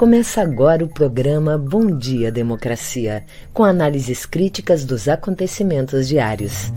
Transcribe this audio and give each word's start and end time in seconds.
Começa 0.00 0.40
agora 0.40 0.82
o 0.82 0.88
programa 0.88 1.58
Bom 1.58 1.94
Dia 1.98 2.32
Democracia, 2.32 3.22
com 3.52 3.62
análises 3.62 4.24
críticas 4.24 4.82
dos 4.82 5.06
acontecimentos 5.06 6.08
diários. 6.08 6.72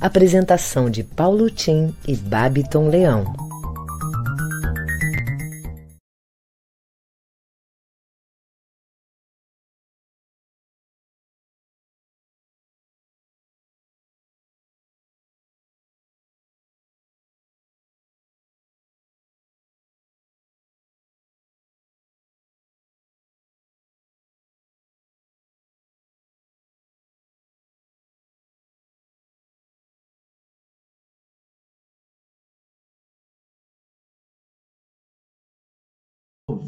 Apresentação 0.00 0.90
de 0.90 1.04
Paulo 1.04 1.48
Tim 1.48 1.94
e 2.08 2.16
Babiton 2.16 2.88
Leão. 2.88 3.49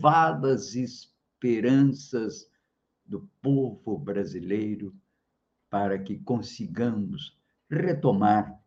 Renovadas 0.02 0.74
esperanças 0.74 2.50
do 3.06 3.20
povo 3.40 3.96
brasileiro 3.96 4.92
para 5.70 5.96
que 5.96 6.18
consigamos 6.18 7.38
retomar 7.70 8.60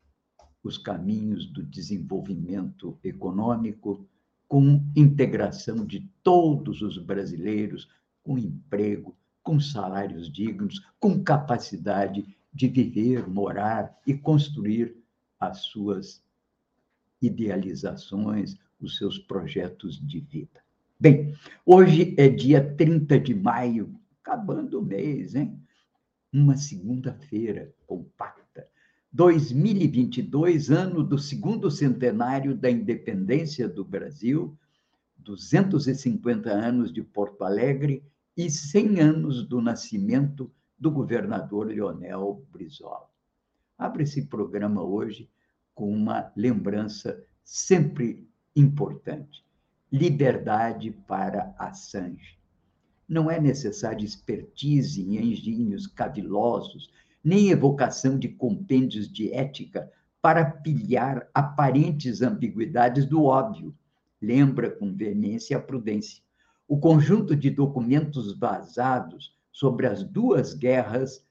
os 0.63 0.77
caminhos 0.77 1.45
do 1.45 1.61
desenvolvimento 1.61 2.97
econômico 3.03 4.07
com 4.47 4.81
integração 4.95 5.85
de 5.85 6.09
todos 6.23 6.81
os 6.81 6.97
brasileiros, 6.97 7.89
com 8.23 8.37
emprego, 8.37 9.13
com 9.43 9.59
salários 9.59 10.31
dignos, 10.31 10.79
com 11.01 11.21
capacidade 11.21 12.33
de 12.53 12.67
viver, 12.69 13.27
morar 13.27 13.99
e 14.07 14.13
construir 14.13 14.95
as 15.37 15.63
suas 15.63 16.23
idealizações, 17.21 18.57
os 18.79 18.97
seus 18.97 19.19
projetos 19.19 19.99
de 19.99 20.21
vida. 20.21 20.64
Bem, 20.97 21.35
hoje 21.65 22.15
é 22.17 22.29
dia 22.29 22.73
30 22.77 23.19
de 23.19 23.35
maio, 23.35 23.99
acabando 24.23 24.79
o 24.79 24.81
mês, 24.81 25.35
hein? 25.35 25.61
Uma 26.31 26.55
segunda-feira 26.55 27.73
compacta. 27.85 28.65
2022, 29.11 30.69
ano 30.71 31.03
do 31.03 31.19
segundo 31.19 31.69
centenário 31.69 32.55
da 32.55 32.71
independência 32.71 33.67
do 33.67 33.83
Brasil, 33.83 34.57
250 35.17 36.49
anos 36.49 36.93
de 36.93 37.03
Porto 37.03 37.43
Alegre 37.43 38.01
e 38.37 38.49
100 38.49 39.01
anos 39.01 39.45
do 39.45 39.59
nascimento 39.61 40.49
do 40.79 40.89
governador 40.89 41.67
Leonel 41.67 42.41
Brizola. 42.53 43.09
Abre 43.77 44.03
esse 44.03 44.27
programa 44.27 44.81
hoje 44.81 45.29
com 45.73 45.91
uma 45.91 46.31
lembrança 46.37 47.21
sempre 47.43 48.25
importante 48.55 49.44
liberdade 49.95 50.91
para 51.07 51.55
Assange. 51.57 52.37
Não 53.07 53.31
é 53.31 53.39
necessária 53.39 54.03
expertise 54.03 55.01
em 55.01 55.31
engenhos 55.31 55.87
cavilosos, 55.87 56.91
nem 57.23 57.49
evocação 57.49 58.19
de 58.19 58.27
compêndios 58.27 59.09
de 59.09 59.31
ética 59.31 59.89
para 60.21 60.43
pilhar 60.43 61.29
aparentes 61.33 62.21
ambiguidades 62.21 63.05
do 63.05 63.23
óbvio. 63.23 63.73
Lembra 64.21 64.69
com 64.69 64.93
veemência 64.93 65.55
a 65.55 65.61
prudência. 65.61 66.21
O 66.67 66.77
conjunto 66.77 67.33
de 67.33 67.49
documentos 67.49 68.37
vazados 68.37 69.33
sobre 69.49 69.87
as 69.87 70.03
duas 70.03 70.53
guerras 70.53 71.23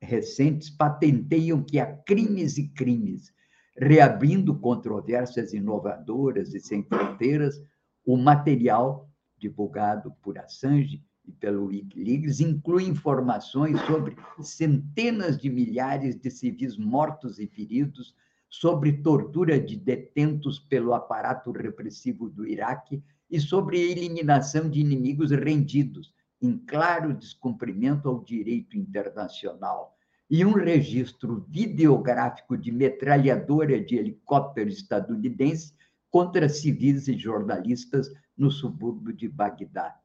recentes 0.00 0.70
patenteiam 0.70 1.64
que 1.64 1.80
há 1.80 1.86
crimes 1.86 2.58
e 2.58 2.68
crimes, 2.68 3.32
reabrindo 3.76 4.54
controvérsias 4.54 5.52
inovadoras 5.52 6.54
e 6.54 6.60
sem 6.60 6.84
fronteiras 6.84 7.60
o 8.04 8.16
material 8.16 9.08
divulgado 9.38 10.12
por 10.22 10.38
Assange 10.38 11.02
e 11.26 11.32
pelo 11.32 11.66
Wikileaks 11.66 12.40
inclui 12.40 12.84
informações 12.84 13.80
sobre 13.82 14.16
centenas 14.42 15.38
de 15.38 15.48
milhares 15.48 16.16
de 16.16 16.30
civis 16.30 16.76
mortos 16.76 17.38
e 17.38 17.46
feridos, 17.46 18.14
sobre 18.48 18.92
tortura 18.92 19.58
de 19.58 19.76
detentos 19.76 20.58
pelo 20.58 20.94
aparato 20.94 21.50
repressivo 21.50 22.28
do 22.28 22.46
Iraque 22.46 23.02
e 23.30 23.40
sobre 23.40 23.78
a 23.78 23.90
eliminação 23.90 24.68
de 24.68 24.80
inimigos 24.80 25.30
rendidos, 25.30 26.12
em 26.40 26.58
claro 26.58 27.14
descumprimento 27.14 28.08
ao 28.08 28.22
direito 28.22 28.76
internacional, 28.76 29.96
e 30.30 30.44
um 30.44 30.52
registro 30.52 31.44
videográfico 31.48 32.56
de 32.56 32.70
metralhadora 32.70 33.80
de 33.80 33.96
helicóptero 33.96 34.68
estadunidense 34.68 35.74
contra 36.14 36.48
civis 36.48 37.08
e 37.08 37.18
jornalistas 37.18 38.08
no 38.36 38.48
subúrbio 38.48 39.12
de 39.12 39.28
Bagdá. 39.28 39.98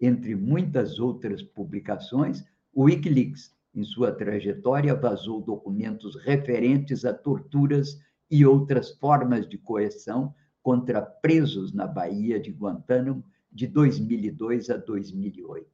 Entre 0.00 0.36
muitas 0.36 1.00
outras 1.00 1.42
publicações, 1.42 2.44
o 2.72 2.84
Wikileaks, 2.84 3.52
em 3.74 3.82
sua 3.82 4.12
trajetória, 4.12 4.94
vazou 4.94 5.42
documentos 5.42 6.14
referentes 6.22 7.04
a 7.04 7.12
torturas 7.12 8.00
e 8.30 8.46
outras 8.46 8.92
formas 8.92 9.48
de 9.48 9.58
coerção 9.58 10.32
contra 10.62 11.02
presos 11.02 11.72
na 11.72 11.88
Baía 11.88 12.38
de 12.38 12.52
Guantánamo 12.52 13.24
de 13.50 13.66
2002 13.66 14.70
a 14.70 14.76
2008. 14.76 15.68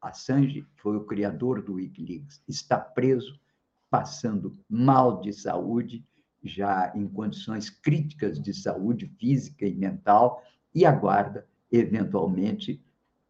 Assange 0.00 0.66
foi 0.76 0.96
o 0.96 1.04
criador 1.04 1.60
do 1.60 1.74
Wikileaks, 1.74 2.42
está 2.48 2.78
preso, 2.78 3.38
passando 3.90 4.58
mal 4.66 5.20
de 5.20 5.30
saúde 5.30 6.02
já 6.44 6.92
em 6.94 7.08
condições 7.08 7.70
críticas 7.70 8.40
de 8.40 8.52
saúde 8.52 9.06
física 9.18 9.66
e 9.66 9.74
mental 9.74 10.42
e 10.74 10.84
aguarda 10.84 11.46
eventualmente 11.72 12.84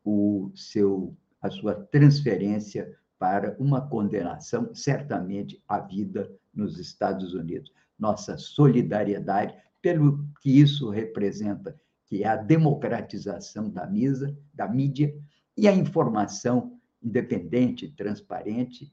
o 0.05 0.51
seu 0.55 1.17
a 1.41 1.51
sua 1.51 1.75
transferência 1.75 2.97
para 3.19 3.55
uma 3.59 3.87
condenação 3.87 4.75
certamente 4.75 5.63
à 5.69 5.79
vida 5.79 6.31
nos 6.55 6.79
Estados 6.79 7.35
Unidos. 7.35 7.71
Nossa 7.99 8.39
solidariedade 8.39 9.55
pelo 9.83 10.27
que 10.41 10.59
isso 10.59 10.89
representa, 10.89 11.79
que 12.07 12.25
é 12.25 12.29
a 12.29 12.37
democratização 12.37 13.69
da 13.69 13.87
misa, 13.87 14.35
da 14.55 14.67
mídia 14.67 15.15
e 15.55 15.69
a 15.69 15.73
informação 15.75 16.81
independente, 17.03 17.91
transparente, 17.91 18.91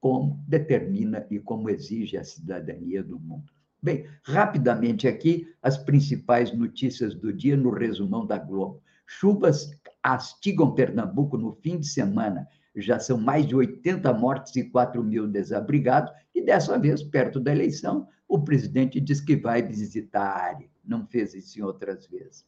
como 0.00 0.44
determina 0.46 1.26
e 1.28 1.40
como 1.40 1.68
exige 1.68 2.16
a 2.16 2.22
cidadania 2.22 3.02
do 3.02 3.18
mundo. 3.18 3.52
Bem, 3.80 4.06
rapidamente 4.24 5.06
aqui, 5.06 5.46
as 5.62 5.78
principais 5.78 6.52
notícias 6.52 7.14
do 7.14 7.32
dia 7.32 7.56
no 7.56 7.70
resumão 7.70 8.26
da 8.26 8.36
Globo. 8.36 8.82
Chuvas 9.06 9.70
astigam 10.02 10.74
Pernambuco 10.74 11.38
no 11.38 11.52
fim 11.52 11.78
de 11.78 11.86
semana. 11.86 12.46
Já 12.74 12.98
são 12.98 13.16
mais 13.16 13.46
de 13.46 13.54
80 13.54 14.12
mortes 14.14 14.54
e 14.56 14.64
4 14.64 15.02
mil 15.02 15.28
desabrigados. 15.28 16.12
E 16.34 16.42
dessa 16.42 16.78
vez, 16.78 17.02
perto 17.02 17.38
da 17.38 17.52
eleição, 17.52 18.08
o 18.26 18.40
presidente 18.40 19.00
diz 19.00 19.20
que 19.20 19.36
vai 19.36 19.62
visitar 19.62 20.22
a 20.22 20.42
área. 20.42 20.68
Não 20.84 21.06
fez 21.06 21.34
isso 21.34 21.58
em 21.58 21.62
outras 21.62 22.06
vezes. 22.06 22.44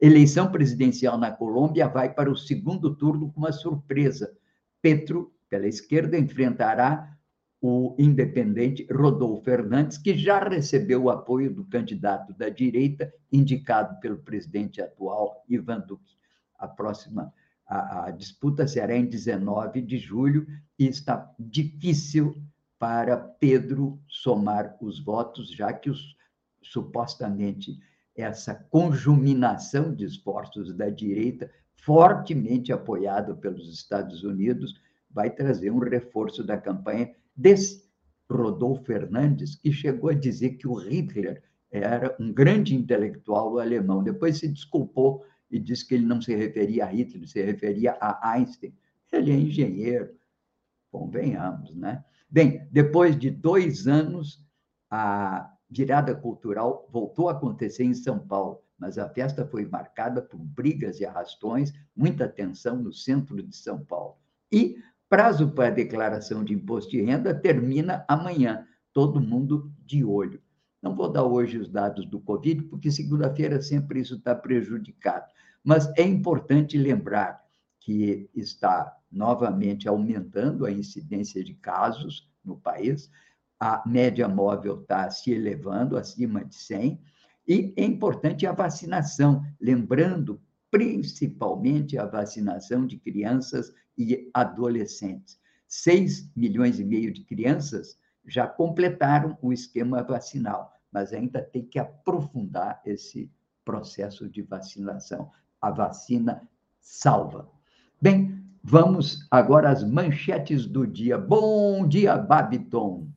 Eleição 0.00 0.50
presidencial 0.50 1.18
na 1.18 1.32
Colômbia 1.32 1.88
vai 1.88 2.14
para 2.14 2.30
o 2.30 2.36
segundo 2.36 2.94
turno 2.94 3.32
com 3.32 3.40
uma 3.40 3.52
surpresa. 3.52 4.32
Petro, 4.80 5.32
pela 5.50 5.66
esquerda, 5.66 6.16
enfrentará 6.16 7.17
o 7.60 7.96
independente 7.98 8.86
Rodolfo 8.90 9.42
Fernandes, 9.42 9.98
que 9.98 10.16
já 10.16 10.38
recebeu 10.38 11.04
o 11.04 11.10
apoio 11.10 11.52
do 11.52 11.64
candidato 11.64 12.32
da 12.34 12.48
direita, 12.48 13.12
indicado 13.32 13.98
pelo 14.00 14.18
presidente 14.18 14.80
atual, 14.80 15.44
Ivan 15.48 15.80
Duque. 15.80 16.16
A 16.58 16.68
próxima 16.68 17.32
a, 17.66 18.06
a 18.06 18.10
disputa 18.10 18.66
será 18.66 18.96
em 18.96 19.04
19 19.04 19.82
de 19.82 19.98
julho 19.98 20.46
e 20.78 20.86
está 20.86 21.30
difícil 21.38 22.40
para 22.78 23.16
Pedro 23.16 24.00
somar 24.08 24.76
os 24.80 25.00
votos, 25.04 25.50
já 25.50 25.72
que 25.72 25.90
os, 25.90 26.16
supostamente 26.62 27.78
essa 28.16 28.54
conjuminação 28.54 29.94
de 29.94 30.04
esforços 30.04 30.72
da 30.74 30.88
direita, 30.88 31.50
fortemente 31.76 32.72
apoiado 32.72 33.36
pelos 33.36 33.72
Estados 33.72 34.24
Unidos, 34.24 34.80
vai 35.10 35.30
trazer 35.30 35.70
um 35.70 35.78
reforço 35.78 36.42
da 36.42 36.56
campanha 36.56 37.12
desse 37.38 37.88
Rodolfo 38.30 38.84
Fernandes, 38.84 39.54
que 39.54 39.72
chegou 39.72 40.10
a 40.10 40.14
dizer 40.14 40.56
que 40.56 40.66
o 40.66 40.74
Hitler 40.74 41.42
era 41.70 42.16
um 42.18 42.32
grande 42.32 42.74
intelectual 42.74 43.58
alemão. 43.58 44.02
Depois 44.02 44.38
se 44.38 44.48
desculpou 44.48 45.24
e 45.50 45.58
disse 45.58 45.86
que 45.86 45.94
ele 45.94 46.04
não 46.04 46.20
se 46.20 46.34
referia 46.34 46.84
a 46.84 46.88
Hitler, 46.88 47.28
se 47.28 47.42
referia 47.42 47.96
a 48.00 48.32
Einstein. 48.32 48.74
Ele 49.12 49.30
é 49.30 49.36
engenheiro, 49.36 50.10
convenhamos, 50.90 51.74
né? 51.74 52.04
Bem, 52.28 52.68
depois 52.70 53.18
de 53.18 53.30
dois 53.30 53.86
anos, 53.86 54.44
a 54.90 55.50
virada 55.70 56.14
cultural 56.14 56.88
voltou 56.90 57.28
a 57.28 57.32
acontecer 57.32 57.84
em 57.84 57.94
São 57.94 58.18
Paulo. 58.18 58.62
mas 58.78 58.96
a 58.96 59.08
festa 59.08 59.44
foi 59.44 59.66
marcada 59.66 60.22
por 60.22 60.38
brigas 60.38 61.00
e 61.00 61.04
arrastões, 61.04 61.72
muita 61.96 62.28
tensão 62.28 62.76
no 62.76 62.92
centro 62.92 63.42
de 63.42 63.56
São 63.56 63.84
Paulo. 63.84 64.16
E 64.52 64.76
prazo 65.08 65.50
para 65.50 65.70
declaração 65.70 66.44
de 66.44 66.54
imposto 66.54 66.90
de 66.90 67.02
renda 67.02 67.34
termina 67.34 68.04
amanhã, 68.08 68.66
todo 68.92 69.20
mundo 69.20 69.72
de 69.84 70.04
olho. 70.04 70.40
Não 70.82 70.94
vou 70.94 71.10
dar 71.10 71.24
hoje 71.24 71.58
os 71.58 71.68
dados 71.68 72.06
do 72.06 72.20
Covid, 72.20 72.62
porque 72.64 72.90
segunda-feira 72.90 73.60
sempre 73.60 74.00
isso 74.00 74.16
está 74.16 74.34
prejudicado. 74.34 75.26
Mas 75.64 75.92
é 75.96 76.02
importante 76.02 76.78
lembrar 76.78 77.42
que 77.80 78.28
está 78.34 78.96
novamente 79.10 79.88
aumentando 79.88 80.66
a 80.66 80.70
incidência 80.70 81.42
de 81.42 81.54
casos 81.54 82.30
no 82.44 82.56
país, 82.56 83.10
a 83.58 83.82
média 83.86 84.28
móvel 84.28 84.80
está 84.80 85.10
se 85.10 85.32
elevando 85.32 85.96
acima 85.96 86.44
de 86.44 86.54
100, 86.54 87.00
e 87.46 87.74
é 87.76 87.84
importante 87.84 88.46
a 88.46 88.52
vacinação, 88.52 89.42
lembrando 89.60 90.40
principalmente 90.70 91.96
a 91.96 92.04
vacinação 92.04 92.86
de 92.86 92.98
crianças 92.98 93.72
e 93.98 94.30
adolescentes. 94.32 95.38
6 95.66 96.30
milhões 96.34 96.78
e 96.78 96.84
meio 96.84 97.12
de 97.12 97.24
crianças 97.24 97.98
já 98.24 98.46
completaram 98.46 99.36
o 99.42 99.52
esquema 99.52 100.02
vacinal, 100.02 100.72
mas 100.92 101.12
ainda 101.12 101.42
tem 101.42 101.64
que 101.64 101.78
aprofundar 101.78 102.80
esse 102.86 103.30
processo 103.64 104.28
de 104.28 104.40
vacinação. 104.42 105.30
A 105.60 105.70
vacina 105.70 106.48
salva. 106.80 107.50
Bem, 108.00 108.42
vamos 108.62 109.26
agora 109.30 109.70
às 109.70 109.82
manchetes 109.82 110.66
do 110.66 110.86
dia. 110.86 111.18
Bom 111.18 111.86
dia, 111.86 112.16
Babiton. 112.16 113.08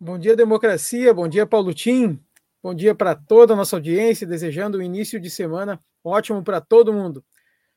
Bom 0.00 0.18
dia, 0.18 0.34
democracia. 0.34 1.12
Bom 1.14 1.28
dia, 1.28 1.46
Paulo 1.46 1.72
Tim. 1.74 2.18
Bom 2.62 2.74
dia 2.74 2.94
para 2.94 3.14
toda 3.14 3.52
a 3.52 3.56
nossa 3.56 3.76
audiência, 3.76 4.26
desejando 4.26 4.78
um 4.78 4.82
início 4.82 5.20
de 5.20 5.28
semana 5.28 5.80
ótimo 6.04 6.42
para 6.42 6.60
todo 6.60 6.92
mundo. 6.92 7.24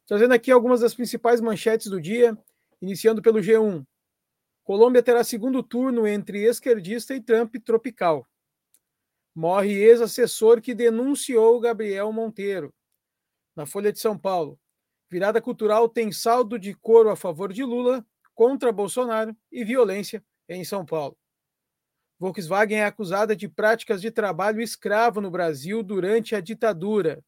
Trazendo 0.08 0.34
aqui 0.34 0.52
algumas 0.52 0.82
das 0.82 0.94
principais 0.94 1.42
manchetes 1.42 1.88
do 1.88 2.00
dia, 2.00 2.38
iniciando 2.82 3.22
pelo 3.22 3.40
G1. 3.40 3.86
Colômbia 4.64 5.02
terá 5.02 5.24
segundo 5.24 5.64
turno 5.64 6.08
entre 6.08 6.44
esquerdista 6.44 7.16
e 7.16 7.22
Trump 7.22 7.56
tropical. 7.64 8.28
Morre 9.34 9.74
ex-assessor 9.74 10.62
que 10.62 10.74
denunciou 10.74 11.60
Gabriel 11.60 12.12
Monteiro. 12.12 12.74
Na 13.56 13.66
Folha 13.66 13.92
de 13.92 14.00
São 14.00 14.18
Paulo. 14.18 14.60
Virada 15.10 15.42
cultural 15.42 15.88
tem 15.88 16.12
saldo 16.12 16.58
de 16.58 16.74
coro 16.74 17.10
a 17.10 17.16
favor 17.16 17.54
de 17.54 17.64
Lula, 17.64 18.06
contra 18.34 18.72
Bolsonaro 18.72 19.36
e 19.52 19.64
violência 19.64 20.24
em 20.48 20.64
São 20.64 20.86
Paulo. 20.86 21.18
Volkswagen 22.20 22.80
é 22.80 22.86
acusada 22.86 23.36
de 23.36 23.48
práticas 23.48 24.02
de 24.02 24.12
trabalho 24.12 24.62
escravo 24.62 25.20
no 25.20 25.32
Brasil 25.32 25.82
durante 25.82 26.36
a 26.36 26.42
ditadura. 26.42 27.24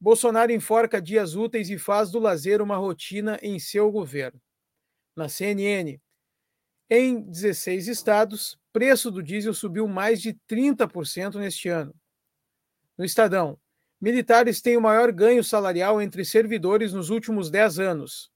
Bolsonaro 0.00 0.50
enforca 0.50 1.00
dias 1.00 1.34
úteis 1.34 1.68
e 1.68 1.76
faz 1.76 2.10
do 2.10 2.18
lazer 2.18 2.62
uma 2.62 2.76
rotina 2.76 3.38
em 3.42 3.58
seu 3.58 3.90
governo. 3.90 4.40
Na 5.14 5.28
CNN, 5.28 6.00
em 6.88 7.20
16 7.20 7.86
estados, 7.86 8.58
preço 8.72 9.10
do 9.10 9.22
diesel 9.22 9.52
subiu 9.52 9.86
mais 9.86 10.20
de 10.20 10.34
30% 10.48 11.38
neste 11.38 11.68
ano. 11.68 11.94
No 12.96 13.04
Estadão, 13.04 13.58
militares 14.00 14.62
têm 14.62 14.76
o 14.76 14.80
maior 14.80 15.12
ganho 15.12 15.44
salarial 15.44 16.00
entre 16.00 16.24
servidores 16.24 16.92
nos 16.92 17.10
últimos 17.10 17.50
10 17.50 17.78
anos. 17.78 18.30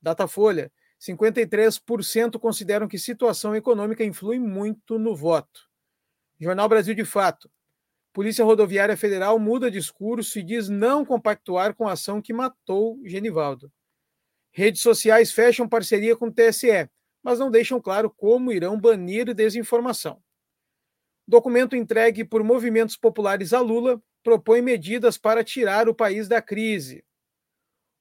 Datafolha, 0.00 0.72
53% 1.00 2.38
consideram 2.38 2.86
que 2.86 2.98
situação 2.98 3.56
econômica 3.56 4.04
influi 4.04 4.38
muito 4.38 4.98
no 4.98 5.16
voto. 5.16 5.68
Jornal 6.38 6.68
Brasil 6.68 6.94
de 6.94 7.04
Fato. 7.04 7.50
Polícia 8.12 8.44
Rodoviária 8.44 8.96
Federal 8.96 9.38
muda 9.38 9.70
discurso 9.70 10.38
e 10.38 10.42
diz 10.42 10.68
não 10.68 11.04
compactuar 11.04 11.74
com 11.74 11.88
a 11.88 11.92
ação 11.92 12.20
que 12.20 12.32
matou 12.32 13.00
Genivaldo. 13.04 13.72
Redes 14.50 14.82
sociais 14.82 15.32
fecham 15.32 15.68
parceria 15.68 16.16
com 16.16 16.26
o 16.26 16.32
TSE 16.32 16.90
mas 17.22 17.38
não 17.38 17.50
deixam 17.50 17.80
claro 17.80 18.10
como 18.10 18.52
irão 18.52 18.78
banir 18.78 19.32
desinformação. 19.32 20.22
Documento 21.26 21.76
entregue 21.76 22.24
por 22.24 22.42
movimentos 22.42 22.96
populares 22.96 23.52
a 23.52 23.60
Lula 23.60 24.02
propõe 24.22 24.60
medidas 24.60 25.16
para 25.16 25.44
tirar 25.44 25.88
o 25.88 25.94
país 25.94 26.26
da 26.26 26.42
crise. 26.42 27.04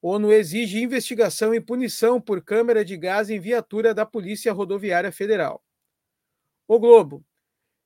ONU 0.02 0.32
exige 0.32 0.82
investigação 0.82 1.54
e 1.54 1.62
punição 1.62 2.20
por 2.20 2.44
câmera 2.44 2.84
de 2.84 2.98
gás 2.98 3.30
em 3.30 3.40
viatura 3.40 3.94
da 3.94 4.06
Polícia 4.06 4.52
Rodoviária 4.52 5.12
Federal. 5.12 5.64
O 6.68 6.80
Globo. 6.80 7.24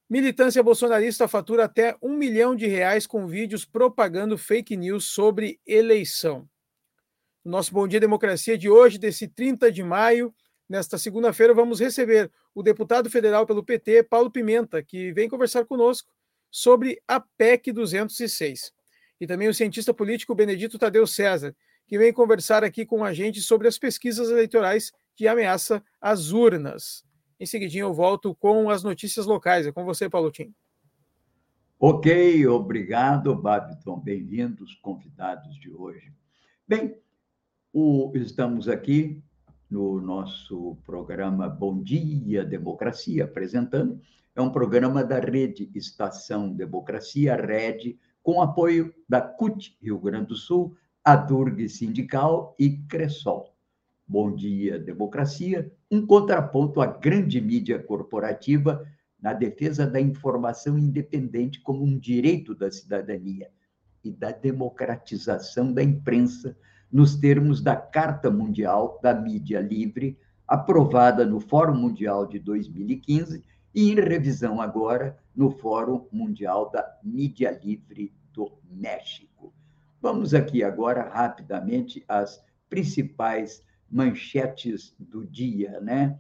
Militância 0.10 0.62
bolsonarista 0.62 1.28
fatura 1.28 1.66
até 1.66 1.96
um 2.02 2.16
milhão 2.16 2.56
de 2.56 2.68
reais 2.68 3.08
com 3.08 3.28
vídeos 3.28 3.66
propagando 3.66 4.38
fake 4.38 4.78
news 4.78 5.06
sobre 5.06 5.60
eleição. 5.66 6.48
No 7.44 7.52
nosso 7.52 7.74
Bom 7.74 7.88
Dia 7.88 8.00
Democracia 8.00 8.58
de 8.58 8.70
hoje, 8.70 8.98
desse 8.98 9.28
30 9.28 9.72
de 9.72 9.84
maio, 9.84 10.34
Nesta 10.68 10.98
segunda-feira, 10.98 11.54
vamos 11.54 11.80
receber 11.80 12.32
o 12.54 12.64
deputado 12.64 13.08
federal 13.10 13.46
pelo 13.46 13.64
PT, 13.64 14.04
Paulo 14.04 14.32
Pimenta, 14.32 14.82
que 14.82 15.14
vem 15.14 15.30
conversar 15.30 15.64
conosco 15.66 16.12
sobre 16.50 17.00
a 17.08 17.20
PEC 17.20 17.72
206. 17.72 18.74
E 19.22 19.28
também 19.28 19.48
o 19.48 19.54
cientista 19.54 19.94
político 19.94 20.34
Benedito 20.34 20.80
Tadeu 20.80 21.06
César, 21.06 21.56
que 21.86 22.00
vem 22.00 22.12
conversar 22.12 22.64
aqui 22.64 22.84
com 22.84 23.06
a 23.06 23.14
gente 23.14 23.42
sobre 23.42 23.68
as 23.68 23.78
pesquisas 23.78 24.30
eleitorais 24.30 24.92
de 25.16 25.28
ameaça 25.28 25.84
às 26.02 26.32
urnas. 26.32 27.06
Em 27.40 27.46
seguidinho 27.46 27.88
eu 27.88 27.94
volto 27.94 28.34
com 28.36 28.70
as 28.70 28.84
notícias 28.84 29.26
locais. 29.26 29.68
É 29.68 29.72
com 29.72 29.84
você, 29.84 30.10
Paulo 30.10 30.32
Tim. 30.32 30.54
Ok, 31.78 32.48
obrigado, 32.48 33.36
Babiton. 33.36 34.00
Bem-vindos, 34.00 34.76
convidados 34.76 35.60
de 35.60 35.70
hoje. 35.70 36.14
Bem, 36.66 36.96
o, 37.74 38.14
estamos 38.16 38.70
aqui 38.70 39.22
no 39.70 40.00
nosso 40.00 40.78
programa 40.86 41.50
Bom 41.50 41.84
Dia 41.84 42.46
Democracia, 42.46 43.26
apresentando. 43.26 44.00
É 44.34 44.42
um 44.42 44.50
programa 44.50 45.04
da 45.04 45.20
Rede 45.20 45.70
Estação 45.76 46.54
Democracia, 46.54 47.36
Rede, 47.36 48.00
com 48.24 48.42
apoio 48.42 48.94
da 49.08 49.22
CUT 49.22 49.78
Rio 49.82 50.00
Grande 50.00 50.28
do 50.28 50.36
Sul, 50.36 50.76
a 51.04 51.16
Durg 51.16 51.68
Sindical 51.68 52.56
e 52.58 52.78
Cressol. 52.88 53.55
Bom 54.08 54.36
Dia 54.36 54.78
Democracia, 54.78 55.72
um 55.92 56.06
contraponto 56.06 56.80
à 56.80 56.86
grande 56.86 57.42
mídia 57.42 57.80
corporativa 57.80 58.86
na 59.20 59.34
defesa 59.34 59.88
da 59.88 60.00
informação 60.00 60.78
independente 60.78 61.60
como 61.62 61.84
um 61.84 61.98
direito 61.98 62.54
da 62.54 62.70
cidadania 62.70 63.50
e 64.04 64.12
da 64.12 64.32
democratização 64.32 65.74
da 65.74 65.82
imprensa 65.82 66.56
nos 66.92 67.16
termos 67.16 67.62
da 67.62 67.76
Carta 67.76 68.30
Mundial 68.30 69.00
da 69.02 69.14
Mídia 69.14 69.60
Livre, 69.60 70.20
aprovada 70.48 71.26
no 71.26 71.40
Fórum 71.40 71.76
Mundial 71.76 72.28
de 72.28 72.38
2015 72.38 73.44
e 73.74 73.92
em 73.92 73.96
revisão 73.96 74.62
agora 74.62 75.18
no 75.36 75.50
Fórum 75.50 76.08
Mundial 76.12 76.70
da 76.70 76.98
Mídia 77.04 77.60
Livre 77.64 78.14
do 78.32 78.52
México. 78.70 79.52
Vamos 80.00 80.36
aqui 80.36 80.64
agora 80.64 81.10
rapidamente 81.10 82.06
às 82.08 82.40
principais 82.70 83.64
manchetes 83.90 84.96
do 85.00 85.26
dia, 85.26 85.80
né? 85.80 86.18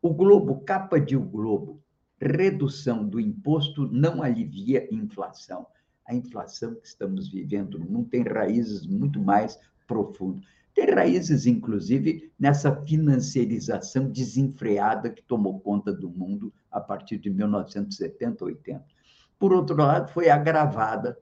O 0.00 0.14
Globo, 0.14 0.60
capa 0.60 1.00
de 1.00 1.16
O 1.16 1.22
Globo, 1.22 1.82
redução 2.20 3.06
do 3.06 3.20
imposto 3.20 3.86
não 3.88 4.22
alivia 4.22 4.88
inflação. 4.92 5.66
A 6.06 6.14
inflação 6.14 6.74
que 6.74 6.86
estamos 6.86 7.28
vivendo 7.28 7.78
não 7.78 8.04
tem 8.04 8.22
raízes 8.22 8.86
muito 8.86 9.20
mais 9.20 9.58
profundo. 9.86 10.40
Tem 10.74 10.90
raízes, 10.90 11.46
inclusive, 11.46 12.30
nessa 12.38 12.74
financiarização 12.84 14.08
desenfreada 14.08 15.10
que 15.10 15.22
tomou 15.22 15.58
conta 15.60 15.92
do 15.92 16.08
mundo 16.08 16.52
a 16.70 16.80
partir 16.80 17.18
de 17.18 17.30
1970, 17.30 18.44
80. 18.44 18.84
Por 19.38 19.52
outro 19.52 19.76
lado, 19.76 20.12
foi 20.12 20.30
agravada 20.30 21.18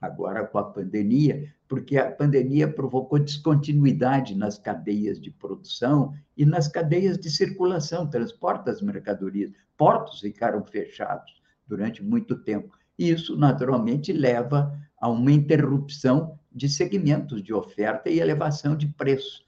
agora 0.00 0.46
com 0.46 0.58
a 0.58 0.64
pandemia, 0.64 1.52
porque 1.68 1.98
a 1.98 2.10
pandemia 2.10 2.66
provocou 2.66 3.18
descontinuidade 3.18 4.34
nas 4.34 4.58
cadeias 4.58 5.20
de 5.20 5.30
produção 5.30 6.14
e 6.36 6.44
nas 6.44 6.66
cadeias 6.66 7.18
de 7.18 7.30
circulação, 7.30 8.08
transporte 8.08 8.64
das 8.64 8.80
mercadorias. 8.80 9.52
Portos 9.76 10.20
ficaram 10.20 10.64
fechados 10.64 11.40
durante 11.66 12.02
muito 12.02 12.36
tempo. 12.36 12.76
Isso, 12.98 13.36
naturalmente, 13.36 14.12
leva 14.12 14.76
a 14.98 15.08
uma 15.08 15.32
interrupção 15.32 16.38
de 16.52 16.68
segmentos 16.68 17.42
de 17.42 17.54
oferta 17.54 18.10
e 18.10 18.18
elevação 18.18 18.76
de 18.76 18.88
preço. 18.88 19.44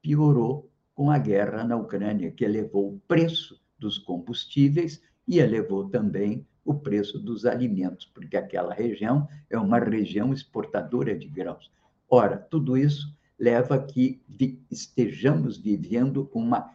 Piorou 0.00 0.70
com 0.94 1.10
a 1.10 1.18
guerra 1.18 1.64
na 1.64 1.76
Ucrânia, 1.76 2.30
que 2.30 2.44
elevou 2.44 2.94
o 2.94 3.00
preço 3.06 3.60
dos 3.78 3.98
combustíveis 3.98 5.00
e 5.26 5.38
elevou 5.38 5.88
também 5.88 6.46
o 6.64 6.74
preço 6.74 7.18
dos 7.18 7.44
alimentos, 7.44 8.06
porque 8.06 8.36
aquela 8.36 8.72
região 8.72 9.28
é 9.50 9.58
uma 9.58 9.78
região 9.78 10.32
exportadora 10.32 11.16
de 11.16 11.28
grãos. 11.28 11.70
Ora, 12.08 12.36
tudo 12.36 12.76
isso 12.76 13.14
leva 13.38 13.74
a 13.74 13.82
que 13.82 14.22
estejamos 14.70 15.58
vivendo 15.58 16.30
uma 16.32 16.70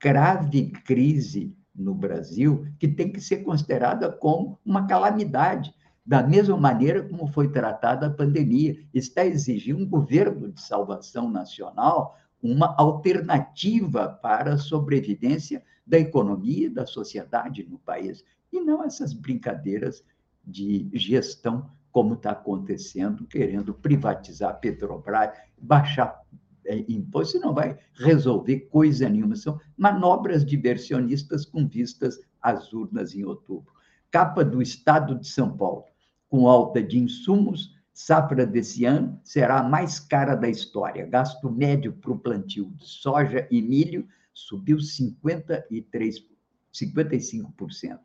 grave 0.00 0.70
crise 0.84 1.54
no 1.74 1.94
Brasil, 1.94 2.66
que 2.78 2.88
tem 2.88 3.12
que 3.12 3.20
ser 3.20 3.38
considerada 3.38 4.10
como 4.10 4.58
uma 4.64 4.86
calamidade 4.86 5.72
da 6.04 6.22
mesma 6.22 6.56
maneira 6.56 7.02
como 7.02 7.26
foi 7.26 7.52
tratada 7.52 8.06
a 8.06 8.10
pandemia. 8.10 8.76
Está 8.92 9.24
exigindo 9.24 9.84
um 9.84 9.88
governo 9.88 10.50
de 10.50 10.60
salvação 10.60 11.30
nacional, 11.30 12.16
uma 12.42 12.74
alternativa 12.76 14.08
para 14.08 14.54
a 14.54 14.58
sobrevivência 14.58 15.62
da 15.88 15.98
economia 15.98 16.66
e 16.66 16.70
da 16.70 16.84
sociedade 16.84 17.66
no 17.68 17.78
país, 17.78 18.22
e 18.52 18.60
não 18.60 18.84
essas 18.84 19.14
brincadeiras 19.14 20.04
de 20.46 20.88
gestão 20.92 21.70
como 21.90 22.14
está 22.14 22.32
acontecendo, 22.32 23.26
querendo 23.26 23.72
privatizar 23.72 24.50
a 24.50 24.54
Petrobras, 24.54 25.30
baixar 25.58 26.20
é, 26.66 26.84
imposto, 26.88 27.40
não 27.40 27.54
vai 27.54 27.78
resolver 27.94 28.68
coisa 28.70 29.08
nenhuma. 29.08 29.34
São 29.34 29.58
manobras 29.76 30.44
diversionistas 30.44 31.46
com 31.46 31.66
vistas 31.66 32.20
às 32.42 32.72
urnas 32.72 33.14
em 33.14 33.24
outubro. 33.24 33.72
Capa 34.10 34.44
do 34.44 34.60
Estado 34.60 35.18
de 35.18 35.26
São 35.26 35.56
Paulo, 35.56 35.84
com 36.28 36.46
alta 36.46 36.82
de 36.82 36.98
insumos, 36.98 37.74
safra 37.92 38.46
desse 38.46 38.84
ano 38.84 39.18
será 39.24 39.60
a 39.60 39.68
mais 39.68 39.98
cara 39.98 40.34
da 40.34 40.48
história. 40.48 41.06
Gasto 41.06 41.50
médio 41.50 41.94
para 41.94 42.12
o 42.12 42.18
plantio 42.18 42.66
de 42.76 42.86
soja 42.86 43.48
e 43.50 43.62
milho 43.62 44.06
subiu 44.38 44.78
53, 44.80 46.24
55%. 46.72 47.98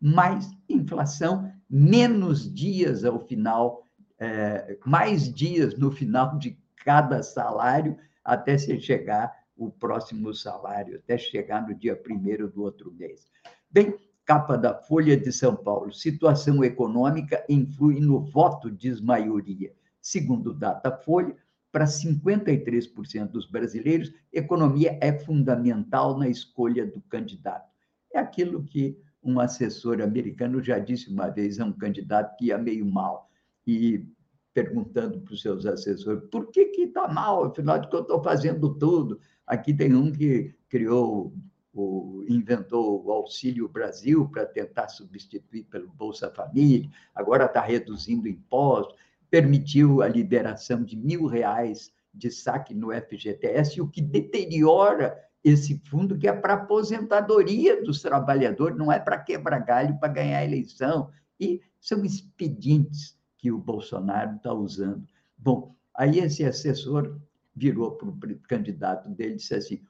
Mais 0.00 0.50
inflação, 0.68 1.50
menos 1.68 2.52
dias 2.52 3.04
ao 3.04 3.26
final, 3.26 3.84
é, 4.18 4.78
mais 4.84 5.32
dias 5.32 5.76
no 5.78 5.90
final 5.90 6.38
de 6.38 6.58
cada 6.84 7.22
salário, 7.22 7.96
até 8.22 8.58
se 8.58 8.78
chegar 8.80 9.32
o 9.56 9.70
próximo 9.70 10.32
salário, 10.34 10.96
até 10.96 11.16
chegar 11.16 11.66
no 11.66 11.74
dia 11.74 11.96
primeiro 11.96 12.48
do 12.48 12.62
outro 12.62 12.92
mês. 12.92 13.26
Bem, 13.70 13.96
capa 14.24 14.56
da 14.56 14.74
Folha 14.74 15.16
de 15.16 15.32
São 15.32 15.56
Paulo, 15.56 15.92
situação 15.92 16.62
econômica 16.62 17.44
influi 17.48 17.98
no 17.98 18.20
voto 18.20 18.70
de 18.70 19.02
maioria. 19.02 19.72
Segundo 20.00 20.52
Datafolha, 20.52 21.34
para 21.78 21.86
53% 21.86 23.28
dos 23.30 23.46
brasileiros, 23.46 24.12
economia 24.32 24.98
é 25.00 25.16
fundamental 25.16 26.18
na 26.18 26.28
escolha 26.28 26.84
do 26.84 27.00
candidato. 27.02 27.70
É 28.12 28.18
aquilo 28.18 28.64
que 28.64 28.98
um 29.22 29.38
assessor 29.38 30.00
americano 30.00 30.60
já 30.60 30.80
disse 30.80 31.08
uma 31.08 31.28
vez 31.28 31.60
a 31.60 31.64
um 31.64 31.72
candidato 31.72 32.36
que 32.36 32.46
ia 32.46 32.58
meio 32.58 32.84
mal. 32.84 33.30
E 33.64 34.04
perguntando 34.52 35.20
para 35.20 35.32
os 35.32 35.40
seus 35.40 35.66
assessores 35.66 36.24
por 36.32 36.50
que 36.50 36.62
está 36.62 37.06
mal, 37.06 37.44
afinal 37.44 37.78
de 37.78 37.86
contas, 37.86 38.08
eu 38.08 38.16
estou 38.16 38.22
fazendo 38.24 38.74
tudo. 38.74 39.20
Aqui 39.46 39.72
tem 39.72 39.94
um 39.94 40.10
que 40.10 40.52
criou, 40.68 41.32
o, 41.72 42.24
inventou 42.28 43.04
o 43.06 43.12
Auxílio 43.12 43.68
Brasil 43.68 44.28
para 44.28 44.44
tentar 44.44 44.88
substituir 44.88 45.62
pelo 45.62 45.86
Bolsa 45.92 46.28
Família, 46.28 46.90
agora 47.14 47.44
está 47.44 47.60
reduzindo 47.60 48.26
impostos, 48.26 48.96
permitiu 49.30 50.02
a 50.02 50.08
liberação 50.08 50.82
de 50.82 50.96
mil 50.96 51.26
reais 51.26 51.92
de 52.12 52.30
saque 52.30 52.74
no 52.74 52.88
FGTS, 52.92 53.80
o 53.80 53.88
que 53.88 54.00
deteriora 54.00 55.16
esse 55.44 55.80
fundo 55.88 56.18
que 56.18 56.26
é 56.26 56.32
para 56.32 56.54
aposentadoria 56.54 57.82
dos 57.82 58.02
trabalhadores, 58.02 58.76
não 58.76 58.90
é 58.90 58.98
para 58.98 59.18
quebrar 59.18 59.60
galho 59.60 59.98
para 59.98 60.12
ganhar 60.12 60.44
eleição. 60.44 61.10
E 61.38 61.60
são 61.80 62.04
expedientes 62.04 63.16
que 63.36 63.52
o 63.52 63.58
Bolsonaro 63.58 64.36
está 64.36 64.52
usando. 64.52 65.06
Bom, 65.36 65.74
aí 65.94 66.18
esse 66.18 66.44
assessor 66.44 67.18
virou 67.54 67.92
para 67.92 68.08
o 68.08 68.38
candidato 68.48 69.08
dele 69.08 69.34
e 69.34 69.36
disse 69.36 69.54
assim: 69.54 69.80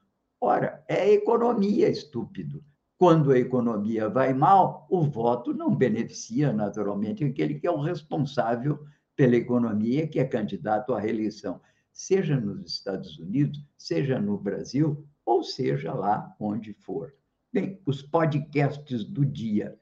ora, 0.41 0.85
é 0.87 1.11
economia, 1.13 1.89
estúpido. 1.89 2.63
Quando 2.99 3.31
a 3.31 3.39
economia 3.39 4.09
vai 4.09 4.35
mal, 4.35 4.87
o 4.91 5.03
voto 5.03 5.55
não 5.55 5.75
beneficia 5.75 6.53
naturalmente 6.53 7.25
aquele 7.25 7.55
que 7.55 7.67
é 7.67 7.71
o 7.71 7.81
responsável 7.81 8.85
pela 9.19 9.35
economia, 9.35 10.07
que 10.07 10.21
é 10.21 10.25
candidato 10.25 10.95
à 10.95 11.01
reeleição, 11.01 11.61
seja 11.93 12.41
nos 12.41 12.75
Estados 12.75 13.19
Unidos, 13.19 13.61
seja 13.77 14.21
no 14.21 14.39
Brasil, 14.39 15.05
ou 15.27 15.43
seja 15.43 15.93
lá 15.93 16.33
onde 16.39 16.73
for. 16.73 17.13
Bem, 17.53 17.83
os 17.85 18.01
podcasts 18.01 19.03
do 19.03 19.27
dia. 19.27 19.77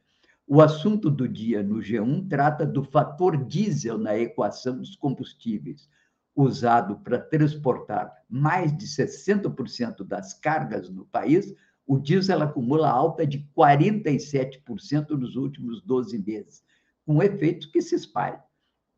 O 0.47 0.63
assunto 0.63 1.11
do 1.11 1.29
dia 1.29 1.63
no 1.63 1.81
G1 1.81 2.27
trata 2.31 2.65
do 2.65 2.83
fator 2.83 3.45
diesel 3.45 3.99
na 3.99 4.17
equação 4.17 4.79
dos 4.79 4.97
combustíveis, 4.97 5.87
usado 6.35 6.97
para 7.01 7.19
transportar 7.19 8.11
mais 8.31 8.75
de 8.75 8.87
60% 8.87 10.03
das 10.03 10.33
cargas 10.33 10.89
no 10.89 11.05
país. 11.05 11.55
O 11.87 11.99
diesel 11.99 12.41
acumula 12.43 12.89
alta 12.89 13.27
de 13.27 13.47
47% 13.55 15.11
nos 15.11 15.37
últimos 15.37 15.83
12 15.83 16.25
meses, 16.25 16.65
com 17.05 17.23
efeitos 17.23 17.67
que 17.67 17.83
se 17.83 17.95
espalham. 17.95 18.46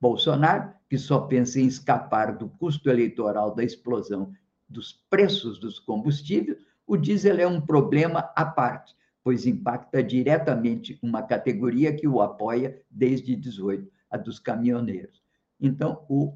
Bolsonaro, 0.01 0.73
que 0.89 0.99
só 0.99 1.21
pensa 1.21 1.61
em 1.61 1.67
escapar 1.67 2.37
do 2.37 2.49
custo 2.49 2.89
eleitoral 2.89 3.55
da 3.55 3.65
explosão 3.65 4.33
dos 4.69 4.93
preços 5.11 5.59
dos 5.59 5.79
combustíveis, 5.79 6.59
o 6.87 6.97
diesel 6.97 7.39
é 7.39 7.47
um 7.47 7.61
problema 7.61 8.31
à 8.35 8.45
parte 8.45 8.97
pois 9.29 9.47
impacta 9.47 10.03
diretamente 10.03 10.99
uma 11.03 11.23
categoria 11.23 11.95
que 11.95 12.09
o 12.09 12.23
apoia 12.23 12.81
desde 12.91 13.37
18, 13.37 13.87
a 14.11 14.17
dos 14.17 14.39
caminhoneiros. 14.39 15.23
Então, 15.61 16.03
o 16.09 16.35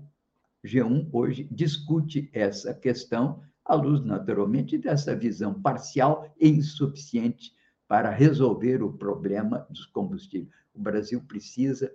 G1 0.62 1.09
hoje 1.11 1.49
discute 1.50 2.28
essa 2.35 2.75
questão 2.75 3.42
à 3.64 3.75
luz, 3.75 4.04
naturalmente, 4.04 4.76
dessa 4.76 5.16
visão 5.16 5.54
parcial 5.62 6.31
e 6.38 6.50
insuficiente 6.50 7.54
para 7.88 8.11
resolver 8.11 8.83
o 8.83 8.92
problema 8.92 9.66
dos 9.71 9.87
combustíveis. 9.87 10.52
O 10.75 10.78
Brasil 10.78 11.23
precisa, 11.23 11.90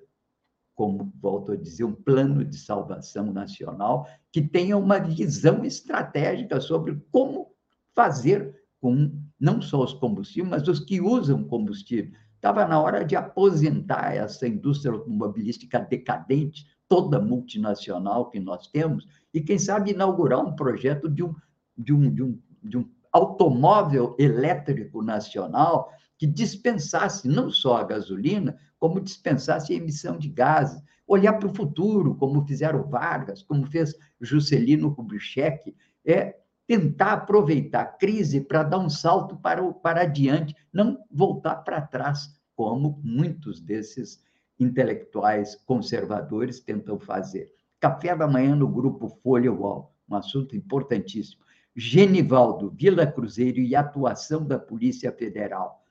como 0.77 1.12
volto 1.19 1.53
a 1.53 1.55
dizer, 1.57 1.84
um 1.84 1.91
plano 1.91 2.46
de 2.46 2.55
salvação 2.55 3.34
nacional 3.34 4.07
que 4.31 4.43
tenha 4.43 4.77
uma 4.77 5.00
visão 5.00 5.65
estratégica 5.65 6.62
sobre 6.62 7.01
como 7.12 7.51
fazer 7.96 8.55
com 8.79 9.12
não 9.39 9.60
só 9.60 9.84
os 9.84 9.93
combustíveis, 9.93 10.50
mas 10.51 10.67
os 10.67 10.79
que 10.79 11.01
usam 11.01 11.43
combustível. 11.43 12.12
Estava 12.36 12.67
na 12.67 12.79
hora 12.79 13.03
de 13.03 13.15
aposentar 13.15 14.13
essa 14.13 14.48
indústria 14.48 14.93
automobilística 14.93 15.79
decadente, 15.79 16.67
toda 16.88 17.19
multinacional 17.19 18.29
que 18.29 18.39
nós 18.39 18.67
temos, 18.67 19.07
e, 19.34 19.41
quem 19.41 19.57
sabe, 19.57 19.91
inaugurar 19.91 20.46
um 20.46 20.55
projeto 20.55 21.10
de 21.10 21.24
um, 21.24 21.34
de 21.75 21.91
um, 21.91 22.13
de 22.13 22.22
um, 22.22 22.39
de 22.63 22.77
um 22.77 22.88
automóvel 23.12 24.15
elétrico 24.19 25.01
nacional 25.01 25.91
que 26.17 26.25
dispensasse 26.25 27.27
não 27.27 27.50
só 27.50 27.77
a 27.77 27.83
gasolina, 27.83 28.57
como 28.79 29.00
dispensasse 29.00 29.74
a 29.74 29.75
emissão 29.75 30.17
de 30.17 30.29
gases. 30.29 30.81
Olhar 31.07 31.33
para 31.33 31.47
o 31.47 31.53
futuro, 31.53 32.15
como 32.15 32.45
fizeram 32.45 32.83
Vargas, 32.83 33.43
como 33.43 33.65
fez 33.65 33.95
Juscelino 34.19 34.93
Kubitschek, 34.93 35.75
é 36.05 36.38
tentar 36.67 37.13
aproveitar 37.13 37.81
a 37.81 37.86
crise 37.86 38.41
para 38.41 38.63
dar 38.63 38.79
um 38.79 38.89
salto 38.89 39.38
para, 39.38 39.63
o, 39.63 39.74
para 39.74 40.01
adiante, 40.01 40.53
não 40.74 40.97
voltar 41.09 41.55
para 41.57 41.81
trás, 41.81 42.36
como 42.55 43.00
muitos 43.03 43.62
desses 43.62 44.21
intelectuais 44.59 45.55
conservadores 45.65 46.59
tentam 46.59 47.00
fazer. 47.00 47.53
Café 47.79 48.15
da 48.15 48.27
manhã 48.27 48.55
no 48.55 48.67
grupo 48.67 49.07
Folha 49.07 49.53
UOL, 49.53 49.93
um 50.09 50.15
assunto 50.15 50.55
importantíssimo. 50.55 51.43
Genivaldo, 51.75 52.71
Vila 52.71 53.05
Cruzeiro 53.05 53.59
e 53.59 53.75
atuação 53.75 54.43
da 54.43 54.57
Polícia 54.57 55.12
Federal. 55.12 55.83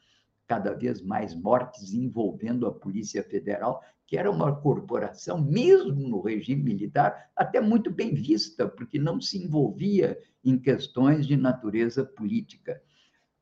Cada 0.46 0.72
vez 0.72 1.02
mais 1.02 1.34
mortes 1.34 1.92
envolvendo 1.92 2.66
a 2.66 2.72
Polícia 2.72 3.22
Federal, 3.22 3.82
que 4.06 4.16
era 4.16 4.30
uma 4.30 4.54
corporação, 4.54 5.42
mesmo 5.42 6.08
no 6.08 6.20
regime 6.20 6.62
militar, 6.62 7.30
até 7.34 7.60
muito 7.60 7.90
bem 7.90 8.14
vista, 8.14 8.68
porque 8.68 8.98
não 8.98 9.20
se 9.20 9.42
envolvia 9.42 10.16
em 10.44 10.56
questões 10.56 11.26
de 11.26 11.36
natureza 11.36 12.04
política. 12.04 12.80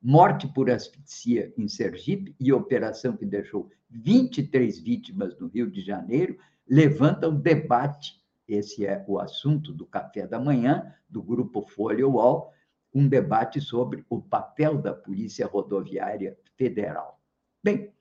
Morte 0.01 0.47
por 0.47 0.69
asfixia 0.69 1.53
em 1.57 1.67
Sergipe 1.67 2.35
e 2.39 2.51
operação 2.51 3.15
que 3.15 3.25
deixou 3.25 3.69
23 3.89 4.79
vítimas 4.79 5.37
no 5.39 5.47
Rio 5.47 5.69
de 5.69 5.81
Janeiro 5.81 6.37
levantam 6.67 7.35
debate. 7.35 8.19
Esse 8.47 8.85
é 8.85 9.03
o 9.07 9.19
assunto 9.19 9.71
do 9.71 9.85
café 9.85 10.27
da 10.27 10.39
manhã, 10.39 10.93
do 11.07 11.21
grupo 11.21 11.61
Folha 11.61 12.07
UOL, 12.07 12.51
um 12.93 13.07
debate 13.07 13.59
sobre 13.61 14.05
o 14.09 14.21
papel 14.21 14.77
da 14.77 14.93
Polícia 14.93 15.45
Rodoviária 15.45 16.37
Federal. 16.57 17.19
Bem, 17.63 17.91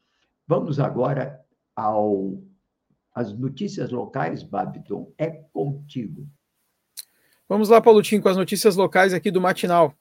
vamos 0.46 0.78
agora 0.78 1.44
ao 1.74 2.42
as 3.14 3.32
notícias 3.32 3.90
locais, 3.90 4.42
Babiton, 4.42 5.12
é 5.16 5.28
contigo. 5.52 6.28
Vamos 7.48 7.68
lá, 7.68 7.80
Paulotinho, 7.80 8.20
com 8.20 8.28
as 8.28 8.36
notícias 8.36 8.74
locais 8.74 9.14
aqui 9.14 9.30
do 9.30 9.40
Matinal. 9.40 9.94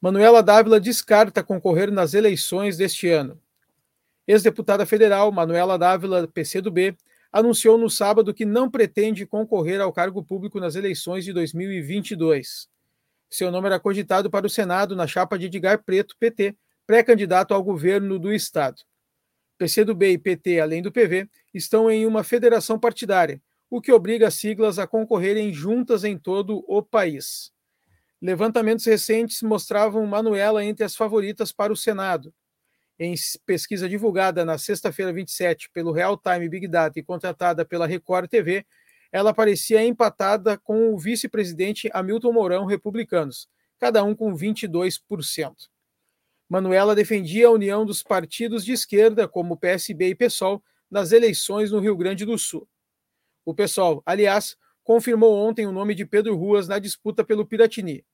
Manuela 0.00 0.42
Dávila 0.42 0.80
descarta 0.80 1.42
concorrer 1.42 1.92
nas 1.92 2.14
eleições 2.14 2.76
deste 2.76 3.08
ano. 3.08 3.40
Ex-deputada 4.26 4.84
federal 4.84 5.30
Manuela 5.30 5.78
Dávila, 5.78 6.26
PCdoB, 6.26 6.96
anunciou 7.32 7.78
no 7.78 7.88
sábado 7.88 8.34
que 8.34 8.44
não 8.44 8.70
pretende 8.70 9.26
concorrer 9.26 9.80
ao 9.80 9.92
cargo 9.92 10.22
público 10.24 10.58
nas 10.58 10.74
eleições 10.74 11.24
de 11.24 11.32
2022. 11.32 12.68
Seu 13.30 13.50
nome 13.50 13.66
era 13.66 13.78
cogitado 13.78 14.30
para 14.30 14.46
o 14.46 14.50
Senado 14.50 14.96
na 14.96 15.06
chapa 15.06 15.38
de 15.38 15.46
Edgar 15.46 15.82
Preto, 15.84 16.16
PT, 16.18 16.56
pré-candidato 16.88 17.52
ao 17.52 17.62
governo 17.62 18.18
do 18.18 18.32
Estado. 18.32 18.80
PCdoB 19.58 20.12
e 20.12 20.18
PT, 20.18 20.58
além 20.58 20.80
do 20.80 20.90
PV, 20.90 21.28
estão 21.52 21.90
em 21.90 22.06
uma 22.06 22.24
federação 22.24 22.78
partidária, 22.80 23.42
o 23.68 23.78
que 23.78 23.92
obriga 23.92 24.28
as 24.28 24.36
siglas 24.36 24.78
a 24.78 24.86
concorrerem 24.86 25.52
juntas 25.52 26.02
em 26.02 26.16
todo 26.16 26.64
o 26.66 26.82
país. 26.82 27.52
Levantamentos 28.22 28.86
recentes 28.86 29.42
mostravam 29.42 30.06
Manuela 30.06 30.64
entre 30.64 30.82
as 30.82 30.96
favoritas 30.96 31.52
para 31.52 31.70
o 31.70 31.76
Senado. 31.76 32.32
Em 32.98 33.14
pesquisa 33.44 33.86
divulgada 33.86 34.42
na 34.42 34.56
sexta-feira 34.56 35.12
27 35.12 35.68
pelo 35.70 35.92
Real 35.92 36.16
Time 36.16 36.48
Big 36.48 36.66
Data 36.66 36.98
e 36.98 37.02
contratada 37.02 37.66
pela 37.66 37.86
Record 37.86 38.30
TV, 38.30 38.64
ela 39.12 39.34
parecia 39.34 39.84
empatada 39.84 40.56
com 40.56 40.94
o 40.94 40.98
vice-presidente 40.98 41.90
Hamilton 41.92 42.32
Mourão, 42.32 42.64
republicanos, 42.64 43.46
cada 43.78 44.02
um 44.02 44.14
com 44.14 44.32
22%. 44.32 45.68
Manuela 46.48 46.94
defendia 46.94 47.48
a 47.48 47.50
união 47.50 47.84
dos 47.84 48.02
partidos 48.02 48.64
de 48.64 48.72
esquerda, 48.72 49.28
como 49.28 49.56
PSB 49.56 50.08
e 50.08 50.14
PSOL, 50.14 50.62
nas 50.90 51.12
eleições 51.12 51.70
no 51.70 51.78
Rio 51.78 51.96
Grande 51.96 52.24
do 52.24 52.38
Sul. 52.38 52.66
O 53.44 53.54
PSOL, 53.54 54.02
aliás, 54.06 54.56
confirmou 54.82 55.34
ontem 55.34 55.66
o 55.66 55.72
nome 55.72 55.94
de 55.94 56.06
Pedro 56.06 56.34
Ruas 56.34 56.66
na 56.66 56.78
disputa 56.78 57.22
pelo 57.22 57.44
Piratini. 57.44 58.04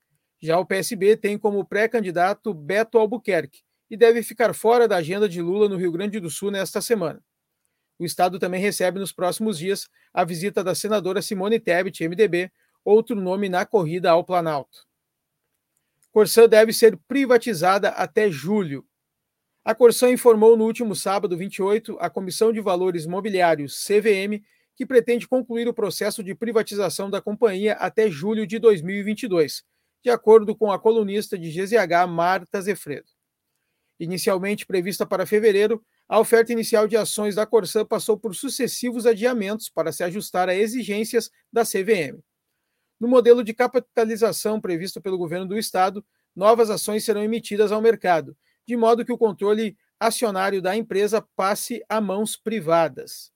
Já 0.41 0.59
o 0.59 0.65
PSB 0.65 1.15
tem 1.15 1.37
como 1.37 1.63
pré-candidato 1.63 2.53
Beto 2.53 2.97
Albuquerque 2.97 3.61
e 3.89 3.95
deve 3.95 4.21
ficar 4.21 4.53
fora 4.53 4.87
da 4.87 4.97
agenda 4.97 5.29
de 5.29 5.41
Lula 5.41 5.69
no 5.69 5.77
Rio 5.77 5.91
Grande 5.91 6.19
do 6.19 6.29
Sul 6.29 6.51
nesta 6.51 6.81
semana. 6.81 7.23
O 7.97 8.03
Estado 8.03 8.37
também 8.37 8.59
recebe 8.59 8.99
nos 8.99 9.13
próximos 9.13 9.57
dias 9.57 9.87
a 10.13 10.25
visita 10.25 10.61
da 10.61 10.75
senadora 10.75 11.21
Simone 11.21 11.59
Tebet, 11.59 12.05
MDB, 12.05 12.51
outro 12.83 13.15
nome 13.15 13.47
na 13.47 13.65
corrida 13.65 14.11
ao 14.11 14.25
Planalto. 14.25 14.85
Corsã 16.15 16.47
deve 16.47 16.71
ser 16.71 16.95
privatizada 17.09 17.89
até 17.89 18.31
julho. 18.31 18.87
A 19.65 19.75
Corsã 19.75 20.09
informou 20.09 20.55
no 20.55 20.63
último 20.63 20.95
sábado, 20.95 21.35
28, 21.35 21.97
a 21.99 22.09
Comissão 22.09 22.53
de 22.53 22.61
Valores 22.61 23.05
Mobiliários, 23.05 23.85
CVM, 23.85 24.41
que 24.77 24.85
pretende 24.85 25.27
concluir 25.27 25.67
o 25.67 25.73
processo 25.73 26.23
de 26.23 26.33
privatização 26.33 27.09
da 27.09 27.21
companhia 27.21 27.73
até 27.73 28.09
julho 28.09 28.47
de 28.47 28.59
2022, 28.59 29.65
de 30.01 30.09
acordo 30.09 30.55
com 30.55 30.71
a 30.71 30.79
colunista 30.79 31.37
de 31.37 31.51
GZH, 31.51 32.07
Marta 32.07 32.61
Zefredo. 32.61 33.11
Inicialmente 33.99 34.65
prevista 34.65 35.05
para 35.05 35.25
fevereiro, 35.25 35.83
a 36.07 36.17
oferta 36.17 36.53
inicial 36.53 36.87
de 36.87 36.95
ações 36.95 37.35
da 37.35 37.45
Corsã 37.45 37.83
passou 37.83 38.17
por 38.17 38.33
sucessivos 38.33 39.05
adiamentos 39.05 39.67
para 39.67 39.91
se 39.91 40.01
ajustar 40.01 40.47
a 40.47 40.55
exigências 40.55 41.29
da 41.51 41.65
CVM. 41.65 42.23
No 42.99 43.07
modelo 43.07 43.43
de 43.43 43.53
capitalização 43.53 44.59
previsto 44.61 45.01
pelo 45.01 45.17
governo 45.17 45.45
do 45.45 45.57
estado, 45.57 46.05
novas 46.35 46.69
ações 46.69 47.03
serão 47.03 47.23
emitidas 47.23 47.71
ao 47.71 47.81
mercado, 47.81 48.35
de 48.65 48.75
modo 48.75 49.05
que 49.05 49.11
o 49.11 49.17
controle 49.17 49.77
acionário 49.99 50.61
da 50.61 50.75
empresa 50.75 51.25
passe 51.35 51.83
a 51.87 51.99
mãos 51.99 52.35
privadas. 52.35 53.31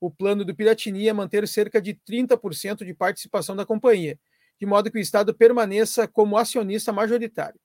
O 0.00 0.10
plano 0.10 0.44
do 0.44 0.54
Piratini 0.54 1.08
é 1.08 1.12
manter 1.12 1.46
cerca 1.46 1.80
de 1.80 1.94
30% 1.94 2.84
de 2.84 2.94
participação 2.94 3.54
da 3.54 3.66
companhia, 3.66 4.18
de 4.58 4.66
modo 4.66 4.90
que 4.90 4.98
o 4.98 5.00
Estado 5.00 5.34
permaneça 5.34 6.06
como 6.06 6.36
acionista 6.36 6.92
majoritário. 6.92 7.60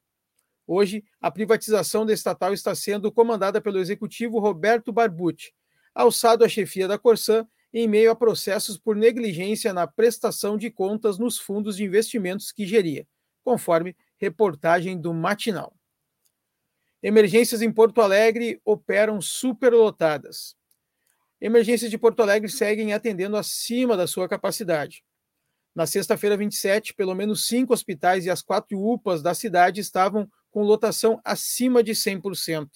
Hoje, 0.67 1.03
a 1.21 1.29
privatização 1.29 2.05
da 2.05 2.13
estatal 2.13 2.53
está 2.53 2.73
sendo 2.73 3.11
comandada 3.11 3.61
pelo 3.61 3.77
executivo 3.77 4.39
Roberto 4.39 4.91
Barbucci, 4.91 5.53
alçado 5.93 6.43
à 6.43 6.49
chefia 6.49 6.87
da 6.87 6.97
Corsã 6.97 7.47
em 7.77 7.89
meio 7.89 8.09
a 8.09 8.15
processos 8.15 8.77
por 8.77 8.95
negligência 8.95 9.73
na 9.73 9.85
prestação 9.85 10.57
de 10.57 10.71
contas 10.71 11.19
nos 11.19 11.37
fundos 11.37 11.75
de 11.75 11.83
investimentos 11.83 12.49
que 12.49 12.65
geria, 12.65 13.05
conforme 13.43 13.97
reportagem 14.17 14.97
do 14.97 15.13
Matinal. 15.13 15.75
Emergências 17.03 17.61
em 17.61 17.69
Porto 17.69 17.99
Alegre 17.99 18.61
operam 18.63 19.19
superlotadas. 19.19 20.55
Emergências 21.41 21.91
de 21.91 21.97
Porto 21.97 22.21
Alegre 22.21 22.49
seguem 22.49 22.93
atendendo 22.93 23.35
acima 23.35 23.97
da 23.97 24.07
sua 24.07 24.29
capacidade. 24.29 25.03
Na 25.75 25.85
sexta-feira 25.85 26.37
27, 26.37 26.93
pelo 26.93 27.13
menos 27.13 27.45
cinco 27.45 27.73
hospitais 27.73 28.25
e 28.25 28.29
as 28.29 28.41
quatro 28.41 28.79
UPAs 28.79 29.21
da 29.21 29.33
cidade 29.33 29.81
estavam 29.81 30.31
com 30.49 30.63
lotação 30.63 31.19
acima 31.25 31.83
de 31.83 31.91
100%. 31.91 32.69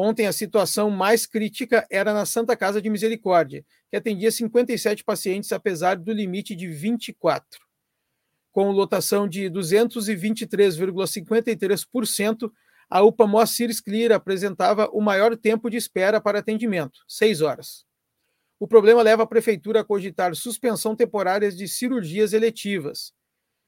Ontem, 0.00 0.28
a 0.28 0.32
situação 0.32 0.92
mais 0.92 1.26
crítica 1.26 1.84
era 1.90 2.14
na 2.14 2.24
Santa 2.24 2.56
Casa 2.56 2.80
de 2.80 2.88
Misericórdia, 2.88 3.66
que 3.90 3.96
atendia 3.96 4.30
57 4.30 5.02
pacientes, 5.02 5.50
apesar 5.50 5.96
do 5.96 6.12
limite 6.12 6.54
de 6.54 6.68
24. 6.68 7.66
Com 8.52 8.70
lotação 8.70 9.26
de 9.26 9.50
223,53%, 9.50 12.48
a 12.88 13.02
UPA 13.02 13.26
Moacir 13.26 13.70
Sclira 13.70 14.14
apresentava 14.14 14.88
o 14.92 15.00
maior 15.00 15.36
tempo 15.36 15.68
de 15.68 15.76
espera 15.76 16.20
para 16.20 16.38
atendimento, 16.38 17.00
6 17.08 17.40
horas. 17.40 17.84
O 18.60 18.68
problema 18.68 19.02
leva 19.02 19.24
a 19.24 19.26
prefeitura 19.26 19.80
a 19.80 19.84
cogitar 19.84 20.32
suspensão 20.36 20.94
temporária 20.94 21.50
de 21.50 21.66
cirurgias 21.66 22.32
eletivas. 22.32 23.12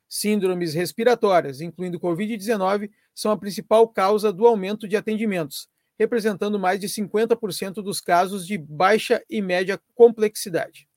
Síndromes 0.08 0.74
respiratórias, 0.74 1.60
incluindo 1.60 1.98
Covid-19, 1.98 2.88
são 3.12 3.32
a 3.32 3.36
principal 3.36 3.88
causa 3.88 4.32
do 4.32 4.46
aumento 4.46 4.86
de 4.86 4.96
atendimentos, 4.96 5.68
representando 6.00 6.58
mais 6.58 6.80
de 6.80 6.88
50% 6.88 7.74
dos 7.82 8.00
casos 8.00 8.46
de 8.46 8.56
baixa 8.56 9.22
e 9.28 9.42
média 9.42 9.78
complexidade. 9.94 10.88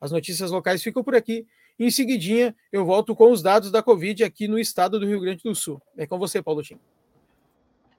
As 0.00 0.10
notícias 0.10 0.50
locais 0.50 0.82
ficam 0.82 1.04
por 1.04 1.14
aqui. 1.14 1.46
Em 1.78 1.88
seguidinha, 1.88 2.52
eu 2.72 2.84
volto 2.84 3.14
com 3.14 3.30
os 3.30 3.42
dados 3.42 3.70
da 3.70 3.80
Covid 3.80 4.24
aqui 4.24 4.48
no 4.48 4.58
estado 4.58 4.98
do 4.98 5.06
Rio 5.06 5.20
Grande 5.20 5.44
do 5.44 5.54
Sul. 5.54 5.80
É 5.96 6.04
com 6.04 6.18
você, 6.18 6.42
Paulo 6.42 6.64
Tim. 6.64 6.80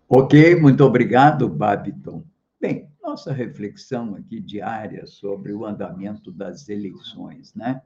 Ok, 0.09 0.57
muito 0.57 0.83
obrigado, 0.83 1.47
Babiton. 1.47 2.21
Bem, 2.59 2.89
nossa 3.01 3.31
reflexão 3.31 4.15
aqui 4.15 4.41
diária 4.41 5.07
sobre 5.07 5.53
o 5.53 5.65
andamento 5.65 6.33
das 6.33 6.67
eleições, 6.67 7.55
né? 7.55 7.81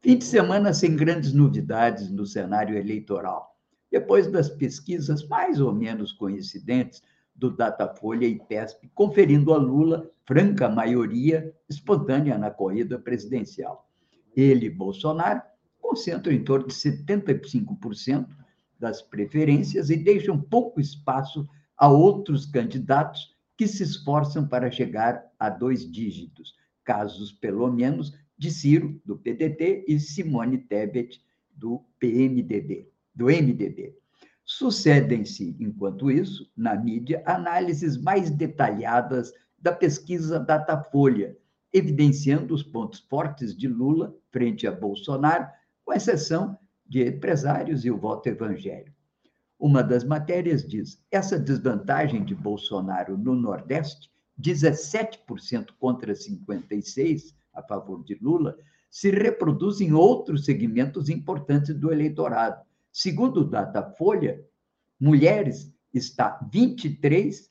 Fim 0.00 0.16
de 0.16 0.24
semana 0.24 0.72
sem 0.72 0.96
grandes 0.96 1.34
novidades 1.34 2.10
no 2.10 2.24
cenário 2.24 2.78
eleitoral. 2.78 3.58
Depois 3.92 4.26
das 4.26 4.48
pesquisas 4.48 5.28
mais 5.28 5.60
ou 5.60 5.74
menos 5.74 6.12
coincidentes 6.12 7.02
do 7.40 7.50
Datafolha 7.50 8.26
e 8.26 8.38
PESP, 8.38 8.90
conferindo 8.94 9.54
a 9.54 9.56
Lula 9.56 10.08
franca 10.26 10.68
maioria 10.68 11.52
espontânea 11.68 12.36
na 12.36 12.50
corrida 12.50 12.98
presidencial. 12.98 13.88
Ele 14.36 14.68
Bolsonaro 14.68 15.40
concentram 15.80 16.32
em 16.32 16.44
torno 16.44 16.68
de 16.68 16.74
75% 16.74 18.28
das 18.78 19.00
preferências 19.00 19.88
e 19.88 19.96
deixam 19.96 20.38
pouco 20.38 20.80
espaço 20.80 21.48
a 21.76 21.88
outros 21.88 22.44
candidatos 22.44 23.34
que 23.56 23.66
se 23.66 23.82
esforçam 23.82 24.46
para 24.46 24.70
chegar 24.70 25.24
a 25.38 25.48
dois 25.48 25.90
dígitos, 25.90 26.54
casos, 26.84 27.32
pelo 27.32 27.72
menos, 27.72 28.12
de 28.36 28.50
Ciro, 28.50 29.00
do 29.04 29.16
PDT, 29.16 29.86
e 29.88 29.98
Simone 29.98 30.58
Tebet, 30.58 31.22
do 31.50 31.84
PMDB, 31.98 32.90
do 33.14 33.26
MDB. 33.26 33.99
Sucedem-se, 34.52 35.56
enquanto 35.60 36.10
isso, 36.10 36.50
na 36.56 36.74
mídia, 36.74 37.22
análises 37.24 37.96
mais 37.96 38.30
detalhadas 38.30 39.32
da 39.56 39.70
pesquisa 39.70 40.40
Datafolha, 40.40 41.36
evidenciando 41.72 42.52
os 42.52 42.60
pontos 42.60 42.98
fortes 42.98 43.56
de 43.56 43.68
Lula 43.68 44.12
frente 44.32 44.66
a 44.66 44.72
Bolsonaro, 44.72 45.46
com 45.84 45.92
exceção 45.92 46.58
de 46.84 47.06
empresários 47.06 47.84
e 47.84 47.92
o 47.92 47.96
voto 47.96 48.28
evangélico. 48.28 48.96
Uma 49.56 49.84
das 49.84 50.02
matérias 50.02 50.66
diz: 50.66 51.00
essa 51.12 51.38
desvantagem 51.38 52.24
de 52.24 52.34
Bolsonaro 52.34 53.16
no 53.16 53.36
Nordeste, 53.36 54.10
17% 54.42 55.68
contra 55.78 56.12
56%, 56.12 57.32
a 57.54 57.62
favor 57.62 58.02
de 58.02 58.18
Lula, 58.20 58.58
se 58.90 59.12
reproduz 59.12 59.80
em 59.80 59.92
outros 59.92 60.44
segmentos 60.44 61.08
importantes 61.08 61.72
do 61.72 61.92
eleitorado. 61.92 62.68
Segundo 62.92 63.40
o 63.40 63.44
Datafolha, 63.44 64.44
mulheres 64.98 65.72
está 65.92 66.38
23 66.52 67.48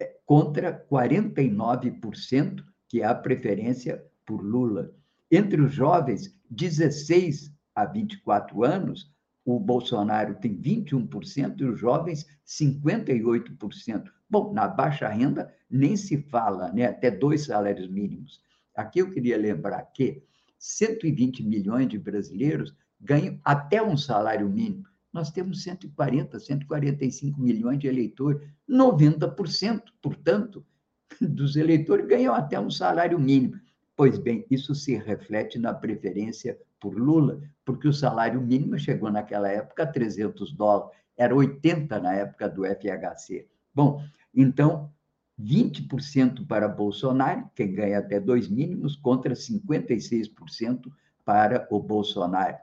eh, 0.00 0.16
contra 0.24 0.86
49%, 0.90 2.64
que 2.88 3.02
é 3.02 3.04
a 3.04 3.14
preferência 3.14 4.04
por 4.24 4.42
Lula. 4.42 4.92
Entre 5.30 5.60
os 5.60 5.72
jovens, 5.72 6.34
16 6.50 7.52
a 7.74 7.84
24 7.84 8.64
anos, 8.64 9.12
o 9.44 9.58
Bolsonaro 9.58 10.34
tem 10.34 10.56
21% 10.56 11.60
e 11.60 11.64
os 11.64 11.78
jovens 11.78 12.26
58%. 12.46 14.10
Bom, 14.28 14.52
na 14.52 14.68
baixa 14.68 15.08
renda 15.08 15.52
nem 15.68 15.96
se 15.96 16.22
fala, 16.22 16.72
né? 16.72 16.86
até 16.86 17.10
dois 17.10 17.46
salários 17.46 17.88
mínimos. 17.88 18.40
Aqui 18.74 19.00
eu 19.00 19.10
queria 19.10 19.36
lembrar 19.36 19.82
que 19.92 20.22
120 20.58 21.42
milhões 21.42 21.88
de 21.88 21.98
brasileiros 21.98 22.74
ganham 23.00 23.38
até 23.44 23.82
um 23.82 23.96
salário 23.96 24.48
mínimo. 24.48 24.84
Nós 25.12 25.30
temos 25.30 25.62
140, 25.62 26.38
145 26.38 27.40
milhões 27.40 27.78
de 27.78 27.88
eleitores, 27.88 28.46
90%, 28.68 29.82
portanto, 30.00 30.64
dos 31.20 31.56
eleitores 31.56 32.06
ganham 32.06 32.34
até 32.34 32.60
um 32.60 32.70
salário 32.70 33.18
mínimo. 33.18 33.58
Pois 33.96 34.18
bem, 34.18 34.46
isso 34.50 34.74
se 34.74 34.94
reflete 34.96 35.58
na 35.58 35.74
preferência 35.74 36.58
por 36.78 36.96
Lula, 36.96 37.40
porque 37.64 37.88
o 37.88 37.92
salário 37.92 38.40
mínimo 38.40 38.78
chegou 38.78 39.10
naquela 39.10 39.48
época 39.48 39.82
a 39.82 39.86
300 39.86 40.52
dólares, 40.52 40.96
era 41.16 41.34
80 41.34 42.00
na 42.00 42.14
época 42.14 42.48
do 42.48 42.64
FHC. 42.64 43.46
Bom, 43.74 44.02
então, 44.34 44.90
20% 45.38 46.46
para 46.46 46.68
Bolsonaro, 46.68 47.50
quem 47.54 47.74
ganha 47.74 47.98
até 47.98 48.18
dois 48.18 48.48
mínimos, 48.48 48.96
contra 48.96 49.34
56% 49.34 50.90
para 51.24 51.66
o 51.70 51.80
Bolsonaro. 51.80 52.56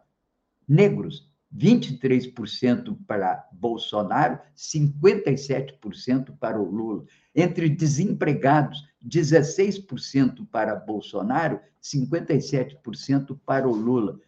Negros, 0.68 1.28
23% 1.56 2.98
para 3.08 3.48
Bolsonaro, 3.54 4.40
57% 4.56 6.38
para 6.38 6.60
o 6.60 6.70
Lula. 6.70 7.06
Entre 7.34 7.70
desempregados, 7.70 8.86
16% 9.06 10.46
para 10.52 10.76
Bolsonaro, 10.76 11.60
57% 11.82 13.40
para 13.46 13.68
o 13.68 13.76
Lula. 13.76 14.20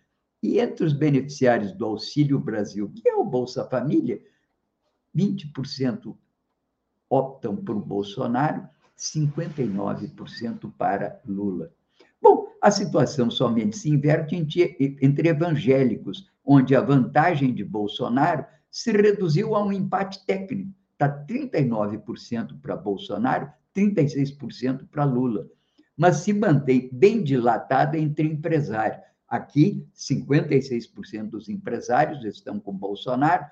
E 0.42 0.60
entre 0.60 0.86
os 0.86 0.94
beneficiários 0.94 1.74
do 1.74 1.86
Auxílio 1.86 2.40
Brasil, 2.40 2.90
que 2.96 3.10
é 3.10 3.16
o 3.16 3.26
Bolsa 3.26 3.66
Família, 3.66 4.22
20% 5.16 6.16
optam 7.10 7.56
por 7.58 7.76
Bolsonaro, 7.76 8.68
59% 8.98 10.72
para 10.78 11.22
Lula. 11.26 11.74
A 12.62 12.72
situação 12.72 13.32
somente 13.32 13.78
se 13.78 13.90
inverte 13.90 14.36
entre 15.02 15.30
evangélicos, 15.30 16.30
onde 16.44 16.76
a 16.76 16.82
vantagem 16.82 17.54
de 17.54 17.64
Bolsonaro 17.64 18.46
se 18.70 18.92
reduziu 18.92 19.56
a 19.56 19.64
um 19.64 19.72
empate 19.72 20.26
técnico. 20.26 20.74
Está 20.92 21.26
39% 21.26 22.60
para 22.62 22.76
Bolsonaro, 22.76 23.50
36% 23.76 24.88
para 24.90 25.06
Lula. 25.06 25.48
Mas 25.96 26.18
se 26.18 26.34
mantém 26.34 26.90
bem 26.92 27.24
dilatada 27.24 27.98
entre 27.98 28.28
empresários. 28.28 29.02
Aqui, 29.28 29.88
56% 29.96 31.30
dos 31.30 31.48
empresários 31.50 32.26
estão 32.26 32.60
com 32.60 32.74
Bolsonaro, 32.74 33.46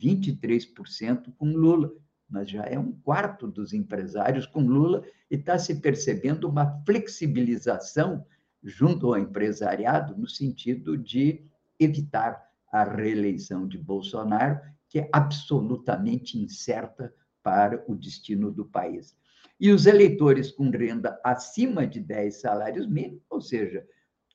23% 0.00 1.32
com 1.36 1.46
Lula 1.46 1.92
mas 2.28 2.50
já 2.50 2.64
é 2.64 2.78
um 2.78 2.92
quarto 2.92 3.48
dos 3.48 3.72
empresários 3.72 4.46
com 4.46 4.60
Lula 4.60 5.02
e 5.30 5.36
está 5.36 5.58
se 5.58 5.76
percebendo 5.76 6.48
uma 6.48 6.82
flexibilização 6.84 8.24
junto 8.62 9.06
ao 9.08 9.18
empresariado 9.18 10.16
no 10.16 10.28
sentido 10.28 10.96
de 10.96 11.44
evitar 11.78 12.48
a 12.72 12.84
reeleição 12.84 13.66
de 13.66 13.78
Bolsonaro, 13.78 14.60
que 14.88 15.00
é 15.00 15.08
absolutamente 15.12 16.38
incerta 16.38 17.12
para 17.42 17.84
o 17.86 17.94
destino 17.94 18.50
do 18.50 18.64
país. 18.64 19.16
E 19.60 19.70
os 19.70 19.86
eleitores 19.86 20.52
com 20.52 20.70
renda 20.70 21.20
acima 21.24 21.86
de 21.86 22.00
10 22.00 22.40
salários 22.40 22.86
mínimos, 22.86 23.22
ou 23.28 23.40
seja, 23.40 23.86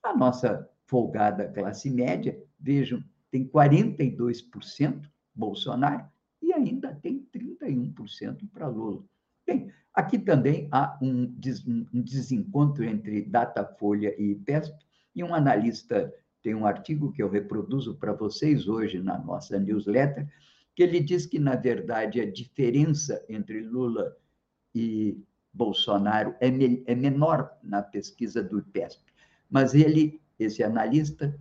a 0.03 0.15
nossa 0.15 0.69
folgada 0.86 1.47
classe 1.47 1.89
média, 1.89 2.38
vejam, 2.59 3.03
tem 3.31 3.47
42% 3.47 5.09
Bolsonaro 5.33 6.05
e 6.41 6.53
ainda 6.53 6.93
tem 7.01 7.25
31% 7.33 8.49
para 8.51 8.67
Lula. 8.67 9.03
Bem, 9.45 9.71
aqui 9.93 10.17
também 10.17 10.67
há 10.71 10.97
um, 11.01 11.25
desencontro 11.93 12.84
entre 12.84 13.21
Datafolha 13.21 14.15
e 14.17 14.32
IPESP, 14.32 14.75
e 15.15 15.23
um 15.23 15.34
analista 15.34 16.12
tem 16.41 16.53
um 16.53 16.65
artigo 16.65 17.12
que 17.12 17.23
eu 17.23 17.29
reproduzo 17.29 17.95
para 17.95 18.13
vocês 18.13 18.67
hoje 18.67 18.99
na 18.99 19.17
nossa 19.17 19.58
newsletter, 19.60 20.27
que 20.75 20.84
ele 20.84 20.99
diz 20.99 21.25
que, 21.25 21.39
na 21.39 21.56
verdade, 21.56 22.19
a 22.19 22.29
diferença 22.29 23.23
entre 23.29 23.62
Lula 23.62 24.15
e 24.73 25.17
Bolsonaro 25.53 26.36
é, 26.39 26.49
me, 26.49 26.84
é 26.86 26.95
menor 26.95 27.51
na 27.63 27.82
pesquisa 27.82 28.43
do 28.43 28.60
IPESP. 28.60 29.03
Mas 29.49 29.73
ele, 29.73 30.19
esse 30.39 30.63
analista, 30.63 31.34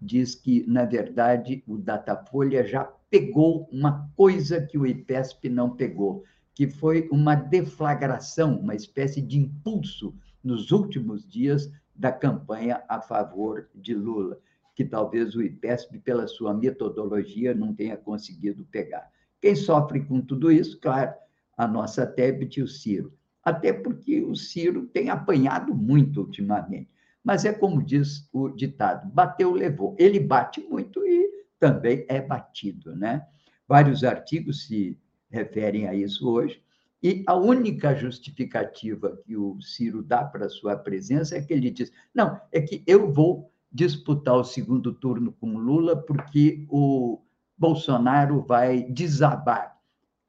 diz 0.00 0.34
que, 0.34 0.64
na 0.66 0.84
verdade, 0.84 1.64
o 1.66 1.76
Datafolha 1.76 2.64
já 2.66 2.84
pegou 3.10 3.68
uma 3.72 4.10
coisa 4.16 4.60
que 4.60 4.78
o 4.78 4.86
IPESP 4.86 5.48
não 5.48 5.76
pegou, 5.76 6.24
que 6.56 6.66
foi 6.66 7.06
uma 7.12 7.34
deflagração, 7.34 8.58
uma 8.58 8.74
espécie 8.74 9.20
de 9.20 9.38
impulso 9.38 10.14
nos 10.42 10.72
últimos 10.72 11.28
dias 11.28 11.70
da 11.94 12.10
campanha 12.10 12.82
a 12.88 12.98
favor 12.98 13.68
de 13.74 13.94
Lula, 13.94 14.40
que 14.74 14.82
talvez 14.82 15.36
o 15.36 15.42
IPESP, 15.42 15.98
pela 15.98 16.26
sua 16.26 16.54
metodologia, 16.54 17.54
não 17.54 17.74
tenha 17.74 17.94
conseguido 17.94 18.64
pegar. 18.64 19.06
Quem 19.38 19.54
sofre 19.54 20.02
com 20.06 20.18
tudo 20.22 20.50
isso, 20.50 20.80
claro, 20.80 21.12
a 21.58 21.68
nossa 21.68 22.06
Tebet 22.06 22.58
e 22.58 22.62
o 22.62 22.68
Ciro. 22.68 23.12
Até 23.44 23.70
porque 23.70 24.22
o 24.22 24.34
Ciro 24.34 24.86
tem 24.86 25.10
apanhado 25.10 25.74
muito 25.74 26.22
ultimamente. 26.22 26.88
Mas 27.22 27.44
é 27.44 27.52
como 27.52 27.82
diz 27.82 28.26
o 28.32 28.48
ditado: 28.48 29.12
bateu, 29.12 29.52
levou. 29.52 29.94
Ele 29.98 30.18
bate 30.18 30.62
muito 30.62 31.06
e 31.06 31.44
também 31.58 32.06
é 32.08 32.18
batido. 32.18 32.96
Né? 32.96 33.26
Vários 33.68 34.02
artigos 34.04 34.66
se 34.66 34.98
referem 35.30 35.86
a 35.86 35.94
isso 35.94 36.28
hoje, 36.28 36.62
e 37.02 37.22
a 37.26 37.34
única 37.34 37.94
justificativa 37.94 39.20
que 39.24 39.36
o 39.36 39.60
Ciro 39.60 40.02
dá 40.02 40.24
para 40.24 40.48
sua 40.48 40.76
presença 40.76 41.36
é 41.36 41.42
que 41.42 41.52
ele 41.52 41.70
diz: 41.70 41.92
não, 42.14 42.40
é 42.50 42.60
que 42.60 42.82
eu 42.86 43.12
vou 43.12 43.52
disputar 43.70 44.34
o 44.34 44.44
segundo 44.44 44.92
turno 44.94 45.32
com 45.32 45.58
Lula 45.58 45.96
porque 45.96 46.66
o 46.68 47.22
Bolsonaro 47.56 48.40
vai 48.42 48.84
desabar. 48.84 49.76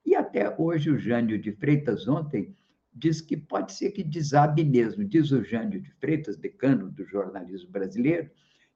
E 0.06 0.16
até 0.16 0.54
hoje 0.58 0.90
o 0.90 0.98
Jânio 0.98 1.40
de 1.40 1.52
Freitas 1.52 2.08
ontem 2.08 2.56
diz 2.94 3.22
que 3.22 3.38
pode 3.38 3.74
ser 3.74 3.92
que 3.92 4.04
desabe 4.04 4.64
mesmo. 4.64 5.04
Diz 5.04 5.32
o 5.32 5.44
Jânio 5.44 5.82
de 5.82 5.92
Freitas, 5.94 6.38
decano 6.38 6.90
do 6.90 7.06
jornalismo 7.06 7.70
brasileiro, 7.70 8.30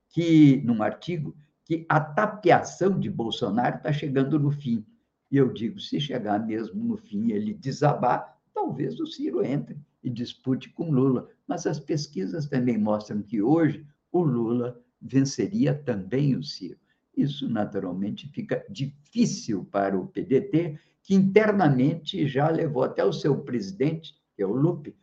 que 0.10 0.62
num 0.64 0.84
artigo 0.84 1.36
que 1.66 1.86
a 1.90 2.00
tapeação 2.00 3.00
de 3.00 3.10
Bolsonaro 3.10 3.78
está 3.78 3.92
chegando 3.92 4.40
no 4.40 4.52
fim. 4.52 4.86
E 5.32 5.38
eu 5.38 5.52
digo, 5.54 5.80
se 5.80 6.00
chegar 6.00 6.46
mesmo 6.46 6.84
no 6.84 6.98
fim 6.98 7.32
ele 7.32 7.54
desabar, 7.54 8.38
talvez 8.54 9.00
o 9.00 9.08
Ciro 9.08 9.44
entre 9.44 9.78
e 10.04 10.10
dispute 10.10 10.70
com 10.70 10.92
Lula. 10.92 11.30
Mas 11.48 11.66
as 11.66 11.80
pesquisas 11.80 12.48
também 12.48 12.78
mostram 12.78 13.22
que 13.22 13.42
hoje 13.42 13.86
o 14.12 14.22
Lula 14.22 14.80
venceria 15.02 15.74
também 15.74 16.36
o 16.36 16.44
Ciro. 16.44 16.78
Isso, 17.16 17.50
naturalmente, 17.50 18.28
fica 18.30 18.66
difícil 18.70 19.66
para 19.66 19.98
o 19.98 20.08
PDT, 20.08 20.80
que 21.04 21.16
internamente 21.16 22.28
já 22.28 22.50
levou 22.50 22.84
até 22.84 23.04
o 23.04 23.14
seu 23.14 23.38
presidente, 23.42 24.14
que 24.36 24.42
é 24.42 24.46
o 24.46 24.54
Lupe, 24.54 24.96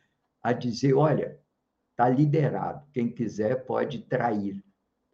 a 0.43 0.53
dizer: 0.53 0.95
olha, 0.95 1.39
está 1.91 2.09
liderado, 2.09 2.87
quem 2.93 3.11
quiser 3.11 3.65
pode 3.67 3.99
trair. 4.03 4.63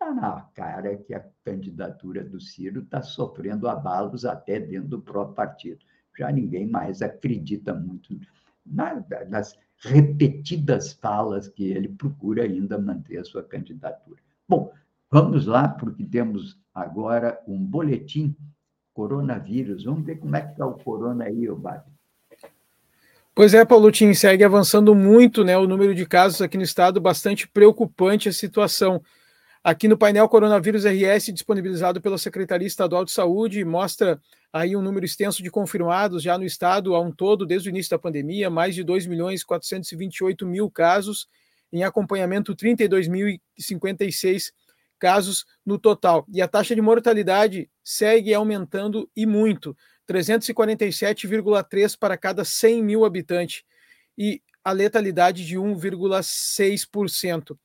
Está 0.05 0.13
na 0.13 0.41
cara 0.55 0.97
que 0.99 1.15
a 1.15 1.25
candidatura 1.43 2.23
do 2.23 2.39
Ciro 2.39 2.83
está 2.83 3.01
sofrendo 3.01 3.67
abalos 3.67 4.27
até 4.27 4.61
dentro 4.61 4.89
do 4.91 5.01
próprio 5.01 5.35
partido. 5.35 5.79
Já 6.19 6.31
ninguém 6.31 6.67
mais 6.67 7.01
acredita 7.01 7.73
muito 7.73 8.15
nas 8.67 9.59
repetidas 9.79 10.93
falas 10.93 11.49
que 11.49 11.71
ele 11.73 11.89
procura 11.89 12.43
ainda 12.43 12.79
manter 12.79 13.17
a 13.17 13.25
sua 13.25 13.43
candidatura. 13.43 14.21
Bom, 14.47 14.75
vamos 15.11 15.47
lá, 15.47 15.69
porque 15.69 16.05
temos 16.05 16.61
agora 16.75 17.43
um 17.49 17.57
boletim 17.65 18.37
coronavírus. 18.93 19.85
Vamos 19.85 20.05
ver 20.05 20.17
como 20.17 20.37
é 20.37 20.43
que 20.43 20.53
está 20.53 20.67
o 20.67 20.75
corona 20.75 21.25
aí, 21.25 21.49
Obade. 21.49 21.91
Pois 23.35 23.55
é, 23.55 23.65
Paulo 23.65 23.91
Tim, 23.91 24.13
segue 24.13 24.45
avançando 24.45 24.95
muito 24.95 25.43
né, 25.43 25.57
o 25.57 25.67
número 25.67 25.95
de 25.95 26.05
casos 26.05 26.43
aqui 26.43 26.59
no 26.59 26.63
estado, 26.63 27.01
bastante 27.01 27.49
preocupante 27.49 28.29
a 28.29 28.33
situação. 28.35 29.03
Aqui 29.67 29.89
no 29.89 29.97
painel 29.97 30.29
Coronavírus 30.29 30.85
RS, 30.85 31.33
disponibilizado 31.33 31.99
pela 31.99 32.19
Secretaria 32.19 32.67
Estadual 32.67 33.03
de 33.03 33.13
Saúde, 33.13 33.65
mostra 33.65 34.21
aí 34.53 34.77
um 34.77 34.83
número 34.83 35.07
extenso 35.07 35.43
de 35.43 35.51
confirmados 35.51 36.23
já 36.23 36.37
no 36.37 36.45
estado, 36.45 36.95
a 36.95 37.01
um 37.01 37.11
todo, 37.11 37.47
desde 37.47 37.71
o 37.71 37.73
início 37.73 37.89
da 37.89 37.99
pandemia, 37.99 38.51
mais 38.51 38.75
de 38.75 38.85
2 38.85 39.07
milhões 39.07 39.43
428 39.43 40.45
mil 40.45 40.71
casos, 40.71 41.27
em 41.73 41.83
acompanhamento 41.83 42.55
32.056 42.55 44.53
casos 44.99 45.47
no 45.65 45.79
total. 45.79 46.27
E 46.31 46.43
a 46.43 46.49
taxa 46.49 46.75
de 46.75 46.83
mortalidade 46.83 47.71
segue 47.83 48.35
aumentando 48.35 49.11
e 49.17 49.25
muito, 49.25 49.75
347,3 50.07 51.99
para 51.99 52.19
cada 52.19 52.45
100 52.45 52.85
mil 52.85 53.07
habitantes, 53.07 53.63
e 54.19 54.43
a 54.63 54.73
letalidade 54.73 55.47
de 55.47 55.57
1,6%. 55.57 57.57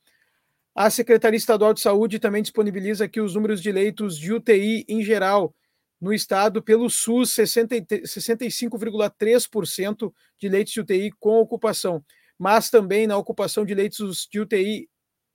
A 0.82 0.88
Secretaria 0.88 1.36
Estadual 1.36 1.74
de 1.74 1.80
Saúde 1.82 2.18
também 2.18 2.40
disponibiliza 2.40 3.04
aqui 3.04 3.20
os 3.20 3.34
números 3.34 3.60
de 3.60 3.70
leitos 3.70 4.16
de 4.16 4.32
UTI 4.32 4.86
em 4.88 5.04
geral 5.04 5.54
no 6.00 6.10
estado 6.10 6.62
pelo 6.62 6.88
SUS, 6.88 7.32
65,3% 7.32 10.10
de 10.38 10.48
leitos 10.48 10.72
de 10.72 10.80
UTI 10.80 11.10
com 11.20 11.38
ocupação, 11.38 12.02
mas 12.38 12.70
também 12.70 13.06
na 13.06 13.18
ocupação 13.18 13.66
de 13.66 13.74
leitos 13.74 14.26
de 14.32 14.40
UTI 14.40 14.88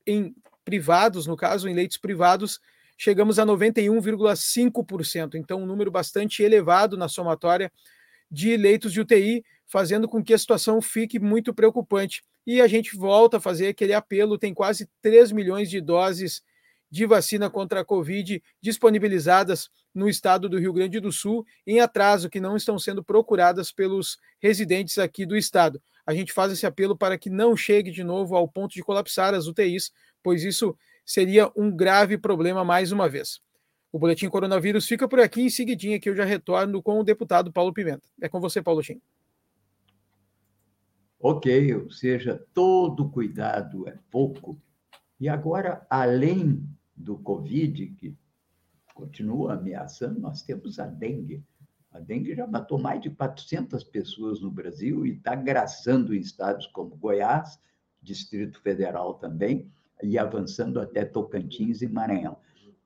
em 0.08 0.34
privados, 0.64 1.28
no 1.28 1.38
caso, 1.38 1.70
em 1.70 1.76
leitos 1.76 1.98
privados, 1.98 2.60
chegamos 2.98 3.38
a 3.38 3.46
91,5%. 3.46 5.36
Então, 5.36 5.62
um 5.62 5.68
número 5.68 5.92
bastante 5.92 6.42
elevado 6.42 6.98
na 6.98 7.08
somatória 7.08 7.72
de 8.32 8.58
leitos 8.58 8.92
de 8.92 9.00
UTI, 9.00 9.46
fazendo 9.68 10.10
com 10.10 10.24
que 10.24 10.34
a 10.34 10.40
situação 10.40 10.82
fique 10.82 11.20
muito 11.20 11.54
preocupante. 11.54 12.24
E 12.46 12.62
a 12.62 12.68
gente 12.68 12.96
volta 12.96 13.38
a 13.38 13.42
fazer 13.42 13.68
aquele 13.68 13.94
apelo: 13.94 14.38
tem 14.38 14.54
quase 14.54 14.90
3 15.02 15.32
milhões 15.32 15.70
de 15.70 15.82
doses 15.82 16.44
de 16.90 17.06
vacina 17.06 17.50
contra 17.50 17.82
a 17.82 17.86
Covid 17.86 18.42
disponibilizadas 18.62 19.70
no 19.94 20.08
estado 20.08 20.48
do 20.48 20.60
Rio 20.60 20.74
Grande 20.74 21.00
do 21.00 21.12
Sul, 21.12 21.46
em 21.66 21.80
atraso, 21.80 22.30
que 22.30 22.40
não 22.40 22.56
estão 22.56 22.78
sendo 22.78 23.04
procuradas 23.04 23.72
pelos 23.72 24.18
residentes 24.40 24.98
aqui 24.98 25.26
do 25.26 25.36
estado. 25.36 25.82
a 26.06 26.14
gente 26.14 26.32
faz 26.32 26.52
esse 26.52 26.66
apelo 26.66 26.96
para 26.96 27.18
que 27.18 27.30
não 27.32 27.58
chegue 27.58 27.90
de 27.90 28.04
novo 28.04 28.36
ao 28.36 28.48
ponto 28.48 28.74
de 28.74 28.84
colapsar 28.84 29.34
as 29.34 29.48
UTIs, 29.48 29.92
pois 30.22 30.44
isso 30.44 30.78
seria 31.04 31.52
um 31.56 31.76
grave 31.76 32.18
problema 32.18 32.64
mais 32.64 32.92
uma 32.92 33.10
vez. 33.10 33.40
O 33.92 33.98
Boletim 33.98 34.30
Coronavírus 34.30 34.88
fica 34.88 35.08
por 35.08 35.20
aqui 35.20 35.42
em 35.42 35.50
seguidinha 35.50 36.00
que 36.00 36.10
eu 36.10 36.16
já 36.16 36.26
retorno 36.26 36.84
com 36.84 37.00
o 37.00 37.04
deputado 37.04 37.52
Paulo 37.52 37.74
Pimenta. 37.74 38.04
É 38.22 38.30
com 38.30 38.40
você, 38.40 38.62
Paulo 38.62 38.84
Tim. 38.84 39.02
Ok, 41.28 41.74
ou 41.74 41.90
seja, 41.90 42.46
todo 42.54 43.10
cuidado 43.10 43.90
é 43.90 43.98
pouco. 44.12 44.62
E 45.20 45.28
agora, 45.28 45.84
além 45.90 46.64
do 46.96 47.18
Covid, 47.18 47.88
que 47.98 48.16
continua 48.94 49.54
ameaçando, 49.54 50.20
nós 50.20 50.44
temos 50.44 50.78
a 50.78 50.86
dengue. 50.86 51.44
A 51.92 52.00
dengue 52.00 52.36
já 52.36 52.46
matou 52.46 52.78
mais 52.78 53.02
de 53.02 53.10
400 53.10 53.84
pessoas 53.86 54.40
no 54.40 54.52
Brasil 54.52 55.04
e 55.04 55.14
está 55.14 55.34
graçando 55.34 56.14
em 56.14 56.20
estados 56.20 56.68
como 56.68 56.96
Goiás, 56.96 57.60
Distrito 58.04 58.62
Federal 58.62 59.16
também, 59.16 59.68
e 60.04 60.20
avançando 60.20 60.80
até 60.80 61.04
Tocantins 61.04 61.82
e 61.82 61.88
Maranhão. 61.88 62.38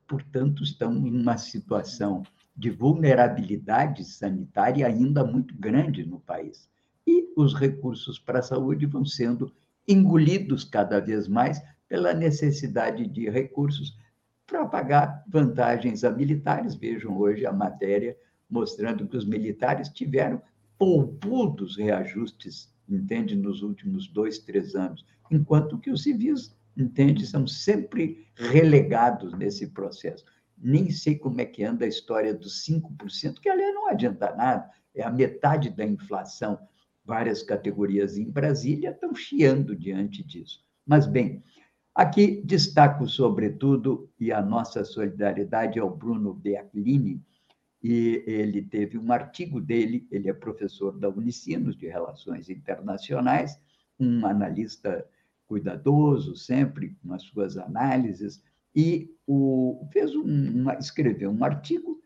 Portanto, 0.08 0.64
estamos 0.64 1.06
em 1.06 1.12
uma 1.12 1.38
situação 1.38 2.24
de 2.56 2.70
vulnerabilidade 2.70 4.06
sanitária 4.06 4.88
ainda 4.88 5.26
muito 5.26 5.54
grande 5.58 6.06
no 6.06 6.22
país. 6.22 6.70
E 7.12 7.28
os 7.36 7.56
recursos 7.56 8.20
para 8.20 8.38
a 8.38 8.44
saúde 8.44 8.86
vão 8.86 9.04
sendo 9.04 9.52
engolidos 9.88 10.64
cada 10.64 11.00
vez 11.00 11.28
mais 11.28 11.60
pela 11.88 12.14
necessidade 12.14 13.08
de 13.08 13.28
recursos 13.28 13.98
para 14.46 14.64
pagar 14.68 15.24
vantagens 15.28 16.04
a 16.04 16.12
militares. 16.12 16.76
Vejam 16.76 17.18
hoje 17.18 17.48
a 17.48 17.52
matéria 17.52 18.16
mostrando 18.48 19.08
que 19.08 19.18
os 19.18 19.26
militares 19.26 19.90
tiveram 19.90 20.40
poupudos 20.78 21.78
reajustes, 21.78 22.72
entende, 22.88 23.36
nos 23.36 23.64
últimos 23.64 24.08
dois, 24.08 24.38
três 24.38 24.76
anos, 24.76 25.04
enquanto 25.32 25.80
que 25.80 25.90
os 25.90 26.04
civis, 26.04 26.56
entende, 26.78 27.26
são 27.26 27.48
sempre 27.48 28.28
relegados 28.36 29.34
nesse 29.34 29.66
processo. 29.66 30.26
Nem 30.56 30.92
sei 30.92 31.18
como 31.18 31.42
é 31.42 31.46
que 31.46 31.64
anda 31.64 31.86
a 31.86 31.88
história 31.88 32.36
dos 32.36 32.64
5%, 32.68 33.40
que, 33.40 33.50
aliás, 33.50 33.74
não 33.74 33.90
adianta 33.90 34.36
nada, 34.36 34.70
é 34.94 35.02
a 35.02 35.10
metade 35.10 35.72
da 35.72 35.84
inflação. 35.84 36.60
Várias 37.10 37.42
categorias 37.42 38.20
em 38.20 38.30
Brasília 38.30 38.92
estão 38.92 39.16
chiando 39.16 39.76
diante 39.76 40.24
disso. 40.24 40.64
Mas, 40.86 41.08
bem, 41.08 41.44
aqui 41.96 42.40
destaco, 42.46 43.08
sobretudo, 43.08 44.08
e 44.20 44.32
a 44.32 44.44
nossa 44.44 44.86
solidariedade 44.86 45.80
ao 45.80 45.90
Bruno 45.90 46.36
Beaclini, 46.36 47.20
e 47.82 48.24
ele 48.28 48.62
teve 48.62 48.96
um 48.96 49.12
artigo 49.12 49.60
dele, 49.60 50.08
ele 50.12 50.30
é 50.30 50.34
professor 50.34 51.00
da 51.00 51.10
Unicinos 51.10 51.76
de 51.76 51.88
Relações 51.88 52.48
Internacionais, 52.48 53.60
um 54.00 54.24
analista 54.28 55.04
cuidadoso 55.48 56.36
sempre 56.36 56.96
nas 57.04 57.24
suas 57.24 57.58
análises, 57.58 58.40
e 58.76 59.12
o, 59.26 59.84
fez 59.92 60.16
um, 60.16 60.70
escreveu 60.80 61.32
um 61.32 61.44
artigo, 61.44 61.99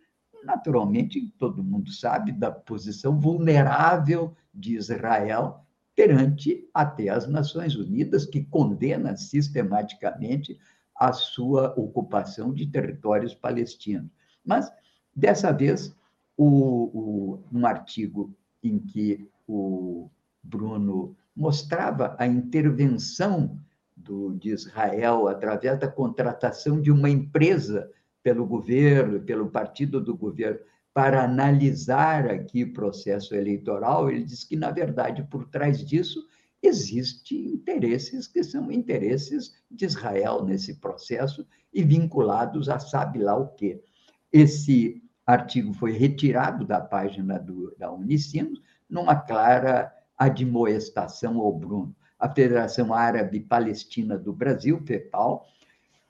naturalmente, 0.45 1.33
todo 1.37 1.63
mundo 1.63 1.91
sabe, 1.91 2.31
da 2.31 2.51
posição 2.51 3.19
vulnerável 3.19 4.35
de 4.53 4.75
Israel 4.75 5.65
perante 5.95 6.67
até 6.73 7.09
as 7.09 7.27
Nações 7.27 7.75
Unidas, 7.75 8.25
que 8.25 8.43
condena 8.43 9.15
sistematicamente 9.15 10.57
a 10.95 11.13
sua 11.13 11.73
ocupação 11.77 12.53
de 12.53 12.67
territórios 12.67 13.33
palestinos. 13.35 14.09
Mas 14.43 14.71
Dessa 15.15 15.51
vez, 15.51 15.95
o, 16.35 16.47
o, 16.47 17.43
um 17.51 17.65
artigo 17.65 18.35
em 18.63 18.79
que 18.79 19.29
o 19.47 20.09
Bruno 20.41 21.15
mostrava 21.35 22.15
a 22.17 22.25
intervenção 22.25 23.59
do, 23.95 24.33
de 24.33 24.49
Israel 24.49 25.27
através 25.27 25.79
da 25.79 25.87
contratação 25.87 26.81
de 26.81 26.91
uma 26.91 27.09
empresa 27.09 27.91
pelo 28.23 28.45
governo, 28.45 29.19
pelo 29.19 29.49
partido 29.49 29.99
do 29.99 30.15
governo, 30.15 30.59
para 30.93 31.23
analisar 31.23 32.27
aqui 32.27 32.63
o 32.63 32.73
processo 32.73 33.35
eleitoral, 33.35 34.09
ele 34.09 34.23
diz 34.23 34.43
que, 34.43 34.55
na 34.55 34.71
verdade, 34.71 35.23
por 35.23 35.45
trás 35.49 35.83
disso, 35.83 36.25
existem 36.61 37.47
interesses 37.47 38.27
que 38.27 38.43
são 38.43 38.71
interesses 38.71 39.53
de 39.69 39.85
Israel 39.85 40.45
nesse 40.45 40.75
processo 40.79 41.45
e 41.73 41.83
vinculados 41.83 42.69
a 42.69 42.79
sabe 42.79 43.19
lá 43.19 43.35
o 43.35 43.49
quê. 43.49 43.83
Esse 44.31 45.03
artigo 45.25 45.73
foi 45.73 45.91
retirado 45.91 46.65
da 46.65 46.79
página 46.79 47.37
do, 47.39 47.75
da 47.77 47.91
Unicinos, 47.91 48.61
numa 48.89 49.15
clara 49.15 49.91
admoestação 50.17 51.39
ao 51.39 51.51
Bruno. 51.51 51.95
A 52.19 52.29
Federação 52.29 52.93
Árabe 52.93 53.41
Palestina 53.41 54.17
do 54.17 54.31
Brasil, 54.31 54.81
FEPAL, 54.85 55.45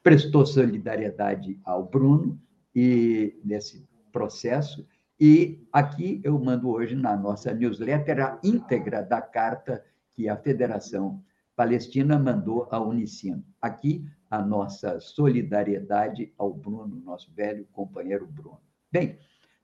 prestou 0.04 0.46
solidariedade 0.46 1.60
ao 1.64 1.86
Bruno 1.86 2.40
e 2.76 3.40
nesse 3.44 3.88
processo. 4.12 4.86
E 5.20 5.66
aqui 5.72 6.20
eu 6.24 6.38
mando 6.38 6.70
hoje 6.70 6.96
na 6.96 7.16
nossa 7.16 7.54
newsletter 7.54 8.20
a 8.20 8.40
íntegra 8.44 9.02
da 9.02 9.22
carta 9.22 9.84
que 10.12 10.28
a 10.28 10.36
Federação 10.36 11.24
Palestina 11.56 12.20
mandou 12.20 12.68
à 12.70 12.80
Unicino. 12.82 13.44
Aqui 13.62 14.06
a 14.30 14.42
nossa 14.42 15.00
solidariedade 15.00 16.34
ao 16.38 16.54
Bruno, 16.54 17.00
nosso 17.00 17.32
velho 17.32 17.66
companheiro 17.72 18.28
Bruno. 18.28 18.60
Bem, 18.92 19.18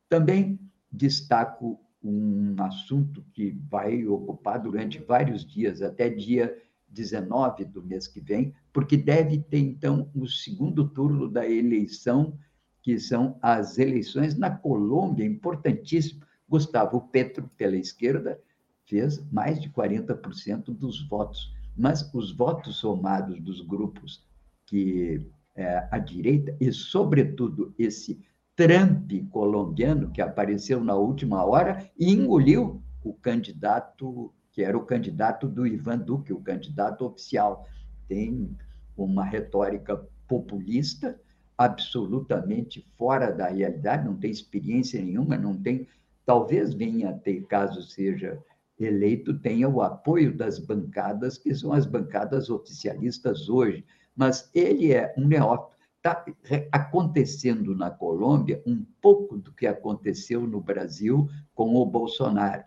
também 0.08 0.60
destaco 0.92 1.80
um 2.02 2.56
assunto 2.60 3.26
que 3.34 3.60
vai 3.70 4.08
ocupar 4.08 4.60
durante 4.60 5.00
vários 5.00 5.46
dias, 5.46 5.82
até 5.82 6.10
dia 6.10 6.56
19 6.92 7.66
do 7.66 7.84
mês 7.84 8.08
que 8.08 8.20
vem, 8.20 8.54
porque 8.74 8.98
deve 8.98 9.40
ter, 9.40 9.60
então, 9.60 10.10
o 10.14 10.28
segundo 10.28 10.88
turno 10.88 11.30
da 11.30 11.48
eleição, 11.48 12.38
que 12.82 13.00
são 13.00 13.38
as 13.42 13.78
eleições 13.78 14.38
na 14.38 14.50
Colômbia, 14.50 15.26
importantíssimo. 15.26 16.22
Gustavo 16.48 17.02
Petro, 17.12 17.50
pela 17.56 17.76
esquerda, 17.76 18.40
fez 18.86 19.24
mais 19.32 19.62
de 19.62 19.70
40% 19.70 20.66
dos 20.76 21.08
votos, 21.08 21.54
mas 21.78 22.12
os 22.14 22.32
votos 22.32 22.78
somados 22.78 23.40
dos 23.40 23.62
grupos 23.62 24.26
que 24.66 25.26
é, 25.56 25.88
a 25.92 25.98
direita, 26.00 26.56
e, 26.60 26.72
sobretudo, 26.72 27.74
esse 27.78 28.20
Trump 28.56 29.12
colombiano, 29.30 30.10
que 30.12 30.22
apareceu 30.22 30.84
na 30.84 30.96
última 30.96 31.44
hora 31.46 31.90
e 31.98 32.12
engoliu 32.12 32.82
o 33.04 33.14
candidato, 33.14 34.34
que 34.52 34.64
era 34.64 34.78
o 34.78 34.86
candidato 34.86 35.48
do 35.48 35.66
Ivan 35.66 36.00
Duque, 36.00 36.34
o 36.34 36.42
candidato 36.42 37.06
oficial. 37.06 37.66
Tem 38.08 38.56
uma 38.98 39.24
retórica 39.24 39.98
populista, 40.28 41.20
absolutamente 41.58 42.86
fora 42.98 43.32
da 43.32 43.48
realidade, 43.48 44.06
não 44.06 44.16
tem 44.16 44.32
experiência 44.32 45.02
nenhuma, 45.02 45.38
não 45.38 45.56
tem. 45.56 45.88
Talvez 46.26 46.74
venha 46.74 47.10
a 47.10 47.14
ter, 47.14 47.46
caso 47.48 47.82
seja 47.82 48.42
eleito, 48.80 49.38
tenha 49.40 49.68
o 49.68 49.82
apoio 49.82 50.36
das 50.36 50.58
bancadas, 50.58 51.38
que 51.38 51.54
são 51.54 51.74
as 51.74 51.86
bancadas 51.86 52.50
oficialistas 52.50 53.50
hoje, 53.50 53.84
mas 54.16 54.50
ele 54.54 54.94
é 54.94 55.14
um 55.18 55.28
neófito 55.28 55.80
está 56.00 56.26
acontecendo 56.72 57.76
na 57.76 57.92
Colômbia 57.92 58.64
um 58.66 58.86
pouco 59.02 59.38
do 59.38 59.54
que 59.54 59.68
aconteceu 59.68 60.48
no 60.48 60.62
Brasil 60.62 61.30
com 61.54 61.76
o 61.76 61.86
Bolsonaro. 61.86 62.64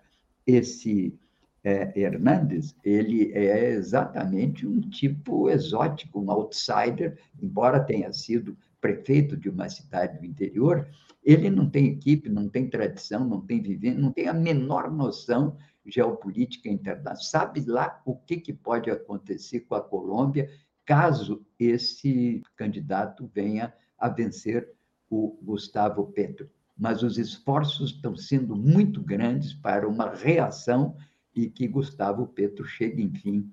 Esse 0.47 1.19
é, 1.65 1.93
Hernandes, 1.99 2.75
ele 2.85 3.33
é 3.33 3.71
exatamente 3.71 4.67
um 4.67 4.81
tipo 4.81 5.49
exótico, 5.49 6.21
um 6.21 6.31
outsider, 6.31 7.19
embora 7.41 7.79
tenha 7.79 8.13
sido 8.13 8.57
prefeito 8.81 9.37
de 9.37 9.49
uma 9.49 9.69
cidade 9.69 10.19
do 10.19 10.27
interior, 10.27 10.89
ele 11.23 11.49
não 11.49 11.71
tem 11.71 11.87
equipe, 11.87 12.29
não 12.29 12.49
tem 12.49 12.69
tradição, 12.69 13.25
não 13.25 13.41
tem 13.41 13.63
vivência, 13.63 14.01
não 14.01 14.11
tem 14.11 14.27
a 14.27 14.35
menor 14.35 14.91
noção 14.91 15.57
geopolítica 15.87 16.69
internacional. 16.69 17.23
Sabe 17.23 17.65
lá 17.65 18.01
o 18.05 18.17
que, 18.17 18.37
que 18.39 18.53
pode 18.53 18.91
acontecer 18.91 19.61
com 19.61 19.77
a 19.77 19.81
Colômbia 19.81 20.51
caso 20.85 21.47
esse 21.59 22.43
candidato 22.57 23.31
venha 23.33 23.73
a 23.97 24.09
vencer 24.09 24.69
o 25.09 25.39
Gustavo 25.43 26.07
Petro. 26.07 26.51
Mas 26.77 27.05
os 27.05 27.19
esforços 27.19 27.93
estão 27.93 28.17
sendo 28.17 28.57
muito 28.57 29.01
grandes 29.01 29.53
para 29.55 29.87
uma 29.87 30.13
reação 30.13 30.97
e 31.35 31.49
que 31.49 31.67
Gustavo 31.67 32.27
Petro 32.27 32.65
chegue, 32.65 33.03
enfim, 33.03 33.51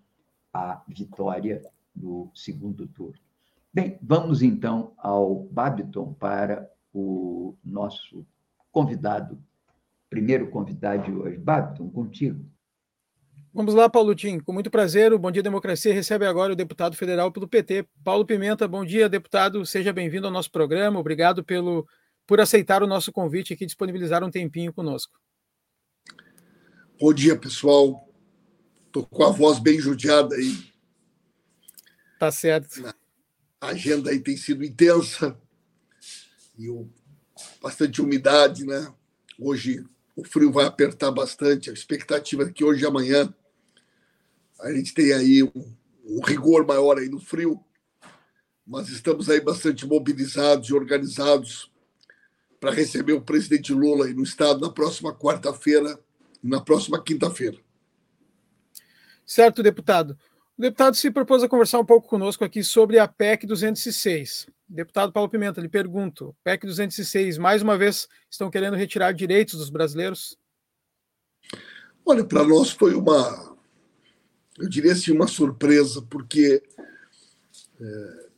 à 0.54 0.84
vitória 0.88 1.62
no 1.96 2.32
segundo 2.34 2.88
turno. 2.88 3.20
Bem, 3.74 4.00
vamos 4.02 4.42
então 4.42 4.94
ao 4.98 5.44
Babiton 5.44 6.14
para 6.14 6.70
o 6.94 7.56
nosso 7.64 8.26
convidado, 8.72 9.42
primeiro 10.10 10.50
convidado 10.50 11.04
de 11.04 11.12
hoje. 11.12 11.38
Babiton, 11.38 11.90
contigo. 11.90 12.44
Vamos 13.54 13.74
lá, 13.74 13.90
Paulo 13.90 14.14
Tim. 14.14 14.40
Com 14.40 14.54
muito 14.54 14.70
prazer, 14.70 15.12
o 15.12 15.20
Bom 15.20 15.32
Dia 15.32 15.42
Democracia 15.42 15.94
recebe 15.94 16.26
agora 16.26 16.54
o 16.54 16.56
deputado 16.56 16.96
federal 16.96 17.32
pelo 17.32 17.48
PT, 17.48 17.88
Paulo 18.04 18.26
Pimenta. 18.26 18.68
Bom 18.68 18.86
dia, 18.86 19.10
deputado. 19.10 19.66
Seja 19.66 19.92
bem-vindo 19.92 20.28
ao 20.28 20.34
nosso 20.34 20.52
programa. 20.52 21.00
Obrigado 21.00 21.44
pelo, 21.44 21.88
por 22.28 22.40
aceitar 22.40 22.84
o 22.84 22.88
nosso 22.88 23.12
convite 23.12 23.54
aqui, 23.54 23.66
disponibilizar 23.66 24.24
um 24.24 24.30
tempinho 24.30 24.72
conosco. 24.72 25.20
Bom 27.02 27.14
dia, 27.14 27.34
pessoal. 27.40 28.14
Estou 28.86 29.06
com 29.06 29.24
a 29.24 29.30
voz 29.30 29.58
bem 29.58 29.80
judiada 29.80 30.36
aí. 30.36 30.70
Tá 32.20 32.30
certo. 32.30 32.94
A 33.62 33.68
agenda 33.68 34.10
aí 34.10 34.20
tem 34.20 34.36
sido 34.36 34.66
intensa 34.66 35.40
e 36.58 36.70
o, 36.70 36.90
bastante 37.62 38.02
umidade, 38.02 38.66
né? 38.66 38.94
Hoje 39.40 39.86
o 40.14 40.26
frio 40.26 40.52
vai 40.52 40.66
apertar 40.66 41.10
bastante. 41.10 41.70
A 41.70 41.74
expectativa 41.74 42.44
é 42.44 42.52
que 42.52 42.66
hoje 42.66 42.84
e 42.84 42.86
amanhã 42.86 43.34
a 44.60 44.70
gente 44.74 44.94
tem 44.94 45.14
aí 45.14 45.42
um, 45.42 45.76
um 46.04 46.22
rigor 46.22 46.68
maior 46.68 46.98
aí 46.98 47.08
no 47.08 47.22
frio, 47.22 47.64
mas 48.68 48.90
estamos 48.90 49.30
aí 49.30 49.40
bastante 49.40 49.88
mobilizados 49.88 50.68
e 50.68 50.74
organizados 50.74 51.72
para 52.60 52.72
receber 52.72 53.14
o 53.14 53.22
presidente 53.22 53.74
Lula 53.74 54.06
aí 54.06 54.14
no 54.14 54.24
estado 54.24 54.60
na 54.60 54.70
próxima 54.70 55.18
quarta-feira 55.18 55.98
na 56.42 56.62
próxima 56.62 57.02
quinta-feira. 57.04 57.58
Certo, 59.26 59.62
deputado. 59.62 60.18
O 60.58 60.62
deputado 60.62 60.96
se 60.96 61.12
propôs 61.12 61.44
a 61.44 61.48
conversar 61.48 61.80
um 61.80 61.86
pouco 61.86 62.08
conosco 62.08 62.44
aqui 62.44 62.64
sobre 62.64 63.00
a 63.00 63.08
PEC 63.08 63.46
206. 63.46 64.48
Deputado 64.68 65.12
Paulo 65.14 65.30
Pimenta, 65.30 65.62
lhe 65.62 65.70
pergunto: 65.70 66.36
PEC 66.44 66.66
206, 66.66 67.38
mais 67.38 67.62
uma 67.62 67.78
vez, 67.78 68.08
estão 68.30 68.50
querendo 68.50 68.76
retirar 68.76 69.12
direitos 69.12 69.60
dos 69.60 69.70
brasileiros? 69.70 70.38
Olha, 72.06 72.26
para 72.26 72.44
nós 72.44 72.72
foi 72.72 72.96
uma, 72.96 73.56
eu 74.58 74.68
diria 74.68 74.94
assim, 74.94 75.12
uma 75.12 75.28
surpresa, 75.28 76.02
porque 76.02 76.64
é, 77.80 78.30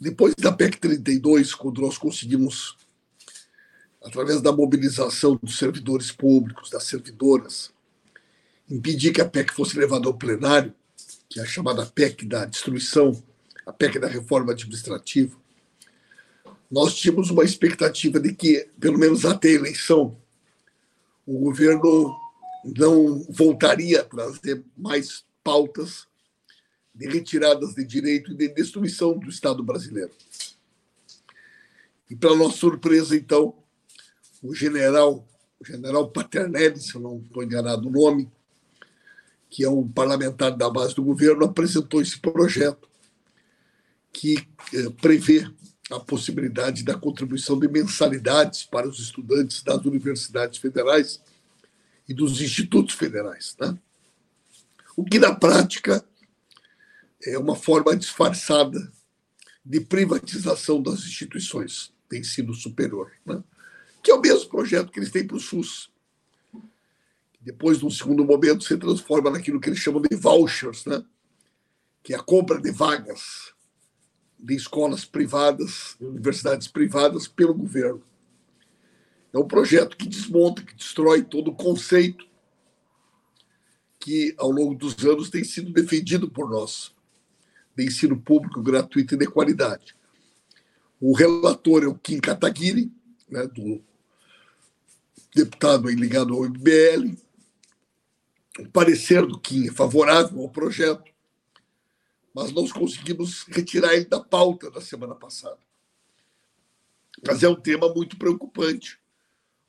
depois 0.00 0.34
da 0.34 0.50
PEC 0.50 0.78
32, 0.78 1.54
quando 1.54 1.82
nós 1.82 1.98
conseguimos 1.98 2.77
através 4.02 4.40
da 4.40 4.52
mobilização 4.52 5.38
dos 5.42 5.58
servidores 5.58 6.10
públicos, 6.12 6.70
das 6.70 6.84
servidoras, 6.84 7.72
impedir 8.68 9.12
que 9.12 9.20
a 9.20 9.28
PEC 9.28 9.52
fosse 9.52 9.78
levada 9.78 10.06
ao 10.06 10.14
plenário, 10.14 10.74
que 11.28 11.40
é 11.40 11.42
a 11.42 11.46
chamada 11.46 11.84
PEC 11.86 12.24
da 12.24 12.44
destruição, 12.44 13.22
a 13.66 13.72
PEC 13.72 13.98
da 13.98 14.08
reforma 14.08 14.52
administrativa, 14.52 15.36
nós 16.70 16.94
tínhamos 16.94 17.30
uma 17.30 17.44
expectativa 17.44 18.20
de 18.20 18.34
que, 18.34 18.68
pelo 18.78 18.98
menos 18.98 19.24
até 19.24 19.48
a 19.48 19.52
eleição, 19.52 20.16
o 21.26 21.38
governo 21.38 22.14
não 22.76 23.20
voltaria 23.30 24.00
a 24.00 24.04
trazer 24.04 24.62
mais 24.76 25.24
pautas 25.42 26.06
de 26.94 27.08
retiradas 27.08 27.74
de 27.74 27.84
direito 27.84 28.32
e 28.32 28.34
de 28.34 28.48
destruição 28.48 29.18
do 29.18 29.30
Estado 29.30 29.62
brasileiro. 29.62 30.10
E, 32.10 32.16
para 32.16 32.34
nossa 32.34 32.56
surpresa, 32.56 33.14
então, 33.14 33.54
o 34.42 34.54
general, 34.54 35.26
o 35.60 35.64
general 35.64 36.08
Paternelli, 36.10 36.80
se 36.80 36.94
eu 36.94 37.00
não 37.00 37.18
estou 37.18 37.42
enganado 37.42 37.88
o 37.88 37.90
nome, 37.90 38.30
que 39.50 39.64
é 39.64 39.68
um 39.68 39.86
parlamentar 39.88 40.56
da 40.56 40.68
base 40.68 40.94
do 40.94 41.02
governo, 41.02 41.44
apresentou 41.44 42.00
esse 42.02 42.18
projeto 42.18 42.88
que 44.12 44.36
eh, 44.74 44.90
prevê 45.00 45.50
a 45.90 45.98
possibilidade 45.98 46.84
da 46.84 46.94
contribuição 46.94 47.58
de 47.58 47.66
mensalidades 47.66 48.64
para 48.64 48.86
os 48.86 48.98
estudantes 48.98 49.62
das 49.62 49.84
universidades 49.84 50.58
federais 50.58 51.20
e 52.08 52.12
dos 52.12 52.40
institutos 52.40 52.94
federais. 52.94 53.56
Né? 53.58 53.78
O 54.96 55.04
que, 55.04 55.18
na 55.18 55.34
prática, 55.34 56.04
é 57.24 57.38
uma 57.38 57.56
forma 57.56 57.96
disfarçada 57.96 58.92
de 59.64 59.80
privatização 59.80 60.82
das 60.82 61.00
instituições, 61.00 61.92
tem 62.08 62.22
sido 62.22 62.54
superior. 62.54 63.12
Né? 63.24 63.42
Que 64.02 64.10
é 64.10 64.14
o 64.14 64.20
mesmo 64.20 64.48
projeto 64.48 64.90
que 64.90 64.98
eles 64.98 65.10
têm 65.10 65.26
para 65.26 65.36
o 65.36 65.40
SUS. 65.40 65.90
Depois, 67.40 67.80
num 67.80 67.90
segundo 67.90 68.24
momento, 68.24 68.64
se 68.64 68.76
transforma 68.76 69.30
naquilo 69.30 69.60
que 69.60 69.68
eles 69.68 69.78
chamam 69.78 70.02
de 70.02 70.14
vouchers, 70.16 70.84
né? 70.86 71.04
que 72.02 72.14
é 72.14 72.16
a 72.16 72.22
compra 72.22 72.60
de 72.60 72.70
vagas 72.70 73.54
de 74.38 74.54
escolas 74.54 75.04
privadas, 75.04 75.96
universidades 76.00 76.68
privadas, 76.68 77.26
pelo 77.26 77.52
governo. 77.52 78.02
É 79.32 79.38
um 79.38 79.46
projeto 79.46 79.96
que 79.96 80.08
desmonta, 80.08 80.62
que 80.62 80.74
destrói 80.74 81.22
todo 81.22 81.48
o 81.48 81.54
conceito 81.54 82.26
que, 83.98 84.34
ao 84.38 84.50
longo 84.50 84.74
dos 84.74 85.04
anos, 85.04 85.28
tem 85.28 85.42
sido 85.42 85.72
defendido 85.72 86.30
por 86.30 86.48
nós, 86.48 86.94
de 87.76 87.84
ensino 87.84 88.18
público 88.20 88.62
gratuito 88.62 89.14
e 89.14 89.18
de 89.18 89.26
qualidade. 89.26 89.96
O 91.00 91.12
relator 91.12 91.82
é 91.82 91.86
o 91.86 91.94
Kim 91.94 92.20
Kataguiri, 92.20 92.92
né, 93.28 93.46
do 93.48 93.82
deputado 95.34 95.88
ligado 95.88 96.34
ao 96.34 96.44
MBL. 96.44 97.16
O 98.60 98.68
parecer 98.70 99.24
do 99.26 99.38
Kim 99.38 99.68
é 99.68 99.72
favorável 99.72 100.40
ao 100.40 100.50
projeto, 100.50 101.10
mas 102.34 102.52
nós 102.52 102.72
conseguimos 102.72 103.44
retirar 103.48 103.94
ele 103.94 104.04
da 104.04 104.20
pauta 104.20 104.70
da 104.70 104.80
semana 104.80 105.14
passada. 105.14 105.58
Mas 107.26 107.42
é 107.42 107.48
um 107.48 107.60
tema 107.60 107.92
muito 107.92 108.16
preocupante, 108.16 108.98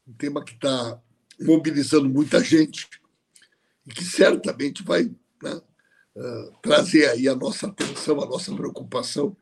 um 0.07 0.13
tema 0.13 0.43
que 0.43 0.53
está 0.53 1.01
mobilizando 1.39 2.09
muita 2.09 2.43
gente 2.43 2.87
e 3.85 3.93
que 3.93 4.03
certamente 4.03 4.83
vai 4.83 5.03
né, 5.41 5.61
uh, 6.15 6.57
trazer 6.61 7.09
aí 7.09 7.27
a 7.27 7.35
nossa 7.35 7.67
atenção, 7.67 8.21
a 8.21 8.25
nossa 8.25 8.53
preocupação 8.53 9.35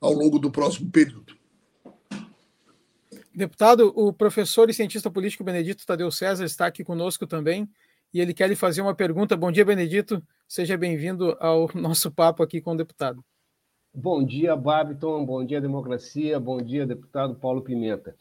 ao 0.00 0.12
longo 0.12 0.38
do 0.38 0.50
próximo 0.50 0.90
período. 0.90 1.36
Deputado, 3.34 3.90
o 3.96 4.12
professor 4.12 4.68
e 4.68 4.74
cientista 4.74 5.10
político 5.10 5.42
Benedito 5.42 5.86
Tadeu 5.86 6.10
César 6.10 6.44
está 6.44 6.66
aqui 6.66 6.84
conosco 6.84 7.26
também 7.26 7.66
e 8.12 8.20
ele 8.20 8.34
quer 8.34 8.46
lhe 8.46 8.54
fazer 8.54 8.82
uma 8.82 8.94
pergunta. 8.94 9.34
Bom 9.34 9.50
dia, 9.50 9.64
Benedito. 9.64 10.22
Seja 10.46 10.76
bem-vindo 10.76 11.34
ao 11.40 11.66
nosso 11.74 12.10
papo 12.10 12.42
aqui 12.42 12.60
com 12.60 12.72
o 12.72 12.76
deputado. 12.76 13.24
Bom 13.94 14.22
dia, 14.22 14.54
Babiton. 14.54 15.24
Bom 15.24 15.42
dia, 15.46 15.62
democracia. 15.62 16.38
Bom 16.38 16.58
dia, 16.58 16.86
deputado 16.86 17.34
Paulo 17.34 17.62
Pimenta. 17.62 18.14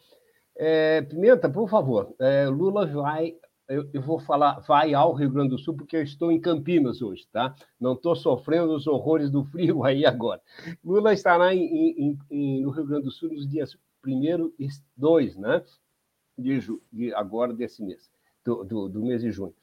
É, 0.56 1.02
Pimenta, 1.02 1.50
por 1.50 1.70
favor, 1.70 2.16
é, 2.18 2.48
Lula 2.48 2.86
vai. 2.86 3.36
Eu, 3.68 3.90
eu, 3.94 4.02
vou 4.02 4.20
falar, 4.20 4.60
vai 4.62 4.94
ao 4.94 5.14
Rio 5.14 5.30
Grande 5.30 5.50
do 5.50 5.58
Sul, 5.58 5.76
porque 5.76 5.98
eu 5.98 6.04
estou 6.04 6.32
em 6.32 6.40
Campinas 6.40 7.02
hoje, 7.02 7.26
tá? 7.32 7.54
Não 7.80 7.94
estou 7.94 8.16
sofrendo 8.16 8.74
os 8.76 8.88
horrores 8.88 9.30
do 9.30 9.44
frio 9.44 9.84
aí 9.86 10.06
agora. 10.06 10.42
Lula 10.84 11.14
estará 11.14 11.54
em, 11.54 11.66
em, 11.66 12.18
em, 12.30 12.62
no 12.62 12.70
Rio 12.70 12.86
Grande 12.86 13.06
do 13.06 13.12
Sul 13.12 13.30
nos 13.30 13.46
dias 13.50 13.78
primeiro 14.02 14.54
e 14.60 14.68
dois, 14.96 15.36
né? 15.38 15.64
De, 16.38 16.60
de 16.92 17.14
agora 17.14 17.54
desse 17.54 17.84
mês, 17.84 18.10
do, 18.44 18.64
do, 18.64 18.90
do 18.90 19.02
mês 19.02 19.22
de 19.22 19.32
junho. 19.32 19.54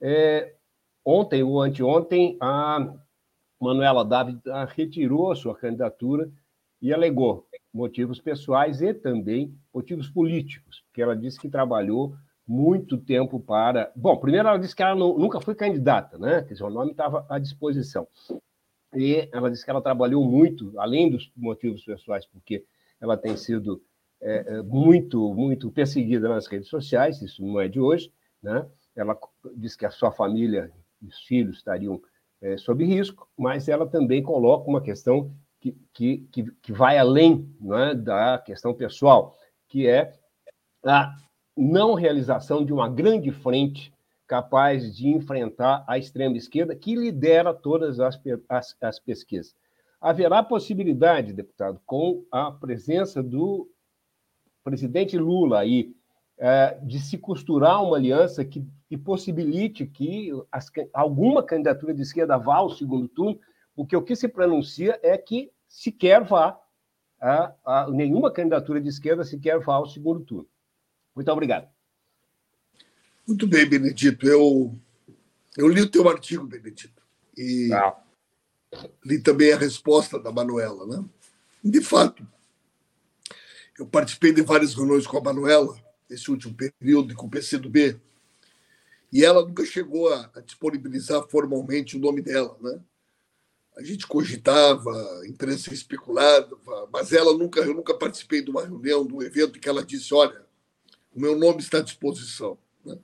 É, 0.00 0.54
ontem 1.04 1.42
ou 1.42 1.60
anteontem, 1.60 2.36
a 2.40 2.94
Manuela 3.60 4.04
Dávila 4.04 4.64
retirou 4.74 5.30
a 5.30 5.36
sua 5.36 5.54
candidatura 5.54 6.30
e 6.80 6.92
alegou 6.92 7.46
motivos 7.72 8.20
pessoais 8.20 8.82
e 8.82 8.92
também 8.92 9.54
motivos 9.72 10.08
políticos, 10.08 10.82
porque 10.86 11.00
ela 11.00 11.16
disse 11.16 11.38
que 11.38 11.48
trabalhou 11.48 12.14
muito 12.46 12.98
tempo 12.98 13.38
para. 13.38 13.92
Bom, 13.94 14.16
primeiro 14.16 14.48
ela 14.48 14.58
disse 14.58 14.74
que 14.74 14.82
ela 14.82 14.94
não, 14.94 15.16
nunca 15.16 15.40
foi 15.40 15.54
candidata, 15.54 16.18
né? 16.18 16.42
Dizer, 16.42 16.64
o 16.64 16.70
nome 16.70 16.90
estava 16.90 17.24
à 17.28 17.38
disposição. 17.38 18.06
E 18.94 19.28
ela 19.32 19.50
disse 19.50 19.64
que 19.64 19.70
ela 19.70 19.80
trabalhou 19.80 20.22
muito, 20.24 20.78
além 20.78 21.08
dos 21.08 21.32
motivos 21.36 21.84
pessoais, 21.84 22.26
porque 22.26 22.64
ela 23.02 23.16
tem 23.16 23.36
sido 23.36 23.82
é, 24.20 24.44
é, 24.46 24.62
muito, 24.62 25.34
muito 25.34 25.70
perseguida 25.72 26.28
nas 26.28 26.46
redes 26.46 26.68
sociais, 26.68 27.20
isso 27.20 27.44
não 27.44 27.60
é 27.60 27.66
de 27.66 27.80
hoje, 27.80 28.12
né? 28.40 28.64
Ela 28.94 29.18
diz 29.56 29.74
que 29.74 29.84
a 29.84 29.90
sua 29.90 30.12
família 30.12 30.72
e 31.02 31.06
os 31.06 31.18
filhos 31.24 31.56
estariam 31.56 32.00
é, 32.40 32.56
sob 32.56 32.84
risco, 32.84 33.28
mas 33.36 33.68
ela 33.68 33.86
também 33.86 34.22
coloca 34.22 34.70
uma 34.70 34.80
questão 34.80 35.34
que, 35.60 35.76
que, 35.92 36.18
que, 36.30 36.44
que 36.62 36.72
vai 36.72 36.96
além 36.98 37.52
é, 37.72 37.94
da 37.94 38.38
questão 38.38 38.72
pessoal, 38.72 39.36
que 39.68 39.88
é 39.88 40.12
a 40.84 41.14
não 41.56 41.94
realização 41.94 42.64
de 42.64 42.72
uma 42.72 42.88
grande 42.88 43.32
frente 43.32 43.92
capaz 44.26 44.94
de 44.94 45.08
enfrentar 45.08 45.84
a 45.86 45.98
extrema 45.98 46.36
esquerda 46.36 46.76
que 46.76 46.94
lidera 46.94 47.52
todas 47.52 47.98
as, 47.98 48.20
as, 48.48 48.76
as 48.80 48.98
pesquisas. 48.98 49.54
Haverá 50.02 50.42
possibilidade, 50.42 51.32
deputado, 51.32 51.80
com 51.86 52.24
a 52.32 52.50
presença 52.50 53.22
do 53.22 53.70
presidente 54.64 55.16
Lula 55.16 55.60
aí, 55.60 55.94
é, 56.36 56.76
de 56.82 56.98
se 56.98 57.16
costurar 57.16 57.80
uma 57.84 57.96
aliança 57.96 58.44
que, 58.44 58.66
que 58.88 58.98
possibilite 58.98 59.86
que 59.86 60.32
as, 60.50 60.68
alguma 60.92 61.40
candidatura 61.40 61.94
de 61.94 62.02
esquerda 62.02 62.36
vá 62.36 62.56
ao 62.56 62.70
segundo 62.70 63.06
turno, 63.06 63.38
porque 63.76 63.96
o 63.96 64.02
que 64.02 64.16
se 64.16 64.26
pronuncia 64.26 64.98
é 65.04 65.16
que 65.16 65.52
sequer 65.68 66.24
vá, 66.24 66.58
a, 67.20 67.54
a, 67.64 67.88
nenhuma 67.88 68.32
candidatura 68.32 68.80
de 68.80 68.88
esquerda 68.88 69.22
sequer 69.22 69.60
vá 69.60 69.74
ao 69.74 69.86
segundo 69.86 70.24
turno. 70.24 70.48
Muito 71.14 71.30
obrigado. 71.30 71.68
Muito 73.24 73.46
bem, 73.46 73.68
Benedito. 73.68 74.26
Eu, 74.26 74.74
eu 75.56 75.68
li 75.68 75.80
o 75.80 75.88
teu 75.88 76.08
artigo, 76.08 76.44
Benedito, 76.44 77.00
e 77.38 77.72
ah. 77.72 78.01
Li 79.04 79.20
também 79.20 79.52
a 79.52 79.58
resposta 79.58 80.18
da 80.18 80.32
Manuela. 80.32 80.86
Né? 80.86 81.04
De 81.62 81.80
fato, 81.80 82.26
eu 83.78 83.86
participei 83.86 84.32
de 84.32 84.42
várias 84.42 84.74
reuniões 84.74 85.06
com 85.06 85.18
a 85.18 85.22
Manuela, 85.22 85.76
nesse 86.08 86.30
último 86.30 86.54
período, 86.54 87.14
com 87.14 87.26
o 87.26 87.30
PCdoB, 87.30 88.00
E 89.12 89.24
ela 89.24 89.44
nunca 89.44 89.64
chegou 89.64 90.12
a, 90.12 90.30
a 90.34 90.40
disponibilizar 90.40 91.26
formalmente 91.28 91.96
o 91.96 92.00
nome 92.00 92.22
dela, 92.22 92.56
né? 92.60 92.80
A 93.76 93.82
gente 93.82 94.06
cogitava, 94.06 94.90
a 95.22 95.26
imprensa 95.26 95.72
especulava, 95.72 96.58
mas 96.92 97.12
ela 97.12 97.32
nunca, 97.32 97.60
eu 97.60 97.72
nunca 97.72 97.94
participei 97.94 98.42
de 98.42 98.50
uma 98.50 98.62
reunião, 98.66 99.06
de 99.06 99.14
um 99.14 99.22
evento 99.22 99.58
que 99.58 99.68
ela 99.68 99.82
disse, 99.82 100.12
olha, 100.12 100.44
o 101.14 101.20
meu 101.20 101.38
nome 101.38 101.60
está 101.60 101.78
à 101.78 101.82
disposição. 101.82 102.58
Né? 102.84 102.98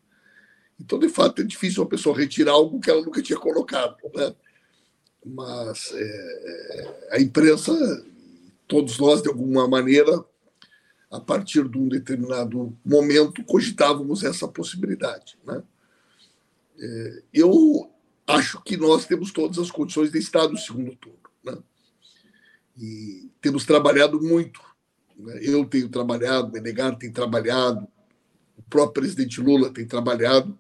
Então, 0.79 0.99
de 0.99 1.09
fato, 1.09 1.41
é 1.41 1.45
difícil 1.45 1.83
uma 1.83 1.89
pessoa 1.89 2.17
retirar 2.17 2.53
algo 2.53 2.81
que 2.81 2.91
ela 2.91 3.01
nunca 3.01 3.23
tinha 3.23 3.39
colocado. 3.39 3.97
Né? 4.15 4.35
Mas 5.35 5.93
é, 5.93 7.09
é 7.11 7.17
a 7.17 7.21
imprensa, 7.21 7.73
todos 8.67 8.99
nós, 8.99 9.23
de 9.23 9.29
alguma 9.29 9.69
maneira, 9.69 10.25
a 11.11 11.21
partir 11.21 11.69
de 11.69 11.79
um 11.79 11.89
determinado 11.89 12.77
momento, 12.85 13.45
cogitávamos 13.45 14.23
essa 14.23 14.49
possibilidade. 14.49 15.39
Né? 15.45 15.63
É, 16.79 17.23
eu 17.33 17.91
acho 18.27 18.63
que 18.63 18.77
nós 18.77 19.07
temos 19.07 19.33
todas 19.33 19.59
as 19.59 19.71
condições 19.71 20.11
de 20.11 20.19
estar 20.19 20.49
no 20.49 20.57
segundo 20.57 20.95
turno. 20.97 21.19
Né? 21.45 21.59
E 22.77 23.31
temos 23.41 23.65
trabalhado 23.65 24.21
muito. 24.21 24.61
Né? 25.17 25.41
Eu 25.43 25.65
tenho 25.65 25.89
trabalhado, 25.89 26.49
o 26.49 26.53
Menegar 26.53 26.97
tem 26.97 27.11
trabalhado, 27.11 27.87
o 28.57 28.63
próprio 28.63 29.03
presidente 29.03 29.41
Lula 29.41 29.71
tem 29.71 29.87
trabalhado 29.87 30.59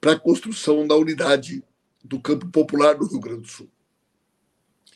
para 0.00 0.12
a 0.12 0.18
construção 0.18 0.86
da 0.86 0.96
unidade 0.96 1.64
do 2.04 2.20
campo 2.20 2.46
popular 2.48 2.94
do 2.96 3.06
Rio 3.06 3.20
Grande 3.20 3.42
do 3.42 3.48
Sul. 3.48 3.70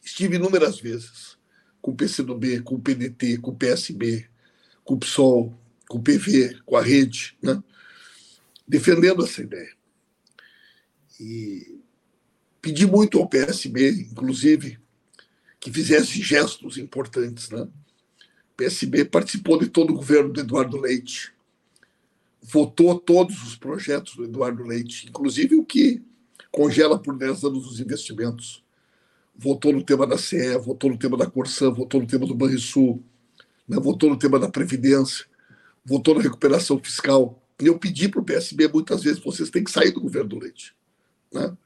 Estive 0.06 0.36
inúmeras 0.36 0.78
vezes 0.78 1.36
com 1.82 1.90
o 1.90 1.94
PCdoB, 1.96 2.62
com 2.62 2.76
o 2.76 2.80
PDT, 2.80 3.38
com 3.38 3.50
o 3.50 3.56
PSB, 3.56 4.24
com 4.84 4.94
o 4.94 4.98
PSOL, 4.98 5.52
com 5.88 5.98
o 5.98 6.00
PV, 6.00 6.60
com 6.64 6.76
a 6.76 6.80
rede, 6.80 7.36
né? 7.42 7.60
defendendo 8.68 9.24
essa 9.24 9.42
ideia. 9.42 9.74
E 11.18 11.80
pedi 12.62 12.86
muito 12.86 13.18
ao 13.18 13.28
PSB, 13.28 14.06
inclusive, 14.12 14.78
que 15.58 15.72
fizesse 15.72 16.22
gestos 16.22 16.78
importantes. 16.78 17.50
Né? 17.50 17.62
O 17.62 18.56
PSB 18.56 19.06
participou 19.06 19.58
de 19.58 19.68
todo 19.68 19.90
o 19.90 19.96
governo 19.96 20.32
do 20.32 20.38
Eduardo 20.38 20.80
Leite, 20.80 21.32
votou 22.40 22.96
todos 22.96 23.42
os 23.42 23.56
projetos 23.56 24.14
do 24.14 24.22
Eduardo 24.22 24.62
Leite, 24.62 25.08
inclusive 25.08 25.56
o 25.56 25.64
que 25.64 26.00
congela 26.52 26.96
por 26.96 27.18
10 27.18 27.42
anos 27.42 27.66
os 27.66 27.80
investimentos. 27.80 28.64
Votou 29.38 29.72
no 29.72 29.82
tema 29.82 30.06
da 30.06 30.16
CE, 30.16 30.56
votou 30.58 30.90
no 30.90 30.98
tema 30.98 31.16
da 31.16 31.26
Corsã, 31.26 31.70
votou 31.70 32.00
no 32.00 32.06
tema 32.06 32.26
do 32.26 32.34
Banrisul, 32.34 33.04
né? 33.68 33.78
votou 33.78 34.08
no 34.08 34.18
tema 34.18 34.38
da 34.38 34.48
Previdência, 34.48 35.26
votou 35.84 36.14
na 36.14 36.22
recuperação 36.22 36.78
fiscal. 36.78 37.42
E 37.60 37.66
eu 37.66 37.78
pedi 37.78 38.08
para 38.08 38.20
o 38.20 38.24
PSB 38.24 38.68
muitas 38.68 39.02
vezes: 39.02 39.22
vocês 39.22 39.50
têm 39.50 39.64
que 39.64 39.70
sair 39.70 39.90
do 39.90 40.00
governo 40.00 40.30
do 40.30 40.38
Leite. 40.38 40.74
Né? 41.32 41.56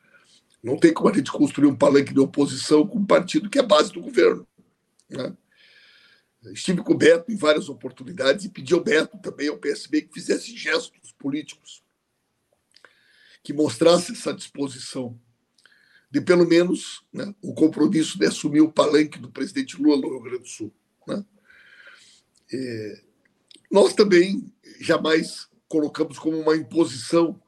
Não 0.63 0.77
tem 0.77 0.93
como 0.93 1.09
a 1.09 1.13
gente 1.13 1.31
construir 1.31 1.69
um 1.69 1.77
palanque 1.77 2.13
de 2.13 2.21
oposição 2.21 2.87
com 2.87 2.99
um 2.99 3.07
partido 3.07 3.49
que 3.49 3.59
é 3.59 3.63
base 3.63 3.93
do 3.93 4.01
governo. 4.01 4.47
Né? 5.09 5.35
Estive 6.53 6.83
com 6.83 6.95
o 6.95 6.97
Beto 6.97 7.31
em 7.31 7.37
várias 7.37 7.69
oportunidades 7.69 8.45
e 8.45 8.49
pedi 8.49 8.73
ao 8.73 8.83
Beto 8.83 9.19
também, 9.19 9.49
ao 9.49 9.59
PSB, 9.59 10.03
que 10.03 10.15
fizesse 10.15 10.57
gestos 10.57 11.13
políticos, 11.19 11.83
que 13.43 13.53
mostrasse 13.53 14.13
essa 14.13 14.33
disposição 14.33 15.19
de, 16.11 16.21
pelo 16.21 16.47
menos, 16.47 17.05
né, 17.13 17.33
o 17.41 17.55
compromisso 17.55 18.19
de 18.19 18.27
assumir 18.27 18.61
o 18.61 18.73
palanque 18.73 19.19
do 19.19 19.31
presidente 19.31 19.81
Lula 19.81 20.01
no 20.01 20.09
Rio 20.09 20.23
Grande 20.23 20.43
do 20.43 20.49
Sul. 20.49 20.73
Né? 21.07 21.25
É, 22.53 23.03
nós 23.71 23.95
também 23.95 24.53
jamais 24.81 25.49
colocamos 25.69 26.19
como 26.19 26.37
uma 26.37 26.57
imposição 26.57 27.41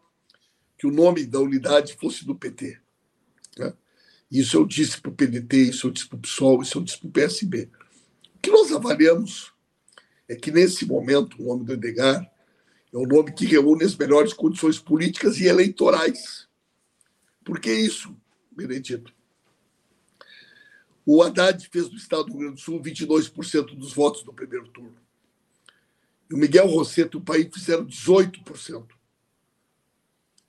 que 0.78 0.86
o 0.86 0.92
nome 0.92 1.26
da 1.26 1.40
unidade 1.40 1.96
fosse 1.96 2.24
do 2.24 2.36
PT. 2.36 2.78
Né? 3.58 3.72
Isso 4.30 4.56
eu 4.56 4.64
disse 4.64 5.00
para 5.00 5.10
o 5.10 5.14
PDT, 5.14 5.56
isso 5.70 5.88
eu 5.88 5.90
disse 5.90 6.08
para 6.08 6.16
o 6.16 6.20
PSOL, 6.20 6.62
isso 6.62 6.78
eu 6.78 6.82
disse 6.82 6.98
para 6.98 7.08
o 7.08 7.12
PSB. 7.12 7.68
O 8.36 8.38
que 8.40 8.50
nós 8.50 8.70
avaliamos 8.70 9.52
é 10.28 10.36
que, 10.36 10.50
nesse 10.50 10.86
momento, 10.86 11.40
o 11.42 11.46
nome 11.46 11.64
do 11.64 11.72
Edgar 11.72 12.30
é 12.92 12.96
um 12.96 13.06
nome 13.06 13.32
que 13.32 13.44
reúne 13.44 13.84
as 13.84 13.96
melhores 13.96 14.32
condições 14.32 14.78
políticas 14.78 15.38
e 15.38 15.46
eleitorais. 15.46 16.46
Por 17.44 17.58
que 17.58 17.72
isso, 17.72 18.16
Benedito? 18.54 19.14
O 21.04 21.22
Haddad 21.22 21.68
fez 21.68 21.88
do 21.88 21.96
Estado 21.96 22.24
do 22.24 22.32
Rio 22.32 22.38
Grande 22.40 22.54
do 22.54 22.60
Sul 22.60 22.80
22% 22.80 23.76
dos 23.76 23.92
votos 23.92 24.24
no 24.24 24.32
primeiro 24.32 24.68
turno. 24.68 24.96
E 26.30 26.34
o 26.34 26.38
Miguel 26.38 26.66
Rosseto 26.66 27.18
e 27.18 27.20
o 27.20 27.24
país 27.24 27.48
fizeram 27.52 27.84
18% 27.84 28.86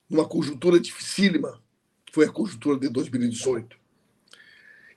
numa 0.08 0.28
conjuntura 0.28 0.78
dificílima, 0.78 1.60
que 2.06 2.14
foi 2.14 2.26
a 2.26 2.32
conjuntura 2.32 2.78
de 2.78 2.88
2018. 2.88 3.76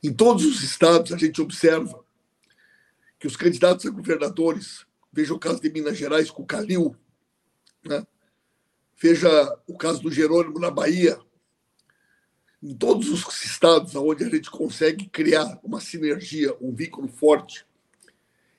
Em 0.03 0.13
todos 0.13 0.45
os 0.45 0.61
estados, 0.63 1.11
a 1.11 1.17
gente 1.17 1.41
observa 1.41 2.05
que 3.19 3.25
os 3.25 3.35
candidatos 3.35 3.85
a 3.85 3.89
governadores, 3.89 4.85
veja 5.11 5.33
o 5.33 5.39
caso 5.39 5.59
de 5.59 5.71
Minas 5.71 5.97
Gerais 5.97 6.29
com 6.29 6.43
o 6.43 6.45
Calil, 6.45 6.95
né? 7.83 8.05
veja 9.01 9.29
o 9.65 9.75
caso 9.75 10.01
do 10.01 10.11
Jerônimo 10.11 10.59
na 10.59 10.69
Bahia, 10.69 11.19
em 12.61 12.73
todos 12.75 13.09
os 13.09 13.43
estados 13.43 13.95
onde 13.95 14.23
a 14.23 14.29
gente 14.29 14.49
consegue 14.49 15.07
criar 15.07 15.59
uma 15.63 15.79
sinergia, 15.79 16.55
um 16.59 16.73
vínculo 16.73 17.07
forte 17.07 17.65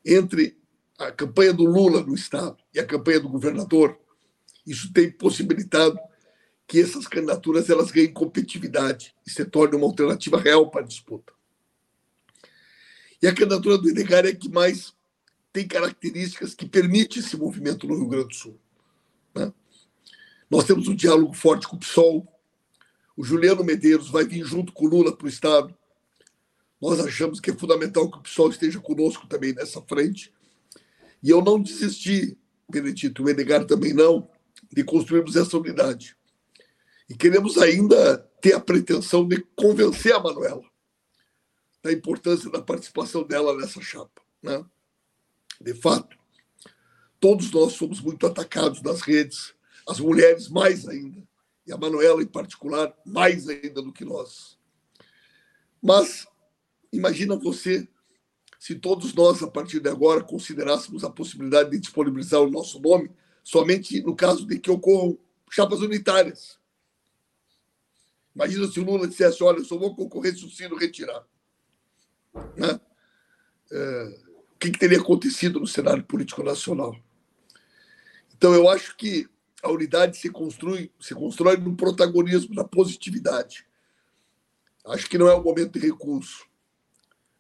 entre 0.05 0.57
a 0.99 1.11
campanha 1.13 1.53
do 1.53 1.65
Lula 1.65 2.03
no 2.03 2.15
estado 2.15 2.57
e 2.75 2.81
a 2.81 2.87
campanha 2.87 3.21
do 3.21 3.29
governador, 3.29 3.99
isso 4.67 4.93
tem 4.93 5.11
possibilitado 5.11 5.99
que 6.67 6.81
essas 6.81 7.07
candidaturas 7.07 7.71
elas 7.71 7.91
ganhem 7.91 8.13
competitividade 8.13 9.15
e 9.27 9.31
se 9.31 9.45
tornem 9.45 9.79
uma 9.79 9.87
alternativa 9.87 10.39
real 10.39 10.71
para 10.71 10.83
a 10.83 10.87
disputa. 10.87 11.33
E 13.23 13.27
a 13.27 13.35
candidatura 13.35 13.79
do 13.79 13.89
Edgar 13.89 14.27
é 14.27 14.35
que 14.35 14.49
mais 14.49 14.95
tem 15.53 15.67
características 15.67 16.55
que 16.55 16.69
permite 16.69 17.21
esse 17.21 17.37
movimento 17.37 17.87
no 17.87 17.97
Rio 17.97 18.09
Grande 18.09 18.29
do 18.29 18.35
Sul. 18.35 18.61
Né? 19.35 19.53
Nós 20.51 20.65
temos 20.65 20.87
um 20.89 20.95
diálogo 20.95 21.33
forte 21.33 21.67
com 21.67 21.77
o 21.77 21.81
PSOL. 21.81 22.27
O 23.19 23.25
Juliano 23.25 23.65
Medeiros 23.65 24.09
vai 24.09 24.25
vir 24.25 24.45
junto 24.45 24.73
com 24.73 24.87
o 24.87 24.89
Lula 24.89 25.17
para 25.17 25.25
o 25.25 25.29
Estado. 25.29 25.77
Nós 26.81 27.01
achamos 27.01 27.41
que 27.41 27.51
é 27.51 27.53
fundamental 27.53 28.09
que 28.09 28.17
o 28.17 28.23
PSOL 28.23 28.49
esteja 28.49 28.79
conosco 28.79 29.27
também 29.27 29.53
nessa 29.53 29.83
frente. 29.83 30.33
E 31.21 31.29
eu 31.29 31.43
não 31.43 31.61
desisti, 31.61 32.39
Benedito, 32.71 33.25
o 33.25 33.29
Edgar 33.29 33.65
também 33.67 33.93
não, 33.93 34.31
de 34.73 34.85
construirmos 34.85 35.35
essa 35.35 35.59
unidade. 35.59 36.17
E 37.11 37.17
queremos 37.17 37.59
ainda 37.59 38.19
ter 38.41 38.53
a 38.53 38.61
pretensão 38.61 39.27
de 39.27 39.45
convencer 39.57 40.15
a 40.15 40.21
Manuela 40.21 40.63
da 41.83 41.93
importância 41.93 42.49
da 42.49 42.63
participação 42.63 43.25
dela 43.25 43.57
nessa 43.57 43.81
chapa. 43.81 44.23
Né? 44.41 44.65
De 45.61 45.75
fato, 45.75 46.17
todos 47.19 47.51
nós 47.51 47.73
somos 47.73 48.01
muito 48.01 48.25
atacados 48.29 48.81
nas 48.81 49.01
redes, 49.01 49.57
as 49.89 49.99
mulheres 49.99 50.49
mais 50.49 50.87
ainda, 50.87 51.27
e 51.69 51.73
a 51.73 51.77
Manuela 51.77 52.23
em 52.23 52.27
particular 52.27 52.93
mais 53.05 53.47
ainda 53.47 53.83
do 53.83 53.93
que 53.93 54.05
nós. 54.05 54.59
Mas 55.83 56.27
imagina 56.91 57.37
você 57.37 57.87
se 58.59 58.75
todos 58.75 59.15
nós, 59.15 59.43
a 59.43 59.49
partir 59.49 59.79
de 59.79 59.89
agora, 59.89 60.25
considerássemos 60.25 61.05
a 61.05 61.11
possibilidade 61.11 61.71
de 61.71 61.79
disponibilizar 61.79 62.41
o 62.41 62.51
nosso 62.51 62.81
nome 62.81 63.11
somente 63.45 64.03
no 64.03 64.17
caso 64.17 64.47
de 64.47 64.59
que 64.59 64.71
ocorram 64.71 65.17
chapas 65.51 65.81
unitárias. 65.81 66.59
Imagina 68.35 68.67
se 68.67 68.81
o 68.81 68.85
Lula 68.85 69.07
dissesse: 69.07 69.45
olha, 69.45 69.59
eu 69.59 69.65
só 69.65 69.79
vou 69.79 69.95
concorrer 69.95 70.35
se 70.35 70.45
o 70.45 70.51
Ciro 70.51 70.77
retirar. 70.77 71.25
Né? 72.57 72.81
É, 73.71 74.19
o 74.55 74.59
que, 74.59 74.71
que 74.71 74.79
teria 74.79 74.99
acontecido 74.99 75.61
no 75.61 75.67
cenário 75.67 76.03
político 76.03 76.43
nacional? 76.43 76.97
Então, 78.35 78.55
eu 78.55 78.69
acho 78.69 78.97
que 78.97 79.29
a 79.63 79.71
unidade 79.71 80.17
se 80.17 80.31
constrói, 80.31 80.91
se 81.01 81.15
constrói 81.15 81.57
no 81.57 81.75
protagonismo, 81.75 82.55
na 82.55 82.65
positividade. 82.65 83.67
Acho 84.87 85.09
que 85.09 85.19
não 85.19 85.29
é 85.29 85.35
o 85.35 85.43
momento 85.43 85.79
de 85.79 85.87
recurso. 85.87 86.47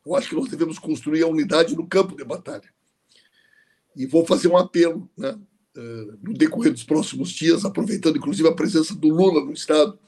Eu 0.04 0.14
acho 0.16 0.28
que 0.28 0.34
nós 0.34 0.48
devemos 0.48 0.78
construir 0.78 1.22
a 1.22 1.28
unidade 1.28 1.76
no 1.76 1.86
campo 1.86 2.16
de 2.16 2.24
batalha. 2.24 2.68
E 3.94 4.06
vou 4.06 4.24
fazer 4.24 4.48
um 4.48 4.56
apelo, 4.56 5.08
né, 5.16 5.38
é, 5.76 5.80
no 6.22 6.34
decorrer 6.34 6.72
dos 6.72 6.84
próximos 6.84 7.30
dias, 7.30 7.64
aproveitando 7.64 8.16
inclusive 8.16 8.48
a 8.48 8.54
presença 8.54 8.94
do 8.94 9.08
Lula 9.08 9.44
no 9.44 9.52
Estado, 9.52 9.98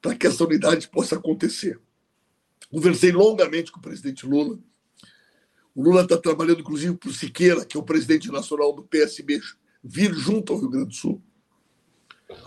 para 0.00 0.14
que 0.14 0.26
essa 0.26 0.44
unidade 0.44 0.88
possa 0.88 1.16
acontecer. 1.16 1.80
Conversei 2.70 3.12
longamente 3.12 3.70
com 3.70 3.78
o 3.78 3.82
presidente 3.82 4.26
Lula. 4.26 4.58
O 5.74 5.82
Lula 5.82 6.02
está 6.02 6.16
trabalhando, 6.16 6.60
inclusive, 6.60 6.96
para 6.96 7.10
o 7.10 7.12
Siqueira, 7.12 7.64
que 7.64 7.76
é 7.76 7.80
o 7.80 7.82
presidente 7.82 8.30
nacional 8.30 8.72
do 8.72 8.82
PSB, 8.82 9.40
vir 9.86 10.12
junto 10.14 10.52
ao 10.52 10.58
Rio 10.58 10.70
Grande 10.70 10.88
do 10.88 10.94
Sul. 10.94 11.22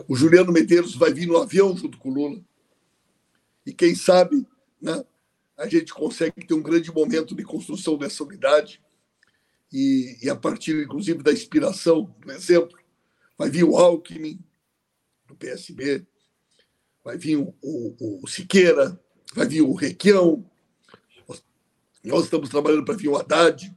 O 0.08 0.16
Juliano 0.16 0.52
Medeiros 0.52 0.96
vai 0.96 1.14
vir 1.14 1.26
no 1.26 1.38
avião 1.38 1.76
junto 1.76 1.98
com 1.98 2.10
o 2.10 2.14
Lula. 2.14 2.42
E 3.66 3.74
quem 3.74 3.96
sabe 3.96 4.46
né, 4.82 5.04
a 5.58 5.68
gente 5.68 5.94
consegue 5.94 6.46
ter 6.46 6.54
um 6.54 6.62
grande 6.62 6.92
momento 6.92 7.34
de 7.36 7.44
construção 7.44 7.98
dessa 7.98 8.24
unidade. 8.24 8.82
E, 9.72 10.18
e 10.22 10.30
a 10.30 10.36
partir, 10.36 10.84
inclusive, 10.84 11.24
da 11.24 11.32
inspiração, 11.32 12.14
do 12.20 12.32
exemplo, 12.32 12.78
vai 13.38 13.50
vir 13.50 13.64
o 13.64 13.78
Alckmin, 13.78 14.40
do 15.28 15.36
PSB, 15.36 16.06
vai 17.04 17.18
vir 17.18 17.38
o, 17.38 17.56
o, 17.62 18.24
o 18.24 18.28
Siqueira, 18.28 19.00
vai 19.34 19.48
vir 19.48 19.62
o 19.62 19.74
Requião, 19.74 20.44
nós 22.04 22.24
estamos 22.24 22.50
trabalhando 22.50 22.86
para 22.86 22.96
vir 22.96 23.10
o 23.10 23.18
Haddad, 23.18 23.74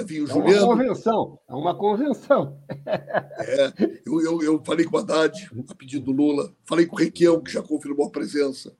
o 0.00 0.24
é 0.24 0.26
Juliano. 0.26 0.66
Uma 0.66 0.76
convenção, 0.76 1.38
é 1.48 1.54
uma 1.54 1.74
convenção. 1.74 2.60
É, 2.86 3.72
eu, 4.06 4.20
eu, 4.20 4.42
eu, 4.42 4.64
falei 4.64 4.84
com 4.84 4.96
o 4.96 5.00
Haddad, 5.00 5.50
a 5.68 5.74
pedido 5.74 6.06
do 6.06 6.12
Lula, 6.12 6.54
falei 6.64 6.86
com 6.86 6.96
o 6.96 6.98
Requião, 6.98 7.42
que 7.42 7.52
já 7.52 7.62
confirmou 7.62 8.06
a 8.06 8.10
presença. 8.10 8.76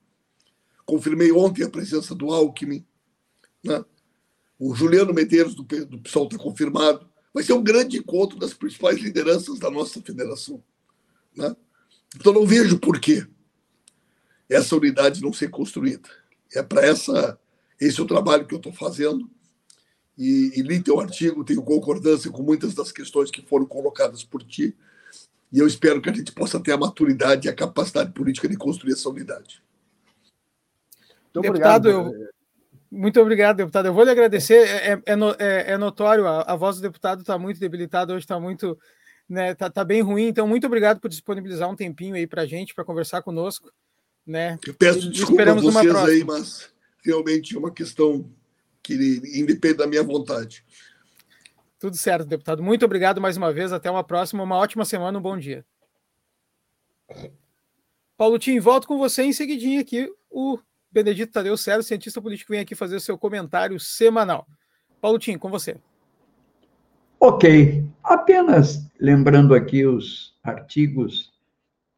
Confirmei 0.85 1.33
ontem 1.33 1.65
a 1.65 1.71
presença 1.71 2.15
do 2.15 2.33
Alckmin. 2.33 2.85
Né? 3.63 3.85
O 4.59 4.75
Juliano 4.75 5.15
Medeiros, 5.15 5.55
do, 5.55 5.63
do 5.63 5.99
PSOL, 6.01 6.25
está 6.25 6.39
confirmado. 6.39 7.09
Vai 7.33 7.43
ser 7.43 7.53
um 7.53 7.63
grande 7.63 7.99
encontro 7.99 8.39
das 8.39 8.53
principais 8.53 8.99
lideranças 8.99 9.59
da 9.59 9.71
nossa 9.71 10.01
federação. 10.03 10.63
Né? 11.37 11.55
Então, 12.17 12.33
não 12.33 12.47
vejo 12.47 12.79
por 12.79 13.01
que 13.01 13.27
essa 14.49 14.77
unidade 14.77 15.23
não 15.23 15.33
ser 15.33 15.49
construída. 15.49 16.09
É 16.55 16.63
para 16.63 16.85
essa 16.85 17.39
esse 17.81 18.01
é 18.01 18.03
o 18.03 18.07
trabalho 18.07 18.47
que 18.47 18.55
eu 18.55 18.59
estou 18.59 18.73
fazendo 18.73 19.29
e, 20.17 20.53
e 20.57 20.63
li 20.63 20.81
teu 20.81 21.01
artigo, 21.01 21.45
tenho 21.45 21.63
concordância 21.63 22.31
com 22.31 22.43
muitas 22.43 22.75
das 22.75 22.93
questões 22.93 23.31
que 23.31 23.43
foram 23.43 23.67
colocadas 23.67 24.23
por 24.25 24.43
ti, 24.43 24.77
e 25.53 25.59
eu 25.59 25.67
espero 25.67 26.03
que 26.03 26.11
a 26.11 26.13
gente 26.13 26.33
possa 26.33 26.59
ter 26.59 26.73
a 26.73 26.77
maturidade 26.77 27.47
e 27.47 27.51
a 27.51 27.55
capacidade 27.55 28.13
política 28.13 28.49
de 28.49 28.57
construir 28.57 28.93
essa 28.93 29.09
unidade. 29.09 29.63
Muito 31.35 31.53
deputado, 31.53 31.89
obrigado. 31.89 32.17
Eu... 32.17 32.35
Muito 32.91 33.21
obrigado, 33.21 33.57
deputado. 33.57 33.87
Eu 33.87 33.95
vou 33.95 34.05
lhe 34.05 34.11
agradecer. 34.11 34.69
É, 34.69 34.93
é, 34.93 34.93
é, 34.93 35.15
é, 35.39 35.73
é 35.73 35.79
notório, 35.79 36.27
a, 36.27 36.43
a, 36.43 36.57
voz 36.57 36.77
do 36.77 36.83
deputado 36.83 37.21
está 37.21 37.37
muito 37.37 37.59
debilitada, 37.59 38.13
hoje 38.13 38.25
está 38.25 38.39
muito. 38.39 38.79
Né, 39.29 39.55
tá, 39.55 39.69
tá, 39.69 39.85
bem 39.85 40.01
ruim. 40.01 40.29
Então, 40.29 40.47
muito 40.47 40.67
obrigado 40.67 41.01
por 41.01 41.09
disponibilizar 41.09 41.69
um 41.69 41.75
tempinho 41.75 42.15
aí 42.15 42.27
para 42.27 42.43
a 42.43 42.47
gente, 42.47 42.75
para 42.75 42.85
conversar 42.85 43.23
conosco. 43.23 43.73
Né? 44.25 44.59
Eu 44.67 44.75
peço 44.75 45.11
desculpa 45.11 45.43
a 45.43 45.55
vocês 45.55 45.97
aí, 45.97 46.25
mas 46.25 46.71
realmente 47.05 47.57
é 47.57 47.59
uma 47.59 47.71
questão 47.71 48.31
que 48.85 48.95
independe 49.41 49.79
da 49.79 49.87
minha 49.87 50.03
vontade. 50.03 50.63
Tudo 51.79 51.97
certo, 51.97 52.27
deputado. 52.27 52.63
Muito 52.63 52.85
obrigado 52.85 53.21
mais 53.21 53.37
uma 53.37 53.53
vez. 53.53 53.73
Até 53.73 53.91
uma 53.91 54.05
próxima. 54.05 54.43
Uma 54.43 54.57
ótima 54.57 54.85
semana. 54.85 55.19
Um 55.19 55.23
bom 55.23 55.39
dia. 55.39 55.65
Paulo 58.17 58.39
Tim, 58.39 58.61
volto 58.61 58.87
com 58.87 58.99
você 58.99 59.23
em 59.23 59.33
seguidinho 59.33 59.81
aqui. 59.81 60.13
O 60.31 60.59
Benedito 60.93 61.33
Tadeu 61.33 61.57
Sérgio, 61.57 61.83
cientista 61.83 62.21
político, 62.23 62.53
vem 62.53 62.61
aqui 62.61 62.75
fazer 62.75 62.97
o 62.97 63.01
seu 63.01 63.19
comentário 63.19 63.81
semanal. 63.81 64.47
Paulo 65.01 65.19
Tim, 65.19 65.37
com 65.37 65.51
você. 65.51 65.77
Ok. 67.19 67.85
Apenas 68.03 68.87
lembrando 69.01 69.55
aqui 69.55 69.87
os 69.87 70.39
artigos 70.43 71.33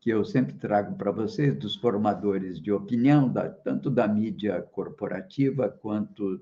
que 0.00 0.10
eu 0.10 0.24
sempre 0.24 0.54
trago 0.54 0.96
para 0.96 1.10
vocês 1.10 1.56
dos 1.58 1.74
formadores 1.74 2.60
de 2.60 2.70
opinião, 2.70 3.28
da, 3.28 3.48
tanto 3.48 3.90
da 3.90 4.06
mídia 4.06 4.62
corporativa 4.62 5.68
quanto 5.68 6.40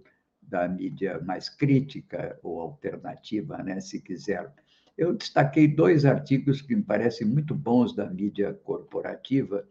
da 0.48 0.68
mídia 0.68 1.20
mais 1.20 1.48
crítica 1.48 2.38
ou 2.42 2.60
alternativa, 2.60 3.58
né, 3.62 3.80
se 3.80 4.00
quiser. 4.00 4.52
Eu 4.96 5.14
destaquei 5.14 5.66
dois 5.66 6.04
artigos 6.04 6.62
que 6.62 6.76
me 6.76 6.82
parecem 6.82 7.26
muito 7.26 7.54
bons 7.54 7.94
da 7.94 8.08
mídia 8.08 8.52
corporativa. 8.64 9.66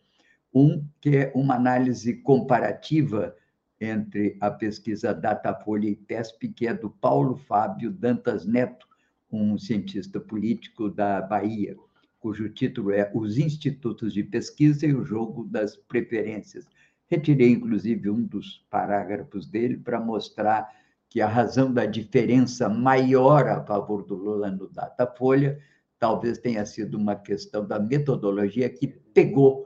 Um 0.53 0.85
que 0.99 1.17
é 1.17 1.31
uma 1.33 1.55
análise 1.55 2.15
comparativa 2.17 3.35
entre 3.79 4.37
a 4.39 4.51
pesquisa 4.51 5.13
Datafolha 5.13 5.89
e 5.89 5.95
TESP, 5.95 6.49
que 6.49 6.67
é 6.67 6.73
do 6.73 6.89
Paulo 6.89 7.35
Fábio 7.35 7.91
Dantas 7.91 8.45
Neto, 8.45 8.87
um 9.31 9.57
cientista 9.57 10.19
político 10.19 10.89
da 10.89 11.21
Bahia, 11.21 11.75
cujo 12.19 12.47
título 12.49 12.91
é 12.91 13.11
Os 13.13 13.37
Institutos 13.37 14.13
de 14.13 14.23
Pesquisa 14.23 14.85
e 14.85 14.93
o 14.93 15.03
Jogo 15.03 15.45
das 15.45 15.75
Preferências. 15.75 16.65
Retirei, 17.13 17.51
inclusive, 17.51 18.09
um 18.09 18.23
dos 18.23 18.65
parágrafos 18.71 19.45
dele 19.45 19.77
para 19.77 19.99
mostrar 19.99 20.67
que 21.07 21.21
a 21.21 21.27
razão 21.27 21.71
da 21.71 21.85
diferença 21.85 22.67
maior 22.67 23.47
a 23.47 23.63
favor 23.63 24.03
do 24.03 24.15
Lula 24.15 24.49
no 24.49 24.67
Datafolha 24.67 25.59
talvez 25.99 26.39
tenha 26.39 26.65
sido 26.65 26.97
uma 26.97 27.15
questão 27.15 27.67
da 27.67 27.77
metodologia 27.77 28.67
que 28.67 28.87
pegou, 28.87 29.63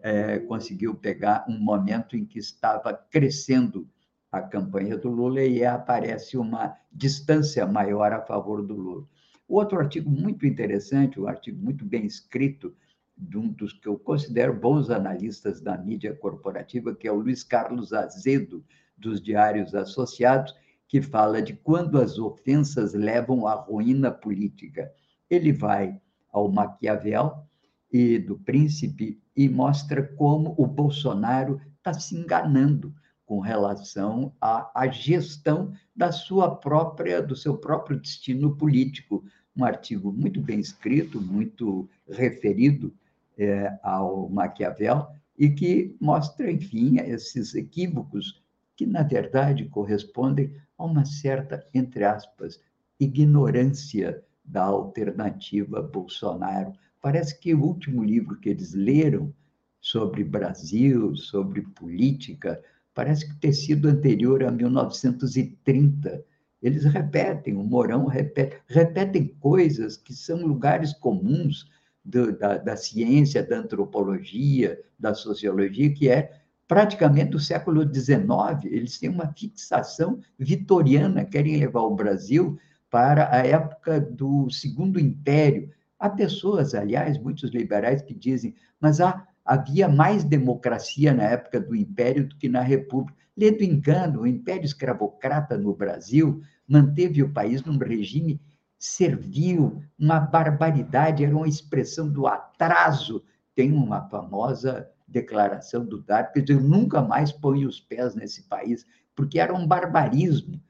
é, 0.00 0.38
conseguiu 0.38 0.94
pegar 0.94 1.44
um 1.46 1.58
momento 1.58 2.16
em 2.16 2.24
que 2.24 2.38
estava 2.38 2.94
crescendo 2.94 3.86
a 4.32 4.40
campanha 4.40 4.96
do 4.96 5.10
Lula 5.10 5.42
e 5.42 5.66
aparece 5.66 6.38
uma 6.38 6.78
distância 6.90 7.66
maior 7.66 8.10
a 8.14 8.22
favor 8.22 8.62
do 8.62 8.74
Lula. 8.74 9.06
Outro 9.46 9.78
artigo 9.78 10.08
muito 10.08 10.46
interessante, 10.46 11.20
um 11.20 11.28
artigo 11.28 11.62
muito 11.62 11.84
bem 11.84 12.06
escrito, 12.06 12.74
de 13.16 13.38
um 13.38 13.48
dos 13.48 13.72
que 13.72 13.88
eu 13.88 13.98
considero 13.98 14.52
bons 14.52 14.90
analistas 14.90 15.60
da 15.60 15.76
mídia 15.76 16.14
corporativa, 16.14 16.94
que 16.94 17.08
é 17.08 17.12
o 17.12 17.20
Luiz 17.20 17.42
Carlos 17.42 17.92
Azedo, 17.92 18.64
dos 18.96 19.20
Diários 19.20 19.74
Associados, 19.74 20.54
que 20.88 21.02
fala 21.02 21.42
de 21.42 21.54
quando 21.54 22.00
as 22.00 22.18
ofensas 22.18 22.94
levam 22.94 23.46
à 23.46 23.54
ruína 23.54 24.10
política. 24.10 24.90
Ele 25.28 25.52
vai 25.52 26.00
ao 26.30 26.50
Maquiavel 26.50 27.44
e 27.90 28.18
do 28.18 28.38
Príncipe 28.38 29.20
e 29.34 29.48
mostra 29.48 30.02
como 30.02 30.54
o 30.56 30.66
Bolsonaro 30.66 31.60
está 31.76 31.92
se 31.92 32.16
enganando 32.16 32.94
com 33.24 33.40
relação 33.40 34.32
à, 34.40 34.70
à, 34.74 34.86
gestão 34.86 35.72
da 35.94 36.12
sua 36.12 36.54
própria, 36.54 37.20
do 37.20 37.34
seu 37.34 37.56
próprio 37.56 37.98
destino 37.98 38.56
político. 38.56 39.24
Um 39.56 39.64
artigo 39.64 40.12
muito 40.12 40.40
bem 40.40 40.60
escrito, 40.60 41.20
muito 41.20 41.88
referido 42.08 42.94
é, 43.36 43.78
ao 43.82 44.28
Maquiavel 44.28 45.06
e 45.38 45.50
que 45.50 45.94
mostra, 46.00 46.50
enfim, 46.50 46.98
esses 46.98 47.54
equívocos 47.54 48.42
que, 48.76 48.86
na 48.86 49.02
verdade, 49.02 49.66
correspondem 49.66 50.54
a 50.78 50.84
uma 50.84 51.04
certa, 51.04 51.66
entre 51.72 52.04
aspas, 52.04 52.60
ignorância 52.98 54.22
da 54.44 54.64
alternativa 54.64 55.82
Bolsonaro. 55.82 56.72
Parece 57.00 57.38
que 57.38 57.54
o 57.54 57.62
último 57.62 58.02
livro 58.04 58.38
que 58.38 58.48
eles 58.48 58.74
leram 58.74 59.32
sobre 59.80 60.24
Brasil, 60.24 61.14
sobre 61.16 61.62
política, 61.62 62.62
parece 62.94 63.28
que 63.28 63.36
ter 63.36 63.52
sido 63.52 63.88
anterior 63.88 64.42
a 64.42 64.50
1930. 64.50 66.24
Eles 66.62 66.84
repetem, 66.84 67.56
o 67.56 67.62
Mourão 67.62 68.06
repete, 68.06 68.56
repetem 68.66 69.28
coisas 69.38 69.96
que 69.96 70.14
são 70.14 70.46
lugares 70.46 70.92
comuns 70.94 71.70
do, 72.06 72.32
da, 72.32 72.56
da 72.56 72.76
ciência, 72.76 73.42
da 73.42 73.58
antropologia, 73.58 74.80
da 74.98 75.12
sociologia, 75.12 75.92
que 75.92 76.08
é 76.08 76.30
praticamente 76.68 77.30
do 77.30 77.40
século 77.40 77.82
XIX. 77.82 78.64
Eles 78.64 78.98
têm 78.98 79.10
uma 79.10 79.32
fixação 79.32 80.20
vitoriana, 80.38 81.24
querem 81.24 81.58
levar 81.58 81.82
o 81.82 81.94
Brasil 81.94 82.58
para 82.88 83.34
a 83.34 83.38
época 83.38 84.00
do 84.00 84.48
Segundo 84.50 85.00
Império. 85.00 85.70
Há 85.98 86.08
pessoas, 86.08 86.74
aliás, 86.74 87.18
muitos 87.18 87.50
liberais 87.50 88.02
que 88.02 88.14
dizem, 88.14 88.54
mas 88.80 89.00
há, 89.00 89.26
havia 89.44 89.88
mais 89.88 90.22
democracia 90.22 91.12
na 91.12 91.24
época 91.24 91.60
do 91.60 91.74
Império 91.74 92.28
do 92.28 92.36
que 92.36 92.48
na 92.48 92.60
República. 92.60 93.16
Lê 93.36 93.50
engano, 93.64 94.22
o 94.22 94.26
Império 94.26 94.64
Escravocrata 94.64 95.58
no 95.58 95.74
Brasil 95.74 96.40
manteve 96.66 97.22
o 97.22 97.32
país 97.32 97.62
num 97.62 97.76
regime 97.76 98.40
servil, 98.78 99.82
uma 99.98 100.20
barbaridade, 100.20 101.24
era 101.24 101.36
uma 101.36 101.48
expressão 101.48 102.08
do 102.08 102.26
atraso. 102.26 103.22
Tem 103.54 103.72
uma 103.72 104.08
famosa 104.08 104.88
declaração 105.06 105.84
do 105.84 106.04
diz, 106.34 106.50
eu 106.50 106.60
nunca 106.60 107.00
mais 107.00 107.32
ponho 107.32 107.68
os 107.68 107.80
pés 107.80 108.14
nesse 108.14 108.42
país, 108.44 108.84
porque 109.14 109.38
era 109.38 109.54
um 109.54 109.66
barbarismo. 109.66 110.60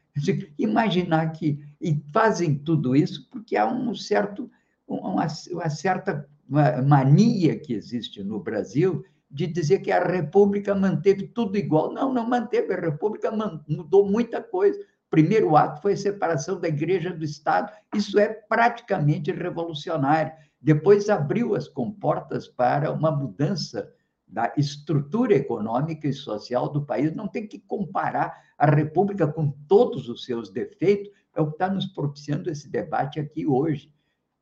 Imaginar 0.59 1.32
que 1.32 1.59
e 1.80 2.02
fazem 2.12 2.54
tudo 2.54 2.96
isso 2.96 3.28
porque 3.30 3.57
há 3.57 3.66
um 3.66 3.94
certo, 3.94 4.50
uma, 4.86 5.26
uma 5.50 5.70
certa 5.70 6.28
mania 6.48 7.59
que 7.59 7.74
existe 7.74 8.22
no 8.22 8.40
Brasil 8.40 9.04
de 9.30 9.46
dizer 9.46 9.80
que 9.80 9.90
a 9.90 10.02
República 10.02 10.74
manteve 10.74 11.26
tudo 11.26 11.59
igual. 11.59 11.92
Não, 11.92 12.12
não 12.12 12.28
manteve, 12.28 12.72
a 12.72 12.80
República 12.80 13.30
mudou 13.68 14.09
muita 14.09 14.40
coisa. 14.40 14.78
Primeiro 15.11 15.57
ato 15.57 15.82
foi 15.82 15.92
a 15.92 15.96
separação 15.96 16.61
da 16.61 16.68
igreja 16.68 17.12
do 17.12 17.24
Estado. 17.24 17.72
Isso 17.94 18.18
é 18.18 18.28
praticamente 18.28 19.30
revolucionário. 19.32 20.32
Depois 20.61 21.09
abriu 21.09 21.54
as 21.54 21.68
comportas 21.68 22.48
para 22.48 22.90
uma 22.90 23.11
mudança 23.11 23.92
da 24.26 24.52
estrutura 24.57 25.34
econômica 25.34 26.09
e 26.09 26.12
social 26.12 26.68
do 26.68 26.84
país. 26.84 27.14
Não 27.14 27.28
tem 27.28 27.46
que 27.46 27.61
comparar 27.61 28.46
a 28.59 28.66
República 28.66 29.26
com 29.26 29.50
todos 29.68 30.09
os 30.09 30.24
seus 30.24 30.50
defeitos, 30.50 31.12
é 31.34 31.40
o 31.40 31.46
que 31.46 31.52
está 31.52 31.68
nos 31.68 31.86
propiciando 31.86 32.50
esse 32.50 32.68
debate 32.68 33.20
aqui 33.20 33.46
hoje. 33.46 33.92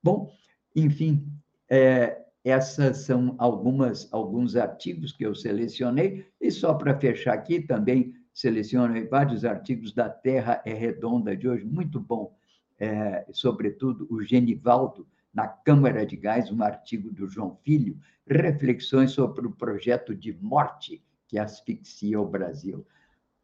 Bom, 0.03 0.31
enfim, 0.75 1.27
é, 1.69 2.25
essas 2.45 2.99
são 2.99 3.35
algumas 3.39 4.13
alguns 4.13 4.55
artigos 4.55 5.13
que 5.13 5.25
eu 5.25 5.35
selecionei 5.35 6.27
e 6.41 6.51
só 6.51 6.75
para 6.75 6.99
fechar 6.99 7.35
aqui 7.35 7.61
também 7.61 8.15
selecionei 8.35 9.05
vários 9.05 9.45
artigos 9.45 9.93
da 9.93 10.11
Terra 10.11 10.61
é 10.67 10.75
Redonda 10.75 11.37
de 11.37 11.49
hoje, 11.49 11.65
muito 11.65 12.01
bom, 12.01 12.37
é, 12.79 13.25
sobretudo 13.33 14.09
o 14.11 14.23
Genivaldo 14.23 15.07
na 15.33 15.47
Câmara 15.47 16.05
de 16.05 16.17
Gás 16.17 16.51
um 16.51 16.63
artigo 16.63 17.11
do 17.11 17.29
João 17.29 17.57
Filho, 17.63 17.97
reflexões 18.27 19.13
sobre 19.13 19.47
o 19.47 19.53
projeto 19.53 20.15
de 20.15 20.33
morte 20.33 21.01
que 21.29 21.39
asfixia 21.39 22.21
o 22.21 22.27
Brasil. 22.27 22.85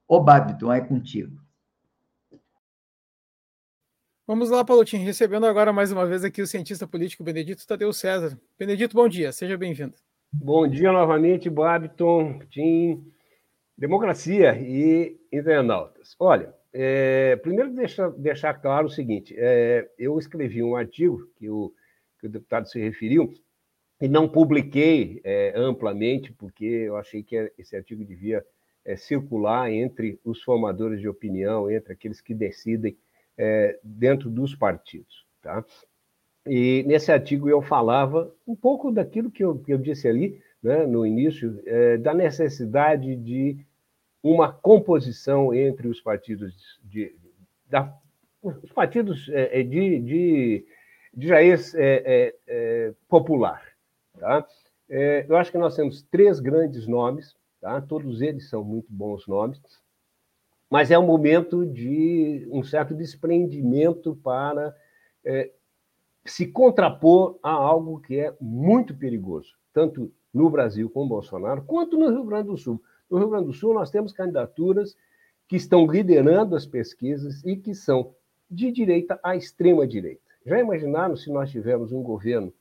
Ô, 0.06 0.20
Babiton, 0.20 0.72
é 0.72 0.80
contigo. 0.80 1.40
Vamos 4.26 4.50
lá, 4.50 4.64
Paulotinho, 4.64 5.04
recebendo 5.04 5.46
agora 5.46 5.72
mais 5.72 5.90
uma 5.90 6.06
vez 6.06 6.24
aqui 6.24 6.42
o 6.42 6.46
cientista 6.46 6.86
político 6.86 7.24
Benedito 7.24 7.66
Tadeu 7.66 7.92
César. 7.92 8.38
Benedito, 8.58 8.94
bom 8.94 9.08
dia, 9.08 9.32
seja 9.32 9.56
bem-vindo. 9.56 9.94
Bom 10.32 10.68
dia 10.68 10.92
novamente, 10.92 11.50
Babiton, 11.50 12.38
Tim, 12.48 13.04
democracia 13.80 14.54
e 14.60 15.18
internautas. 15.32 16.14
Olha, 16.20 16.54
é, 16.70 17.34
primeiro 17.36 17.72
deixa, 17.72 18.10
deixar 18.10 18.52
claro 18.52 18.86
o 18.86 18.90
seguinte, 18.90 19.34
é, 19.38 19.90
eu 19.98 20.18
escrevi 20.18 20.62
um 20.62 20.76
artigo 20.76 21.26
que 21.36 21.48
o, 21.48 21.72
que 22.20 22.26
o 22.26 22.30
deputado 22.30 22.68
se 22.68 22.78
referiu 22.78 23.32
e 23.98 24.06
não 24.06 24.28
publiquei 24.28 25.22
é, 25.24 25.54
amplamente, 25.56 26.30
porque 26.30 26.64
eu 26.64 26.96
achei 26.96 27.22
que 27.22 27.50
esse 27.56 27.74
artigo 27.74 28.04
devia 28.04 28.44
é, 28.84 28.96
circular 28.96 29.72
entre 29.72 30.20
os 30.22 30.42
formadores 30.42 31.00
de 31.00 31.08
opinião, 31.08 31.70
entre 31.70 31.94
aqueles 31.94 32.20
que 32.20 32.34
decidem 32.34 32.98
é, 33.36 33.78
dentro 33.82 34.28
dos 34.28 34.54
partidos. 34.54 35.26
Tá? 35.40 35.64
E 36.46 36.84
nesse 36.86 37.10
artigo 37.10 37.48
eu 37.48 37.62
falava 37.62 38.30
um 38.46 38.54
pouco 38.54 38.92
daquilo 38.92 39.30
que 39.30 39.42
eu, 39.42 39.58
que 39.58 39.72
eu 39.72 39.78
disse 39.78 40.06
ali 40.06 40.38
né, 40.62 40.84
no 40.84 41.06
início, 41.06 41.62
é, 41.64 41.96
da 41.96 42.12
necessidade 42.12 43.16
de 43.16 43.58
uma 44.22 44.52
composição 44.52 45.54
entre 45.54 45.88
os 45.88 46.00
partidos 46.00 46.80
de, 46.84 47.14
da, 47.68 47.94
os 48.42 48.72
partidos 48.72 49.28
é, 49.30 49.60
é 49.60 49.62
de, 49.62 50.00
de, 50.00 50.66
de 51.14 51.28
raiz 51.28 51.74
é, 51.74 52.34
é, 52.46 52.94
popular. 53.08 53.62
Tá? 54.18 54.46
eu 55.28 55.36
acho 55.36 55.52
que 55.52 55.56
nós 55.56 55.76
temos 55.76 56.02
três 56.02 56.40
grandes 56.40 56.86
nomes, 56.86 57.34
tá? 57.60 57.80
todos 57.80 58.20
eles 58.20 58.48
são 58.48 58.64
muito 58.64 58.88
bons 58.90 59.26
nomes, 59.26 59.60
mas 60.68 60.90
é 60.90 60.98
um 60.98 61.06
momento 61.06 61.64
de 61.64 62.46
um 62.50 62.62
certo 62.62 62.94
desprendimento 62.94 64.16
para 64.16 64.74
é, 65.24 65.50
se 66.24 66.46
contrapor 66.46 67.38
a 67.42 67.50
algo 67.50 68.00
que 68.00 68.18
é 68.18 68.34
muito 68.40 68.94
perigoso, 68.94 69.54
tanto 69.72 70.12
no 70.32 70.48
Brasil 70.48 70.88
com 70.88 71.08
Bolsonaro, 71.08 71.62
quanto 71.62 71.98
no 71.98 72.08
Rio 72.08 72.24
Grande 72.24 72.48
do 72.48 72.56
Sul. 72.56 72.80
No 73.10 73.18
Rio 73.18 73.30
Grande 73.30 73.46
do 73.46 73.52
Sul, 73.52 73.74
nós 73.74 73.90
temos 73.90 74.12
candidaturas 74.12 74.96
que 75.48 75.56
estão 75.56 75.86
liderando 75.86 76.54
as 76.54 76.64
pesquisas 76.64 77.44
e 77.44 77.56
que 77.56 77.74
são 77.74 78.14
de 78.48 78.70
direita 78.70 79.18
à 79.22 79.34
extrema 79.34 79.86
direita. 79.86 80.22
Já 80.46 80.58
imaginaram 80.58 81.16
se 81.16 81.30
nós 81.30 81.50
tivermos 81.50 81.92
um 81.92 82.02
governo 82.02 82.52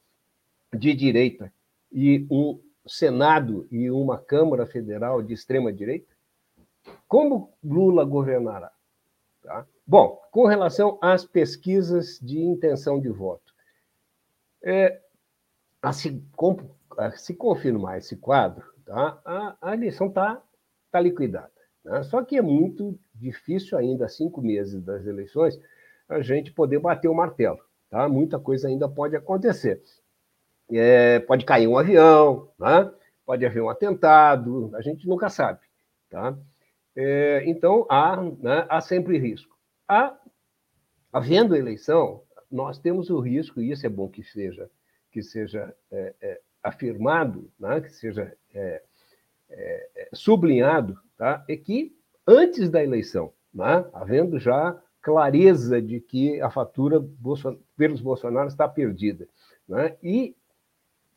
de 0.73 0.93
direita 0.93 1.53
e 1.91 2.25
um 2.29 2.59
Senado 2.85 3.67
e 3.71 3.91
uma 3.91 4.17
Câmara 4.17 4.65
Federal 4.65 5.21
de 5.21 5.33
extrema 5.33 5.71
direita? 5.71 6.13
Como 7.07 7.53
Lula 7.63 8.03
governará? 8.03 8.71
Tá? 9.41 9.65
Bom, 9.85 10.19
com 10.31 10.45
relação 10.45 10.97
às 11.01 11.25
pesquisas 11.25 12.19
de 12.19 12.39
intenção 12.39 12.99
de 12.99 13.09
voto, 13.09 13.53
é, 14.61 15.01
a 15.81 15.93
se, 15.93 16.21
a 16.97 17.11
se 17.11 17.33
confirmar 17.33 17.97
esse 17.97 18.17
quadro, 18.17 18.65
tá? 18.89 19.21
a, 19.23 19.57
a 19.61 19.73
eleição 19.75 20.07
está 20.07 20.41
tá 20.91 20.99
liquidada. 20.99 21.51
Né? 21.85 22.01
Só 22.03 22.23
que 22.23 22.37
é 22.37 22.41
muito 22.41 22.99
difícil 23.13 23.77
ainda, 23.77 24.09
cinco 24.09 24.41
meses 24.41 24.83
das 24.83 25.05
eleições, 25.05 25.59
a 26.07 26.21
gente 26.21 26.51
poder 26.51 26.79
bater 26.79 27.07
o 27.07 27.13
martelo. 27.13 27.59
Tá? 27.89 28.09
Muita 28.09 28.39
coisa 28.39 28.67
ainda 28.67 28.89
pode 28.89 29.15
acontecer. 29.15 29.81
É, 30.71 31.19
pode 31.19 31.45
cair 31.45 31.67
um 31.67 31.77
avião, 31.77 32.49
né? 32.59 32.91
pode 33.25 33.45
haver 33.45 33.61
um 33.61 33.69
atentado, 33.69 34.71
a 34.73 34.81
gente 34.81 35.07
nunca 35.07 35.29
sabe. 35.29 35.59
Tá? 36.09 36.35
É, 36.95 37.43
então, 37.45 37.85
há, 37.89 38.19
né, 38.21 38.65
há 38.67 38.81
sempre 38.81 39.19
risco. 39.19 39.55
Há, 39.87 40.17
havendo 41.13 41.55
eleição, 41.55 42.23
nós 42.49 42.79
temos 42.79 43.11
o 43.11 43.19
risco, 43.19 43.61
e 43.61 43.71
isso 43.71 43.85
é 43.85 43.89
bom 43.89 44.09
que 44.09 44.23
seja, 44.23 44.69
que 45.11 45.21
seja 45.21 45.73
é, 45.91 46.15
é, 46.21 46.41
afirmado, 46.63 47.49
né, 47.59 47.81
que 47.81 47.89
seja 47.89 48.33
é, 48.53 48.81
é, 49.49 49.89
é, 49.95 50.09
sublinhado, 50.13 50.97
tá, 51.17 51.43
é 51.47 51.55
que 51.55 51.95
antes 52.27 52.69
da 52.69 52.83
eleição, 52.83 53.31
né, 53.53 53.85
havendo 53.93 54.39
já 54.39 54.77
clareza 55.01 55.81
de 55.81 55.99
que 55.99 56.41
a 56.41 56.49
fatura 56.49 57.03
pelos 57.77 58.01
Bolsonaro 58.01 58.47
está 58.47 58.67
perdida, 58.67 59.27
né, 59.67 59.95
e 60.03 60.35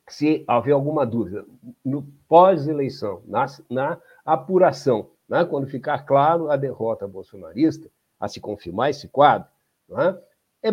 se 0.08 0.44
houver 0.48 0.72
alguma 0.72 1.06
dúvida, 1.06 1.44
no 1.84 2.02
pós-eleição, 2.28 3.22
na, 3.26 3.46
na 3.70 4.00
apuração 4.24 5.10
né? 5.32 5.46
quando 5.46 5.66
ficar 5.66 6.04
claro 6.04 6.50
a 6.50 6.56
derrota 6.56 7.08
bolsonarista, 7.08 7.88
a 8.20 8.28
se 8.28 8.38
confirmar 8.38 8.90
esse 8.90 9.08
quadro, 9.08 9.48
né? 9.88 10.18
é 10.62 10.70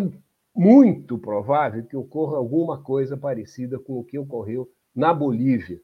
muito 0.54 1.18
provável 1.18 1.84
que 1.84 1.96
ocorra 1.96 2.36
alguma 2.36 2.82
coisa 2.82 3.16
parecida 3.16 3.78
com 3.78 3.98
o 3.98 4.04
que 4.04 4.18
ocorreu 4.18 4.70
na 4.94 5.14
Bolívia, 5.14 5.80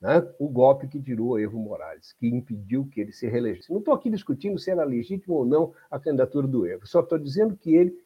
né? 0.00 0.26
o 0.38 0.48
golpe 0.48 0.86
que 0.86 1.00
tirou 1.00 1.38
Evo 1.38 1.58
Morales, 1.58 2.12
que 2.12 2.26
impediu 2.26 2.86
que 2.86 3.00
ele 3.00 3.12
se 3.12 3.26
reelegesse. 3.26 3.70
Não 3.70 3.78
estou 3.78 3.94
aqui 3.94 4.10
discutindo 4.10 4.58
se 4.58 4.70
era 4.70 4.84
legítimo 4.84 5.34
ou 5.34 5.46
não 5.46 5.72
a 5.90 5.98
candidatura 5.98 6.46
do 6.46 6.66
Evo, 6.66 6.86
só 6.86 7.00
estou 7.00 7.18
dizendo 7.18 7.56
que 7.56 7.74
ele 7.74 7.96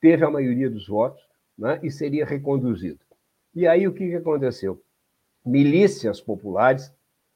teve 0.00 0.24
a 0.24 0.30
maioria 0.30 0.70
dos 0.70 0.88
votos 0.88 1.22
né? 1.56 1.78
e 1.82 1.90
seria 1.90 2.24
reconduzido. 2.24 3.00
E 3.54 3.66
aí 3.66 3.86
o 3.86 3.92
que, 3.92 4.08
que 4.08 4.16
aconteceu? 4.16 4.82
Milícias 5.44 6.20
populares 6.20 6.92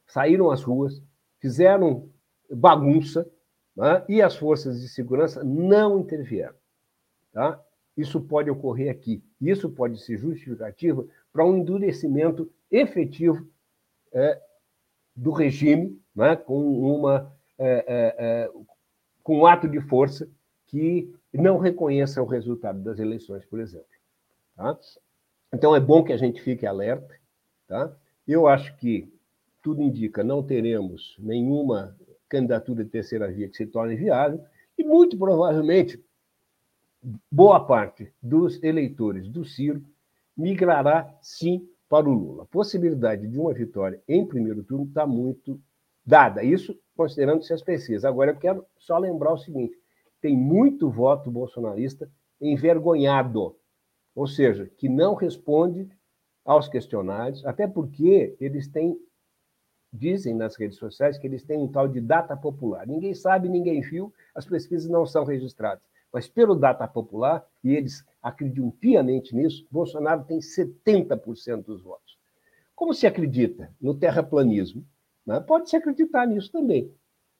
saíram 0.07 0.49
às 0.49 0.63
ruas, 0.63 1.03
fizeram 1.39 2.09
bagunça, 2.49 3.29
né? 3.75 4.03
e 4.09 4.21
as 4.21 4.35
forças 4.35 4.81
de 4.81 4.89
segurança 4.89 5.43
não 5.43 5.99
intervieram. 5.99 6.55
Tá? 7.31 7.63
Isso 7.97 8.21
pode 8.21 8.49
ocorrer 8.49 8.91
aqui. 8.91 9.23
Isso 9.41 9.69
pode 9.69 9.99
ser 9.99 10.17
justificativo 10.17 11.09
para 11.33 11.45
um 11.45 11.57
endurecimento 11.57 12.51
efetivo 12.69 13.47
é, 14.13 14.39
do 15.15 15.31
regime, 15.31 15.99
né? 16.15 16.35
com 16.35 16.79
uma 16.95 17.35
é, 17.57 17.85
é, 17.87 18.15
é, 18.17 18.51
com 19.23 19.39
um 19.39 19.45
ato 19.47 19.67
de 19.67 19.81
força 19.81 20.29
que 20.67 21.11
não 21.33 21.57
reconheça 21.57 22.21
o 22.21 22.25
resultado 22.25 22.79
das 22.79 22.99
eleições, 22.99 23.43
por 23.45 23.59
exemplo. 23.59 23.87
Tá? 24.55 24.77
Então 25.51 25.75
é 25.75 25.79
bom 25.79 26.03
que 26.03 26.13
a 26.13 26.17
gente 26.17 26.41
fique 26.41 26.65
alerta. 26.65 27.15
Tá? 27.67 27.91
Eu 28.27 28.47
acho 28.47 28.75
que 28.77 29.11
tudo 29.61 29.81
indica 29.81 30.23
não 30.23 30.43
teremos 30.43 31.15
nenhuma 31.19 31.97
candidatura 32.29 32.83
de 32.83 32.89
terceira 32.89 33.31
via 33.31 33.49
que 33.49 33.57
se 33.57 33.65
torne 33.65 33.95
viável, 33.95 34.43
e 34.77 34.83
muito 34.83 35.17
provavelmente 35.17 36.01
boa 37.31 37.59
parte 37.59 38.11
dos 38.21 38.61
eleitores 38.63 39.29
do 39.29 39.45
Ciro 39.45 39.83
migrará 40.35 41.13
sim 41.21 41.67
para 41.89 42.09
o 42.09 42.13
Lula. 42.13 42.43
A 42.43 42.47
possibilidade 42.47 43.27
de 43.27 43.39
uma 43.39 43.53
vitória 43.53 44.01
em 44.07 44.25
primeiro 44.25 44.63
turno 44.63 44.85
está 44.85 45.07
muito 45.07 45.59
dada. 46.05 46.43
Isso 46.43 46.77
considerando-se 46.95 47.53
as 47.53 47.61
pesquisas. 47.61 48.03
Agora, 48.03 48.31
eu 48.31 48.37
quero 48.37 48.65
só 48.77 48.97
lembrar 48.97 49.33
o 49.33 49.37
seguinte: 49.37 49.77
tem 50.21 50.35
muito 50.35 50.89
voto 50.89 51.31
bolsonarista 51.31 52.09
envergonhado, 52.41 53.55
ou 54.13 54.27
seja, 54.27 54.69
que 54.77 54.89
não 54.89 55.15
responde 55.15 55.89
aos 56.43 56.67
questionários, 56.67 57.45
até 57.45 57.67
porque 57.67 58.35
eles 58.39 58.67
têm 58.67 58.97
dizem 59.91 60.35
nas 60.35 60.55
redes 60.55 60.77
sociais 60.77 61.17
que 61.17 61.25
eles 61.25 61.43
têm 61.43 61.57
um 61.57 61.67
tal 61.67 61.87
de 61.87 62.01
data 62.01 62.35
popular. 62.35 62.85
Ninguém 62.85 63.13
sabe, 63.13 63.47
ninguém 63.47 63.81
viu, 63.81 64.13
as 64.35 64.45
pesquisas 64.45 64.89
não 64.89 65.05
são 65.05 65.23
registradas. 65.23 65.81
Mas 66.11 66.27
pelo 66.27 66.55
data 66.55 66.87
popular, 66.87 67.45
e 67.63 67.73
eles 67.73 68.05
acreditam 68.21 68.71
piamente 68.71 69.35
nisso, 69.35 69.67
Bolsonaro 69.69 70.23
tem 70.23 70.39
70% 70.39 71.63
dos 71.63 71.81
votos. 71.81 72.17
Como 72.75 72.93
se 72.93 73.07
acredita 73.07 73.73
no 73.81 73.93
terraplanismo? 73.93 74.85
Né? 75.25 75.39
Pode 75.39 75.69
se 75.69 75.75
acreditar 75.75 76.25
nisso 76.25 76.51
também. 76.51 76.93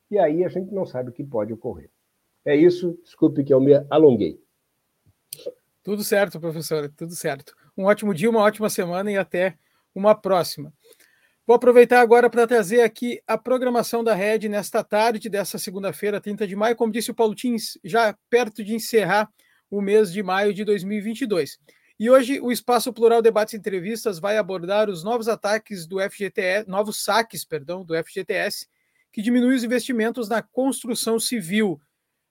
E 0.10 0.18
aí 0.18 0.44
a 0.44 0.48
gente 0.48 0.74
não 0.74 0.86
sabe 0.86 1.10
o 1.10 1.14
que 1.14 1.24
pode 1.24 1.54
ocorrer. 1.54 1.90
É 2.44 2.56
isso, 2.56 2.98
desculpe 3.04 3.44
que 3.44 3.54
eu 3.54 3.60
me 3.60 3.74
alonguei. 3.90 4.42
Tudo 5.84 6.04
certo, 6.04 6.40
professor, 6.40 6.92
tudo 6.96 7.14
certo. 7.14 7.56
Um 7.78 7.86
ótimo 7.86 8.14
dia, 8.14 8.30
uma 8.30 8.42
ótima 8.42 8.70
semana 8.70 9.12
e 9.12 9.18
até 9.18 9.58
uma 9.94 10.16
próxima. 10.16 10.74
Vou 11.48 11.56
aproveitar 11.56 12.02
agora 12.02 12.30
para 12.30 12.46
trazer 12.46 12.82
aqui 12.82 13.22
a 13.26 13.38
programação 13.38 14.04
da 14.04 14.14
Rede 14.14 14.50
nesta 14.50 14.84
tarde 14.84 15.30
dessa 15.30 15.58
segunda-feira, 15.58 16.20
30 16.20 16.46
de 16.46 16.58
maio, 16.58 16.76
como 16.76 16.92
disse 16.92 17.10
o 17.10 17.14
Paulo 17.14 17.34
Tins, 17.34 17.78
já 17.86 18.14
perto 18.30 18.62
de 18.66 18.76
encerrar 18.76 19.30
o 19.72 19.80
mês 19.80 20.12
de 20.12 20.22
maio 20.22 20.54
de 20.54 20.66
2022. 20.66 21.58
E 21.98 22.10
hoje 22.10 22.42
o 22.42 22.52
Espaço 22.52 22.92
Plural 22.92 23.22
Debates 23.22 23.54
e 23.54 23.58
Entrevistas 23.58 24.20
vai 24.20 24.38
abordar 24.38 24.90
os 24.90 25.06
novos 25.06 25.30
ataques 25.30 25.88
do 25.88 26.02
FGTS, 26.02 26.70
novos 26.70 27.02
saques, 27.02 27.46
perdão, 27.46 27.82
do 27.82 27.96
FGTS, 27.96 28.68
que 29.14 29.22
diminui 29.22 29.56
os 29.56 29.64
investimentos 29.64 30.28
na 30.28 30.42
construção 30.42 31.18
civil. 31.18 31.80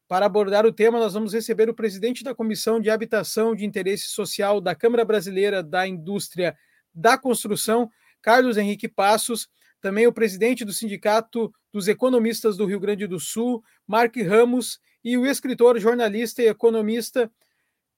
Para 0.07 0.27
abordar 0.27 0.67
o 0.67 0.73
tema, 0.73 0.99
nós 0.99 1.15
vamos 1.15 1.33
receber 1.33 1.71
o 1.71 1.75
presidente 1.75 2.23
da 2.23 2.35
Comissão 2.35 2.79
de 2.79 2.91
Habitação 2.91 3.55
de 3.55 3.65
Interesse 3.65 4.09
Social 4.09 4.61
da 4.61 4.75
Câmara 4.75 5.07
Brasileira 5.07 5.63
da 5.63 5.89
Indústria 5.89 6.55
da 6.95 7.17
Construção, 7.17 7.91
Carlos 8.27 8.57
Henrique 8.57 8.89
Passos, 8.89 9.49
também 9.81 10.05
o 10.09 10.13
presidente 10.13 10.65
do 10.65 10.73
Sindicato 10.73 11.49
dos 11.73 11.87
Economistas 11.87 12.57
do 12.57 12.67
Rio 12.67 12.81
Grande 12.81 13.07
do 13.07 13.21
Sul, 13.21 13.63
Mark 13.87 14.17
Ramos, 14.17 14.81
e 15.05 15.17
o 15.17 15.25
escritor, 15.25 15.79
jornalista 15.79 16.43
e 16.43 16.49
economista 16.49 17.31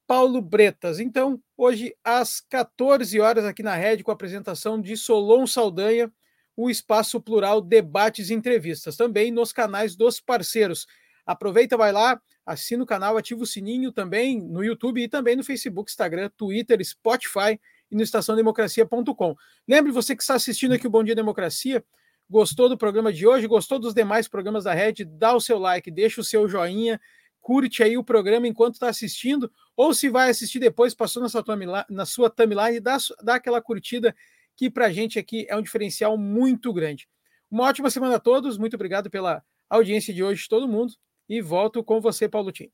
Paulo 0.07 0.43
Bretas. 0.43 1.01
Então, 1.01 1.41
hoje, 1.57 1.97
às 2.05 2.43
14 2.43 3.19
horas, 3.19 3.47
aqui 3.47 3.63
na 3.63 3.75
Rede, 3.75 4.05
com 4.05 4.11
a 4.11 4.15
apresentação 4.15 4.79
de 4.79 4.99
Solon 4.99 5.47
Saldanha, 5.47 6.13
o 6.55 6.69
Espaço 6.69 7.19
Plural 7.23 7.63
Debates 7.63 8.29
e 8.29 8.35
Entrevistas, 8.35 8.99
também 8.99 9.33
nos 9.33 9.51
canais 9.51 9.97
dos 9.97 10.21
parceiros. 10.21 10.87
Aproveita, 11.25 11.75
vai 11.75 11.91
lá, 11.91 12.21
assina 12.45 12.85
o 12.85 12.87
canal, 12.87 13.17
ativa 13.17 13.43
o 13.43 13.47
sininho 13.47 13.93
também 13.93 14.43
no 14.43 14.63
YouTube 14.63 15.03
e 15.03 15.09
também 15.09 15.37
no 15.37 15.43
Facebook, 15.43 15.91
Instagram, 15.91 16.31
Twitter, 16.37 16.85
Spotify 16.85 17.59
e 17.91 17.97
no 17.97 18.03
estaçãodemocracia.com. 18.03 19.37
Lembre 19.67 19.93
você 19.93 20.15
que 20.15 20.23
está 20.23 20.35
assistindo 20.35 20.73
aqui 20.73 20.87
o 20.87 20.91
Bom 20.91 21.03
Dia 21.03 21.15
Democracia, 21.15 21.85
gostou 22.29 22.69
do 22.69 22.77
programa 22.77 23.13
de 23.13 23.27
hoje, 23.27 23.47
gostou 23.47 23.79
dos 23.79 23.95
demais 23.95 24.29
programas 24.29 24.65
da 24.65 24.75
Rede, 24.75 25.05
dá 25.05 25.35
o 25.35 25.41
seu 25.41 25.59
like, 25.59 25.91
deixa 25.91 26.21
o 26.21 26.25
seu 26.25 26.49
joinha, 26.49 27.01
curte 27.41 27.83
aí 27.83 27.97
o 27.97 28.05
programa 28.05 28.47
enquanto 28.47 28.75
está 28.75 28.89
assistindo, 28.89 29.51
ou 29.77 29.95
se 29.95 30.09
vai 30.09 30.29
assistir 30.29 30.59
depois, 30.59 30.95
passou 30.95 31.23
na 31.23 31.29
sua 31.29 31.43
timeline, 31.43 31.85
na 31.89 32.05
sua 32.05 32.29
timeline 32.29 32.81
dá, 32.81 32.99
dá 33.23 33.37
aquela 33.37 33.63
curtida 33.63 34.15
que 34.55 34.69
para 34.69 34.87
a 34.87 34.93
gente 34.93 35.19
aqui 35.19 35.47
é 35.49 35.57
um 35.57 35.63
diferencial 35.63 36.19
muito 36.19 36.73
grande. 36.73 37.09
Uma 37.51 37.65
ótima 37.65 37.89
semana 37.89 38.17
a 38.17 38.21
todos, 38.21 38.59
muito 38.59 38.75
obrigado 38.75 39.09
pela 39.09 39.43
audiência 39.71 40.13
de 40.13 40.23
hoje, 40.23 40.49
todo 40.49 40.69
mundo 40.69 40.93
e 41.29 41.41
volto 41.41 41.85
com 41.85 42.01
você, 42.01 42.29
Paulo 42.29 42.51
Tim. 42.51 42.71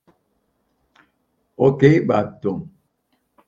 Ok, 1.57 2.01
Batom. 2.01 2.69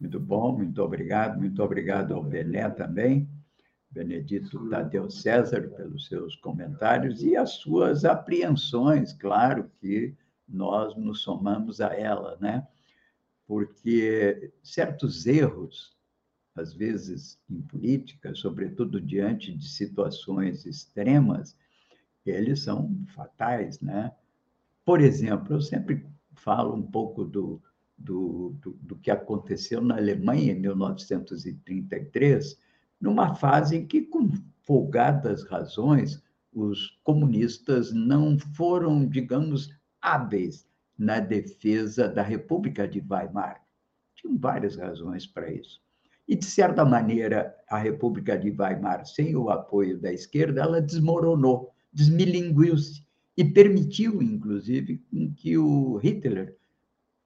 Muito 0.07 0.21
bom, 0.21 0.57
muito 0.57 0.81
obrigado. 0.81 1.37
Muito 1.37 1.61
obrigado 1.61 2.15
ao 2.15 2.23
Bené 2.23 2.71
também, 2.71 3.29
Benedito 3.91 4.71
Tadeu 4.71 5.11
César, 5.11 5.69
pelos 5.71 6.07
seus 6.07 6.37
comentários 6.37 7.25
e 7.25 7.35
as 7.35 7.55
suas 7.55 8.05
apreensões, 8.05 9.13
claro 9.13 9.69
que 9.81 10.15
nós 10.49 10.97
nos 10.97 11.23
somamos 11.23 11.81
a 11.81 11.93
ela, 11.93 12.39
né? 12.41 12.65
Porque 13.49 14.53
certos 14.63 15.27
erros, 15.27 15.97
às 16.55 16.73
vezes 16.73 17.41
em 17.51 17.61
política, 17.61 18.33
sobretudo 18.33 19.01
diante 19.01 19.53
de 19.53 19.69
situações 19.69 20.65
extremas, 20.67 21.59
eles 22.25 22.63
são 22.63 22.97
fatais, 23.09 23.81
né? 23.81 24.13
Por 24.85 25.01
exemplo, 25.01 25.57
eu 25.57 25.61
sempre 25.61 26.07
falo 26.33 26.77
um 26.77 26.83
pouco 26.83 27.25
do, 27.25 27.61
do, 27.99 28.57
do, 28.61 28.73
do 28.83 28.97
que 28.97 29.11
aconteceu 29.11 29.81
na 29.81 29.97
Alemanha 29.97 30.53
em 30.53 30.61
1933, 30.61 32.59
numa 33.01 33.35
fase 33.35 33.77
em 33.77 33.87
que, 33.87 34.03
com 34.03 34.31
folgadas 34.63 35.45
razões, 35.45 36.23
os 36.53 36.99
comunistas 37.05 37.93
não 37.93 38.39
foram, 38.39 39.07
digamos, 39.07 39.71
hábeis 40.01 40.67
na 40.99 41.21
defesa 41.21 42.09
da 42.09 42.23
República 42.23 42.89
de 42.89 43.01
Weimar. 43.01 43.63
Tinham 44.15 44.39
várias 44.39 44.77
razões 44.77 45.27
para 45.27 45.53
isso. 45.53 45.81
E, 46.27 46.35
de 46.35 46.45
certa 46.45 46.85
maneira, 46.85 47.55
a 47.69 47.79
República 47.79 48.37
de 48.37 48.51
Weimar, 48.51 49.07
sem 49.07 49.37
o 49.37 49.51
apoio 49.51 49.99
da 49.99 50.13
esquerda, 50.13 50.63
ela 50.63 50.81
desmoronou, 50.81 51.71
desmilinguiu-se 51.93 53.07
e 53.37 53.45
permitiu, 53.45 54.23
inclusive, 54.23 55.05
que 55.37 55.59
o 55.59 55.99
Hitler 55.99 56.57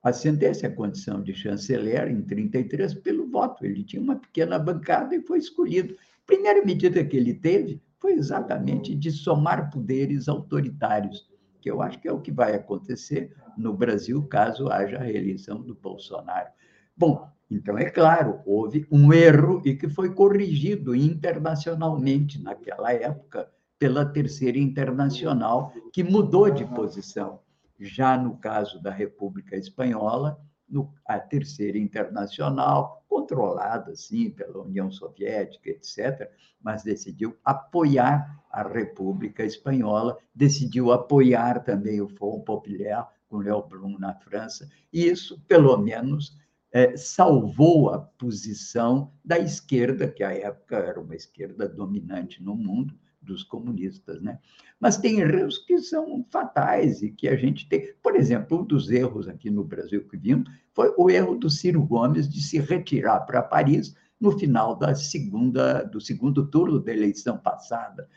ascendesse 0.03 0.65
a 0.67 0.75
condição 0.75 1.23
de 1.23 1.35
chanceler 1.35 2.09
em 2.09 2.23
33 2.23 2.95
pelo 2.95 3.27
voto. 3.27 3.65
Ele 3.65 3.85
tinha 3.85 4.03
uma 4.03 4.17
pequena 4.17 4.59
bancada 4.59 5.15
e 5.15 5.23
foi 5.23 5.39
escolhido. 5.39 5.95
A 5.95 6.27
primeira 6.27 6.65
medida 6.65 7.05
que 7.05 7.17
ele 7.17 7.35
teve 7.35 7.83
foi 7.99 8.13
exatamente 8.15 8.95
de 8.95 9.11
somar 9.11 9.71
poderes 9.71 10.29
autoritários, 10.29 11.29
que 11.61 11.71
eu 11.71 11.83
acho 11.83 11.99
que 11.99 12.09
é 12.09 12.13
o 12.13 12.21
que 12.21 12.33
vai 12.33 12.55
acontecer 12.55 13.35
no 13.59 13.75
Brasil 13.75 14.23
caso 14.23 14.69
haja 14.69 14.97
a 14.97 15.03
reeleição 15.03 15.61
do 15.61 15.75
Bolsonaro. 15.75 16.49
Bom, 16.97 17.29
então 17.51 17.77
é 17.77 17.91
claro, 17.91 18.41
houve 18.47 18.87
um 18.91 19.13
erro 19.13 19.61
e 19.65 19.75
que 19.75 19.89
foi 19.89 20.15
corrigido 20.15 20.95
internacionalmente 20.95 22.43
naquela 22.43 22.93
época 22.93 23.51
pela 23.79 24.05
Terceira 24.05 24.59
Internacional, 24.59 25.73
que 25.93 26.05
mudou 26.05 26.51
de 26.51 26.65
posição. 26.67 27.41
Já 27.81 28.17
no 28.17 28.37
caso 28.37 28.81
da 28.83 28.91
República 28.91 29.57
Espanhola, 29.57 30.39
no, 30.69 30.93
a 31.07 31.19
Terceira 31.19 31.79
Internacional, 31.79 33.03
controlada, 33.09 33.97
sim, 33.97 34.31
pela 34.31 34.63
União 34.63 34.91
Soviética, 34.91 35.71
etc., 35.71 36.31
mas 36.63 36.83
decidiu 36.83 37.37
apoiar 37.45 38.39
a 38.51 38.63
República 38.63 39.43
Espanhola, 39.45 40.19
decidiu 40.35 40.93
apoiar 40.93 41.65
também 41.65 42.01
o 42.01 42.09
Front 42.09 42.45
Populaire, 42.45 43.07
com 43.29 43.39
Léo 43.39 43.63
Blum 43.63 43.99
na 43.99 44.15
França, 44.15 44.69
e 44.93 45.07
isso, 45.07 45.41
pelo 45.49 45.77
menos, 45.79 46.37
é, 46.73 46.97
salvou 46.97 47.91
a 47.91 47.99
posição 47.99 49.13
da 49.25 49.39
esquerda, 49.39 50.09
que 50.09 50.23
à 50.23 50.33
época 50.33 50.77
era 50.77 51.01
uma 51.01 51.17
esquerda 51.17 51.69
dominante 51.69 52.43
no 52.43 52.55
mundo, 52.55 52.95
dos 53.21 53.45
comunistas, 53.45 54.21
né? 54.23 54.39
Mas 54.79 54.97
tem 54.97 55.21
erros 55.21 55.59
que 55.59 55.79
são 55.79 56.25
fatais 56.31 57.03
e 57.03 57.11
que 57.11 57.29
a 57.29 57.37
gente 57.37 57.69
tem. 57.69 57.93
Por 58.03 58.17
exemplo, 58.17 58.61
um 58.61 58.65
dos 58.65 58.91
erros 58.91 59.29
aqui 59.29 59.51
no 59.51 59.63
Brasil 59.63 60.07
que 60.09 60.17
vimos 60.17 60.51
foi 60.73 60.93
o 60.97 61.11
erro 61.11 61.37
do 61.37 61.51
Ciro 61.51 61.83
Gomes 61.83 62.29
de 62.29 62.43
se 62.43 62.59
retirar 62.59 63.21
para 63.21 63.43
Paris 63.43 63.95
no 64.19 64.39
final 64.39 64.77
da 64.77 64.95
segunda, 64.95 65.83
do 65.83 66.01
segundo 66.01 66.47
turno 66.47 66.81
da 66.81 66.93
eleição 66.93 67.39
passada. 67.39 68.09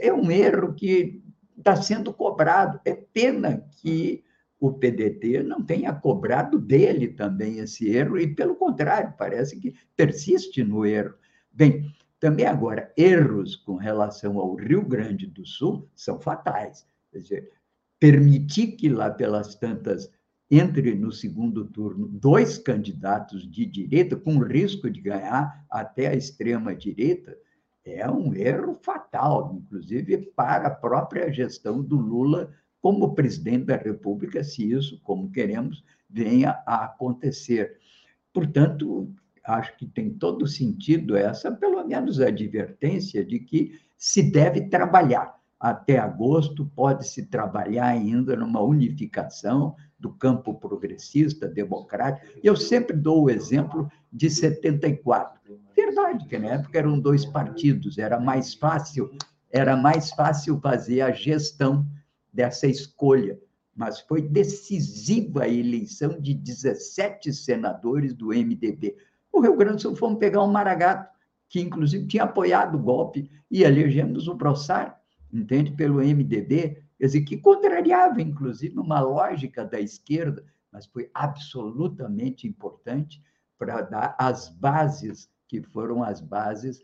É 0.00 0.12
um 0.12 0.30
erro 0.30 0.74
que 0.74 1.22
está 1.56 1.76
sendo 1.76 2.12
cobrado. 2.12 2.80
É 2.84 2.94
pena 2.94 3.64
que 3.80 4.24
o 4.62 4.72
PDT 4.72 5.42
não 5.42 5.60
tenha 5.60 5.92
cobrado 5.92 6.58
dele 6.58 7.08
também 7.08 7.58
esse 7.58 7.88
erro, 7.88 8.16
e, 8.16 8.32
pelo 8.32 8.54
contrário, 8.54 9.12
parece 9.18 9.58
que 9.58 9.74
persiste 9.96 10.62
no 10.62 10.86
erro. 10.86 11.14
Bem, 11.52 11.92
também 12.22 12.46
agora, 12.46 12.92
erros 12.96 13.56
com 13.56 13.74
relação 13.74 14.38
ao 14.38 14.54
Rio 14.54 14.84
Grande 14.84 15.26
do 15.26 15.44
Sul 15.44 15.88
são 15.92 16.20
fatais. 16.20 16.86
Quer 17.10 17.18
dizer, 17.18 17.50
permitir 17.98 18.76
que 18.76 18.88
lá 18.88 19.10
pelas 19.10 19.56
tantas 19.56 20.08
entre 20.48 20.94
no 20.94 21.10
segundo 21.10 21.64
turno 21.64 22.06
dois 22.06 22.58
candidatos 22.58 23.50
de 23.50 23.66
direita, 23.66 24.14
com 24.14 24.38
risco 24.38 24.88
de 24.88 25.00
ganhar 25.00 25.66
até 25.68 26.06
a 26.06 26.14
extrema-direita, 26.14 27.36
é 27.84 28.08
um 28.08 28.32
erro 28.32 28.74
fatal, 28.74 29.52
inclusive 29.56 30.16
para 30.36 30.68
a 30.68 30.74
própria 30.74 31.32
gestão 31.32 31.82
do 31.82 31.96
Lula 31.96 32.52
como 32.80 33.16
presidente 33.16 33.64
da 33.64 33.76
República, 33.76 34.44
se 34.44 34.70
isso, 34.70 35.00
como 35.02 35.32
queremos, 35.32 35.82
venha 36.08 36.62
a 36.66 36.84
acontecer. 36.84 37.78
Portanto, 38.32 39.12
acho 39.44 39.76
que 39.76 39.86
tem 39.86 40.10
todo 40.10 40.46
sentido 40.46 41.16
essa, 41.16 41.50
pelo 41.50 41.84
menos, 41.84 42.20
a 42.20 42.28
advertência 42.28 43.24
de 43.24 43.38
que 43.40 43.80
se 43.96 44.22
deve 44.22 44.62
trabalhar. 44.68 45.40
Até 45.58 45.98
agosto, 45.98 46.66
pode-se 46.74 47.26
trabalhar 47.26 47.86
ainda 47.86 48.34
numa 48.34 48.60
unificação 48.60 49.76
do 49.96 50.10
campo 50.10 50.54
progressista, 50.54 51.46
democrático. 51.46 52.26
Eu 52.42 52.56
sempre 52.56 52.96
dou 52.96 53.24
o 53.24 53.30
exemplo 53.30 53.88
de 54.12 54.28
74. 54.28 55.40
Verdade, 55.76 56.26
que 56.26 56.36
na 56.36 56.48
época 56.48 56.78
eram 56.78 56.98
dois 56.98 57.24
partidos, 57.24 57.96
era 57.98 58.18
mais 58.18 58.54
fácil, 58.54 59.10
era 59.50 59.76
mais 59.76 60.10
fácil 60.10 60.58
fazer 60.60 61.02
a 61.02 61.12
gestão 61.12 61.86
dessa 62.32 62.66
escolha, 62.66 63.38
mas 63.74 64.00
foi 64.00 64.22
decisiva 64.22 65.44
a 65.44 65.48
eleição 65.48 66.20
de 66.20 66.34
17 66.34 67.32
senadores 67.32 68.12
do 68.14 68.28
MDB. 68.28 68.96
O 69.32 69.40
Rio 69.40 69.56
Grande 69.56 69.76
do 69.76 69.82
Sul 69.82 69.96
fomos 69.96 70.18
pegar 70.18 70.42
um 70.42 70.52
Maragato, 70.52 71.10
que 71.48 71.60
inclusive 71.60 72.06
tinha 72.06 72.24
apoiado 72.24 72.76
o 72.76 72.82
golpe, 72.82 73.30
e 73.50 73.62
elegemos 73.62 74.28
o 74.28 74.34
Brossard, 74.34 74.94
entende, 75.32 75.70
pelo 75.72 76.00
MDB, 76.00 76.82
quer 76.98 77.06
dizer, 77.06 77.22
que 77.22 77.38
contrariava, 77.38 78.20
inclusive, 78.20 78.78
uma 78.78 79.00
lógica 79.00 79.64
da 79.64 79.80
esquerda, 79.80 80.44
mas 80.70 80.86
foi 80.86 81.10
absolutamente 81.14 82.46
importante 82.46 83.22
para 83.58 83.80
dar 83.82 84.16
as 84.18 84.48
bases, 84.48 85.30
que 85.48 85.62
foram 85.62 86.02
as 86.02 86.20
bases 86.20 86.82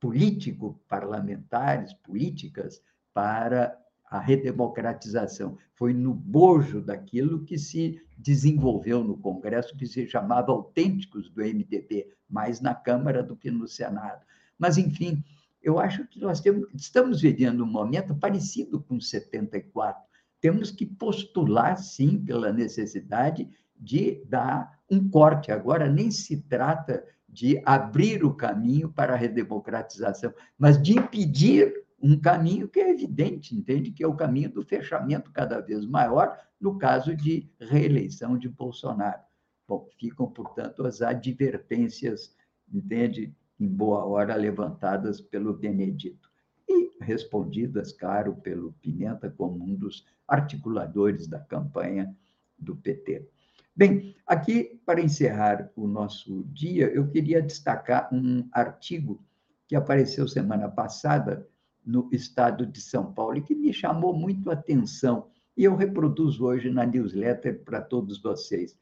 político-parlamentares, 0.00 1.92
políticas, 1.94 2.82
para 3.12 3.76
a 4.08 4.18
redemocratização. 4.18 5.58
Foi 5.74 5.92
no 5.92 6.14
bojo 6.14 6.80
daquilo 6.80 7.44
que 7.44 7.58
se 7.58 8.00
desenvolveu 8.16 9.02
no 9.02 9.16
Congresso, 9.16 9.76
que 9.76 9.86
se 9.86 10.06
chamava 10.06 10.52
autênticos 10.52 11.28
do 11.30 11.42
MDB, 11.42 12.08
mais 12.28 12.60
na 12.60 12.74
Câmara 12.74 13.22
do 13.22 13.36
que 13.36 13.50
no 13.50 13.68
Senado. 13.68 14.24
Mas, 14.58 14.78
enfim, 14.78 15.22
eu 15.62 15.78
acho 15.78 16.06
que 16.06 16.20
nós 16.20 16.40
temos, 16.40 16.68
estamos 16.74 17.20
vivendo 17.20 17.64
um 17.64 17.70
momento 17.70 18.14
parecido 18.14 18.80
com 18.80 19.00
74. 19.00 20.00
temos 20.40 20.70
que 20.70 20.86
postular, 20.86 21.76
sim, 21.76 22.22
pela 22.24 22.52
necessidade 22.52 23.48
de 23.76 24.22
dar 24.26 24.78
um 24.90 25.08
corte. 25.08 25.50
Agora, 25.50 25.88
nem 25.88 26.10
se 26.10 26.42
trata 26.42 27.04
de 27.28 27.60
abrir 27.66 28.24
o 28.24 28.32
caminho 28.32 28.88
para 28.88 29.14
a 29.14 29.16
redemocratização, 29.16 30.32
mas 30.56 30.80
de 30.80 30.96
impedir 30.96 31.85
um 32.00 32.18
caminho 32.18 32.68
que 32.68 32.80
é 32.80 32.90
evidente, 32.90 33.54
entende? 33.54 33.90
Que 33.90 34.04
é 34.04 34.06
o 34.06 34.16
caminho 34.16 34.50
do 34.50 34.62
fechamento 34.62 35.30
cada 35.32 35.60
vez 35.60 35.86
maior, 35.86 36.38
no 36.60 36.78
caso 36.78 37.14
de 37.16 37.50
reeleição 37.58 38.38
de 38.38 38.48
Bolsonaro. 38.48 39.22
Bom, 39.66 39.88
ficam, 39.98 40.30
portanto, 40.30 40.86
as 40.86 41.02
advertências, 41.02 42.34
entende? 42.72 43.34
Em 43.58 43.66
boa 43.66 44.04
hora 44.04 44.36
levantadas 44.36 45.20
pelo 45.20 45.54
Benedito. 45.54 46.30
E 46.68 46.92
respondidas, 47.00 47.92
claro, 47.92 48.34
pelo 48.36 48.72
Pimenta, 48.74 49.30
como 49.30 49.64
um 49.64 49.74
dos 49.74 50.04
articuladores 50.28 51.26
da 51.26 51.40
campanha 51.40 52.14
do 52.58 52.76
PT. 52.76 53.26
Bem, 53.74 54.14
aqui, 54.26 54.80
para 54.86 55.00
encerrar 55.00 55.70
o 55.76 55.86
nosso 55.86 56.44
dia, 56.44 56.86
eu 56.86 57.08
queria 57.08 57.42
destacar 57.42 58.08
um 58.12 58.48
artigo 58.52 59.22
que 59.66 59.76
apareceu 59.76 60.26
semana 60.26 60.68
passada 60.68 61.46
no 61.86 62.08
estado 62.10 62.66
de 62.66 62.80
São 62.80 63.12
Paulo 63.12 63.38
e 63.38 63.42
que 63.42 63.54
me 63.54 63.72
chamou 63.72 64.12
muito 64.12 64.50
a 64.50 64.54
atenção. 64.54 65.28
E 65.56 65.64
eu 65.64 65.76
reproduzo 65.76 66.44
hoje 66.44 66.70
na 66.70 66.84
newsletter 66.84 67.62
para 67.64 67.80
todos 67.80 68.20
vocês. 68.20 68.76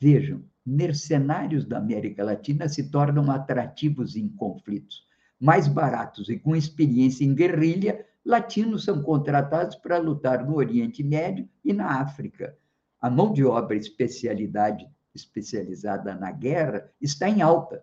Vejam, 0.00 0.42
mercenários 0.64 1.66
da 1.66 1.76
América 1.76 2.24
Latina 2.24 2.68
se 2.68 2.90
tornam 2.90 3.30
atrativos 3.30 4.16
em 4.16 4.28
conflitos. 4.28 5.04
Mais 5.38 5.68
baratos 5.68 6.28
e 6.30 6.38
com 6.38 6.56
experiência 6.56 7.24
em 7.24 7.34
guerrilha, 7.34 8.06
latinos 8.24 8.84
são 8.84 9.02
contratados 9.02 9.76
para 9.76 9.98
lutar 9.98 10.44
no 10.44 10.56
Oriente 10.56 11.02
Médio 11.02 11.48
e 11.64 11.72
na 11.72 12.00
África 12.00 12.56
a 13.00 13.08
mão 13.08 13.32
de 13.32 13.44
obra 13.44 13.76
especialidade 13.76 14.86
especializada 15.14 16.14
na 16.14 16.30
guerra 16.30 16.88
está 17.00 17.28
em 17.28 17.40
alta. 17.40 17.82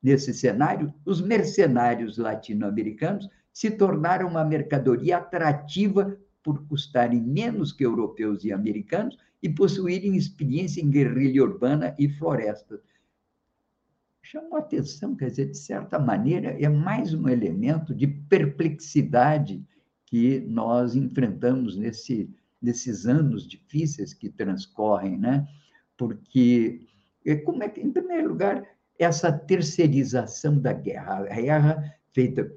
Nesse 0.00 0.32
cenário, 0.32 0.94
os 1.04 1.20
mercenários 1.20 2.16
latino-americanos 2.16 3.28
se 3.52 3.70
tornaram 3.70 4.28
uma 4.28 4.44
mercadoria 4.44 5.18
atrativa 5.18 6.16
por 6.42 6.66
custarem 6.66 7.20
menos 7.20 7.72
que 7.72 7.84
europeus 7.84 8.44
e 8.44 8.52
americanos 8.52 9.16
e 9.42 9.48
possuírem 9.48 10.16
experiência 10.16 10.80
em 10.80 10.90
guerrilha 10.90 11.42
urbana 11.42 11.94
e 11.98 12.08
floresta. 12.08 12.80
Chamou 14.22 14.56
atenção, 14.56 15.14
quer 15.14 15.30
dizer, 15.30 15.50
de 15.50 15.58
certa 15.58 15.98
maneira, 15.98 16.50
é 16.50 16.68
mais 16.68 17.12
um 17.12 17.28
elemento 17.28 17.94
de 17.94 18.06
perplexidade 18.06 19.64
que 20.06 20.40
nós 20.40 20.94
enfrentamos 20.94 21.76
nesse 21.76 22.30
desses 22.62 23.06
anos 23.06 23.46
difíceis 23.46 24.14
que 24.14 24.28
transcorrem, 24.28 25.18
né? 25.18 25.46
Porque, 25.96 26.86
é, 27.26 27.34
como 27.34 27.64
é 27.64 27.68
que, 27.68 27.80
em 27.80 27.90
primeiro 27.90 28.28
lugar, 28.28 28.64
essa 28.98 29.32
terceirização 29.32 30.60
da 30.60 30.72
guerra, 30.72 31.26
a 31.28 31.40
guerra 31.40 31.94
feita 32.12 32.50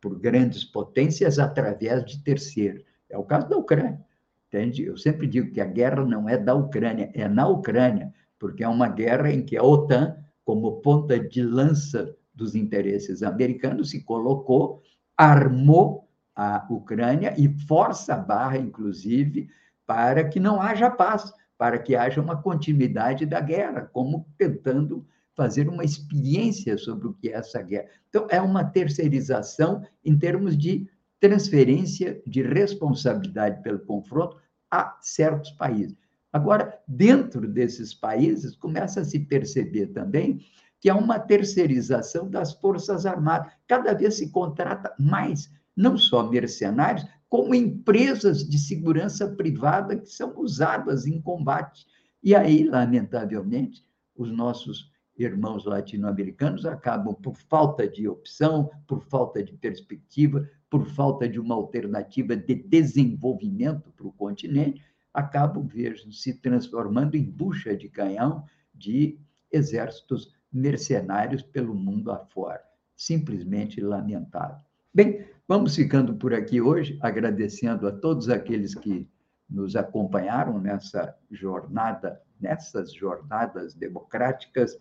por 0.00 0.18
grandes 0.18 0.64
potências 0.64 1.38
através 1.38 2.04
de 2.04 2.22
terceiro. 2.22 2.82
É 3.08 3.16
o 3.16 3.24
caso 3.24 3.48
da 3.48 3.56
Ucrânia, 3.56 4.00
entende? 4.46 4.84
Eu 4.84 4.96
sempre 4.96 5.26
digo 5.26 5.52
que 5.52 5.60
a 5.60 5.64
guerra 5.64 6.04
não 6.04 6.28
é 6.28 6.36
da 6.36 6.54
Ucrânia, 6.54 7.10
é 7.14 7.26
na 7.26 7.46
Ucrânia, 7.46 8.12
porque 8.38 8.62
é 8.62 8.68
uma 8.68 8.88
guerra 8.88 9.32
em 9.32 9.42
que 9.42 9.56
a 9.56 9.62
OTAN, 9.62 10.16
como 10.44 10.80
ponta 10.80 11.18
de 11.18 11.42
lança 11.42 12.14
dos 12.34 12.54
interesses 12.54 13.22
americanos, 13.22 13.90
se 13.90 14.02
colocou, 14.04 14.82
armou 15.16 16.08
a 16.34 16.64
Ucrânia 16.70 17.34
e 17.36 17.48
força 17.66 18.14
a 18.14 18.18
barra, 18.18 18.58
inclusive, 18.58 19.48
para 19.84 20.28
que 20.28 20.38
não 20.38 20.60
haja 20.60 20.88
paz, 20.88 21.32
para 21.56 21.78
que 21.78 21.96
haja 21.96 22.20
uma 22.20 22.40
continuidade 22.40 23.26
da 23.26 23.40
guerra, 23.40 23.90
como 23.92 24.24
tentando 24.38 25.04
fazer 25.38 25.68
uma 25.68 25.84
experiência 25.84 26.76
sobre 26.76 27.06
o 27.06 27.14
que 27.14 27.28
é 27.28 27.34
essa 27.34 27.62
guerra. 27.62 27.88
Então, 28.08 28.26
é 28.28 28.40
uma 28.40 28.64
terceirização 28.64 29.84
em 30.04 30.18
termos 30.18 30.58
de 30.58 30.90
transferência 31.20 32.20
de 32.26 32.42
responsabilidade 32.42 33.62
pelo 33.62 33.78
confronto 33.78 34.36
a 34.68 34.98
certos 35.00 35.52
países. 35.52 35.96
Agora, 36.32 36.76
dentro 36.88 37.46
desses 37.46 37.94
países, 37.94 38.56
começa 38.56 39.00
a 39.00 39.04
se 39.04 39.20
perceber 39.20 39.86
também 39.86 40.40
que 40.80 40.90
há 40.90 40.96
uma 40.96 41.20
terceirização 41.20 42.28
das 42.28 42.52
Forças 42.54 43.06
Armadas. 43.06 43.52
Cada 43.68 43.94
vez 43.94 44.16
se 44.16 44.30
contrata 44.30 44.92
mais 44.98 45.48
não 45.76 45.96
só 45.96 46.28
mercenários, 46.28 47.06
como 47.28 47.54
empresas 47.54 48.48
de 48.48 48.58
segurança 48.58 49.28
privada 49.28 49.96
que 49.96 50.08
são 50.08 50.36
usadas 50.36 51.06
em 51.06 51.20
combate. 51.20 51.86
E 52.24 52.34
aí, 52.34 52.64
lamentavelmente, 52.64 53.84
os 54.16 54.32
nossos 54.32 54.90
irmãos 55.18 55.64
latino-americanos 55.64 56.64
acabam, 56.64 57.14
por 57.14 57.36
falta 57.36 57.88
de 57.88 58.08
opção, 58.08 58.70
por 58.86 59.02
falta 59.02 59.42
de 59.42 59.52
perspectiva, 59.52 60.48
por 60.70 60.86
falta 60.86 61.28
de 61.28 61.40
uma 61.40 61.54
alternativa 61.54 62.36
de 62.36 62.54
desenvolvimento 62.54 63.90
para 63.90 64.06
o 64.06 64.12
continente, 64.12 64.82
acabam, 65.12 65.66
vejam, 65.66 66.12
se 66.12 66.34
transformando 66.34 67.16
em 67.16 67.24
bucha 67.24 67.76
de 67.76 67.88
canhão 67.88 68.44
de 68.72 69.18
exércitos 69.50 70.32
mercenários 70.52 71.42
pelo 71.42 71.74
mundo 71.74 72.12
afora. 72.12 72.62
Simplesmente 72.94 73.80
lamentável. 73.80 74.58
Bem, 74.94 75.26
Vamos 75.48 75.74
ficando 75.74 76.14
por 76.14 76.34
aqui 76.34 76.60
hoje, 76.60 76.98
agradecendo 77.00 77.88
a 77.88 77.90
todos 77.90 78.28
aqueles 78.28 78.74
que 78.74 79.08
nos 79.48 79.74
acompanharam 79.76 80.60
nessa 80.60 81.16
jornada, 81.30 82.20
nessas 82.38 82.92
jornadas 82.92 83.72
democráticas 83.74 84.76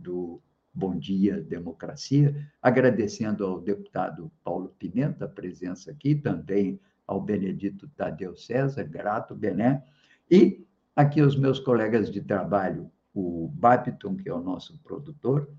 do 0.00 0.40
Bom 0.72 0.96
Dia 0.96 1.40
Democracia, 1.40 2.34
agradecendo 2.62 3.44
ao 3.44 3.60
deputado 3.60 4.30
Paulo 4.42 4.74
Pimenta 4.78 5.24
a 5.24 5.28
presença 5.28 5.90
aqui, 5.90 6.14
também 6.14 6.80
ao 7.06 7.20
Benedito 7.20 7.88
Tadeu 7.96 8.36
César, 8.36 8.84
grato, 8.84 9.34
Bené, 9.34 9.84
e 10.30 10.64
aqui 10.94 11.20
os 11.20 11.36
meus 11.36 11.58
colegas 11.58 12.10
de 12.10 12.20
trabalho, 12.20 12.90
o 13.12 13.48
Babiton, 13.52 14.16
que 14.16 14.28
é 14.28 14.32
o 14.32 14.40
nosso 14.40 14.78
produtor 14.78 15.50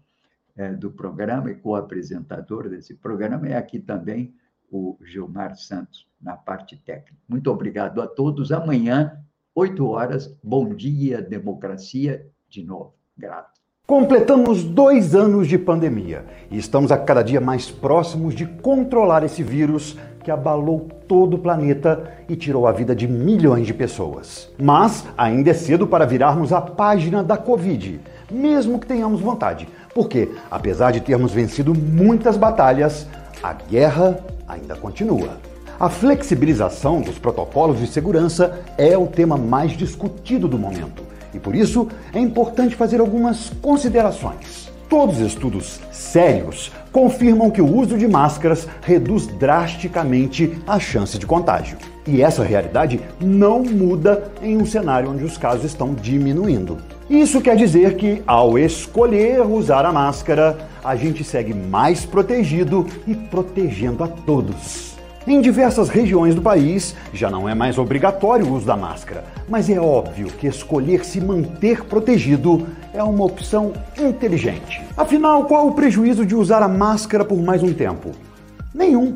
é, 0.55 0.71
do 0.73 0.89
programa 0.89 1.51
e 1.51 1.55
co-apresentador 1.55 2.69
desse 2.69 2.95
programa, 2.95 3.49
e 3.49 3.53
aqui 3.53 3.79
também 3.79 4.33
o 4.71 4.97
Gilmar 5.03 5.57
Santos 5.57 6.07
na 6.21 6.37
parte 6.37 6.77
técnica. 6.77 7.21
Muito 7.27 7.51
obrigado 7.51 8.01
a 8.01 8.07
todos. 8.07 8.53
Amanhã, 8.53 9.21
8 9.53 9.85
horas, 9.85 10.33
bom 10.41 10.73
dia, 10.73 11.21
democracia, 11.21 12.25
de 12.47 12.63
novo. 12.63 12.95
Grato. 13.17 13.50
Completamos 13.91 14.63
dois 14.63 15.13
anos 15.13 15.49
de 15.49 15.57
pandemia 15.57 16.23
e 16.49 16.57
estamos 16.57 16.93
a 16.93 16.97
cada 16.97 17.21
dia 17.21 17.41
mais 17.41 17.69
próximos 17.69 18.33
de 18.33 18.45
controlar 18.45 19.21
esse 19.21 19.43
vírus 19.43 19.97
que 20.23 20.31
abalou 20.31 20.87
todo 21.09 21.33
o 21.33 21.37
planeta 21.37 22.09
e 22.29 22.37
tirou 22.37 22.65
a 22.65 22.71
vida 22.71 22.95
de 22.95 23.05
milhões 23.05 23.67
de 23.67 23.73
pessoas. 23.73 24.49
Mas 24.57 25.05
ainda 25.17 25.49
é 25.49 25.53
cedo 25.53 25.85
para 25.85 26.05
virarmos 26.05 26.53
a 26.53 26.61
página 26.61 27.21
da 27.21 27.35
Covid, 27.35 27.99
mesmo 28.31 28.79
que 28.79 28.87
tenhamos 28.87 29.19
vontade, 29.19 29.67
porque, 29.93 30.29
apesar 30.49 30.91
de 30.91 31.01
termos 31.01 31.33
vencido 31.33 31.75
muitas 31.75 32.37
batalhas, 32.37 33.05
a 33.43 33.51
guerra 33.51 34.17
ainda 34.47 34.73
continua. 34.73 35.37
A 35.77 35.89
flexibilização 35.89 37.01
dos 37.01 37.19
protocolos 37.19 37.77
de 37.77 37.87
segurança 37.87 38.57
é 38.77 38.97
o 38.97 39.07
tema 39.07 39.35
mais 39.35 39.73
discutido 39.73 40.47
do 40.47 40.57
momento 40.57 41.11
e 41.33 41.39
por 41.39 41.55
isso 41.55 41.87
é 42.13 42.19
importante 42.19 42.75
fazer 42.75 42.99
algumas 42.99 43.51
considerações. 43.61 44.71
Todos 44.89 45.21
os 45.21 45.27
estudos 45.27 45.79
sérios 45.89 46.69
confirmam 46.91 47.49
que 47.49 47.61
o 47.61 47.77
uso 47.77 47.97
de 47.97 48.07
máscaras 48.07 48.67
reduz 48.81 49.25
drasticamente 49.25 50.59
a 50.67 50.77
chance 50.79 51.17
de 51.17 51.25
contágio. 51.25 51.77
E 52.05 52.21
essa 52.21 52.43
realidade 52.43 52.99
não 53.19 53.63
muda 53.63 54.29
em 54.41 54.57
um 54.57 54.65
cenário 54.65 55.09
onde 55.09 55.23
os 55.23 55.37
casos 55.37 55.63
estão 55.63 55.93
diminuindo. 55.93 56.77
Isso 57.09 57.39
quer 57.39 57.55
dizer 57.55 57.95
que, 57.95 58.21
ao 58.27 58.57
escolher 58.57 59.41
usar 59.41 59.85
a 59.85 59.93
máscara, 59.93 60.57
a 60.83 60.95
gente 60.95 61.23
segue 61.23 61.53
mais 61.53 62.05
protegido 62.05 62.85
e 63.07 63.13
protegendo 63.15 64.03
a 64.03 64.07
todos. 64.07 64.90
Em 65.27 65.39
diversas 65.39 65.89
regiões 65.89 66.33
do 66.33 66.41
país 66.41 66.95
já 67.13 67.29
não 67.29 67.47
é 67.47 67.53
mais 67.53 67.77
obrigatório 67.77 68.45
o 68.45 68.53
uso 68.53 68.65
da 68.65 68.75
máscara, 68.75 69.23
mas 69.47 69.69
é 69.69 69.79
óbvio 69.79 70.27
que 70.27 70.47
escolher 70.47 71.05
se 71.05 71.21
manter 71.21 71.83
protegido 71.85 72.67
é 72.93 73.03
uma 73.03 73.25
opção 73.25 73.73
inteligente. 73.97 74.81
Afinal, 74.97 75.45
qual 75.45 75.67
o 75.67 75.73
prejuízo 75.73 76.25
de 76.25 76.35
usar 76.35 76.63
a 76.63 76.67
máscara 76.67 77.23
por 77.23 77.37
mais 77.37 77.61
um 77.61 77.73
tempo? 77.73 78.11
Nenhum. 78.73 79.15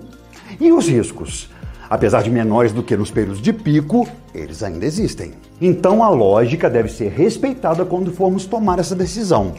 E 0.60 0.72
os 0.72 0.88
riscos? 0.88 1.50
Apesar 1.90 2.24
de 2.24 2.30
menores 2.30 2.72
do 2.72 2.84
que 2.84 2.96
nos 2.96 3.12
períodos 3.12 3.42
de 3.42 3.54
pico, 3.54 4.08
eles 4.34 4.64
ainda 4.64 4.86
existem. 4.86 5.34
Então 5.62 6.04
a 6.04 6.10
lógica 6.10 6.70
deve 6.70 6.90
ser 6.90 7.10
respeitada 7.10 7.86
quando 7.86 8.12
formos 8.12 8.46
tomar 8.46 8.80
essa 8.80 8.96
decisão 8.96 9.54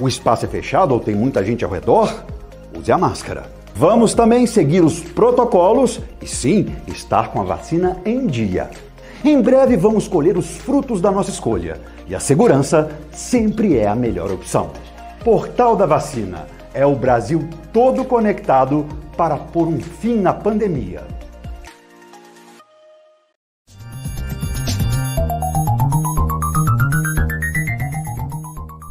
o 0.00 0.06
espaço 0.06 0.44
é 0.44 0.48
fechado 0.48 0.94
ou 0.94 1.00
tem 1.00 1.14
muita 1.14 1.44
gente 1.44 1.64
ao 1.64 1.70
redor, 1.70 2.24
use 2.76 2.90
a 2.92 2.98
máscara. 2.98 3.57
Vamos 3.78 4.12
também 4.12 4.44
seguir 4.44 4.82
os 4.82 4.98
protocolos 4.98 6.00
e 6.20 6.26
sim, 6.26 6.74
estar 6.88 7.30
com 7.30 7.40
a 7.40 7.44
vacina 7.44 7.96
em 8.04 8.26
dia. 8.26 8.68
Em 9.24 9.40
breve 9.40 9.76
vamos 9.76 10.08
colher 10.08 10.36
os 10.36 10.56
frutos 10.56 11.00
da 11.00 11.12
nossa 11.12 11.30
escolha 11.30 11.80
e 12.08 12.12
a 12.12 12.18
segurança 12.18 12.90
sempre 13.12 13.76
é 13.76 13.86
a 13.86 13.94
melhor 13.94 14.32
opção. 14.32 14.72
Portal 15.22 15.76
da 15.76 15.86
Vacina 15.86 16.48
é 16.74 16.84
o 16.84 16.96
Brasil 16.96 17.48
todo 17.72 18.04
conectado 18.04 18.84
para 19.16 19.36
pôr 19.36 19.68
um 19.68 19.78
fim 19.78 20.16
na 20.16 20.34
pandemia. 20.34 21.04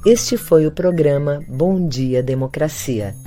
Este 0.06 0.38
foi 0.38 0.66
o 0.66 0.72
programa 0.72 1.42
Bom 1.50 1.90
Dia 1.90 2.24
Democracia. 2.24 3.27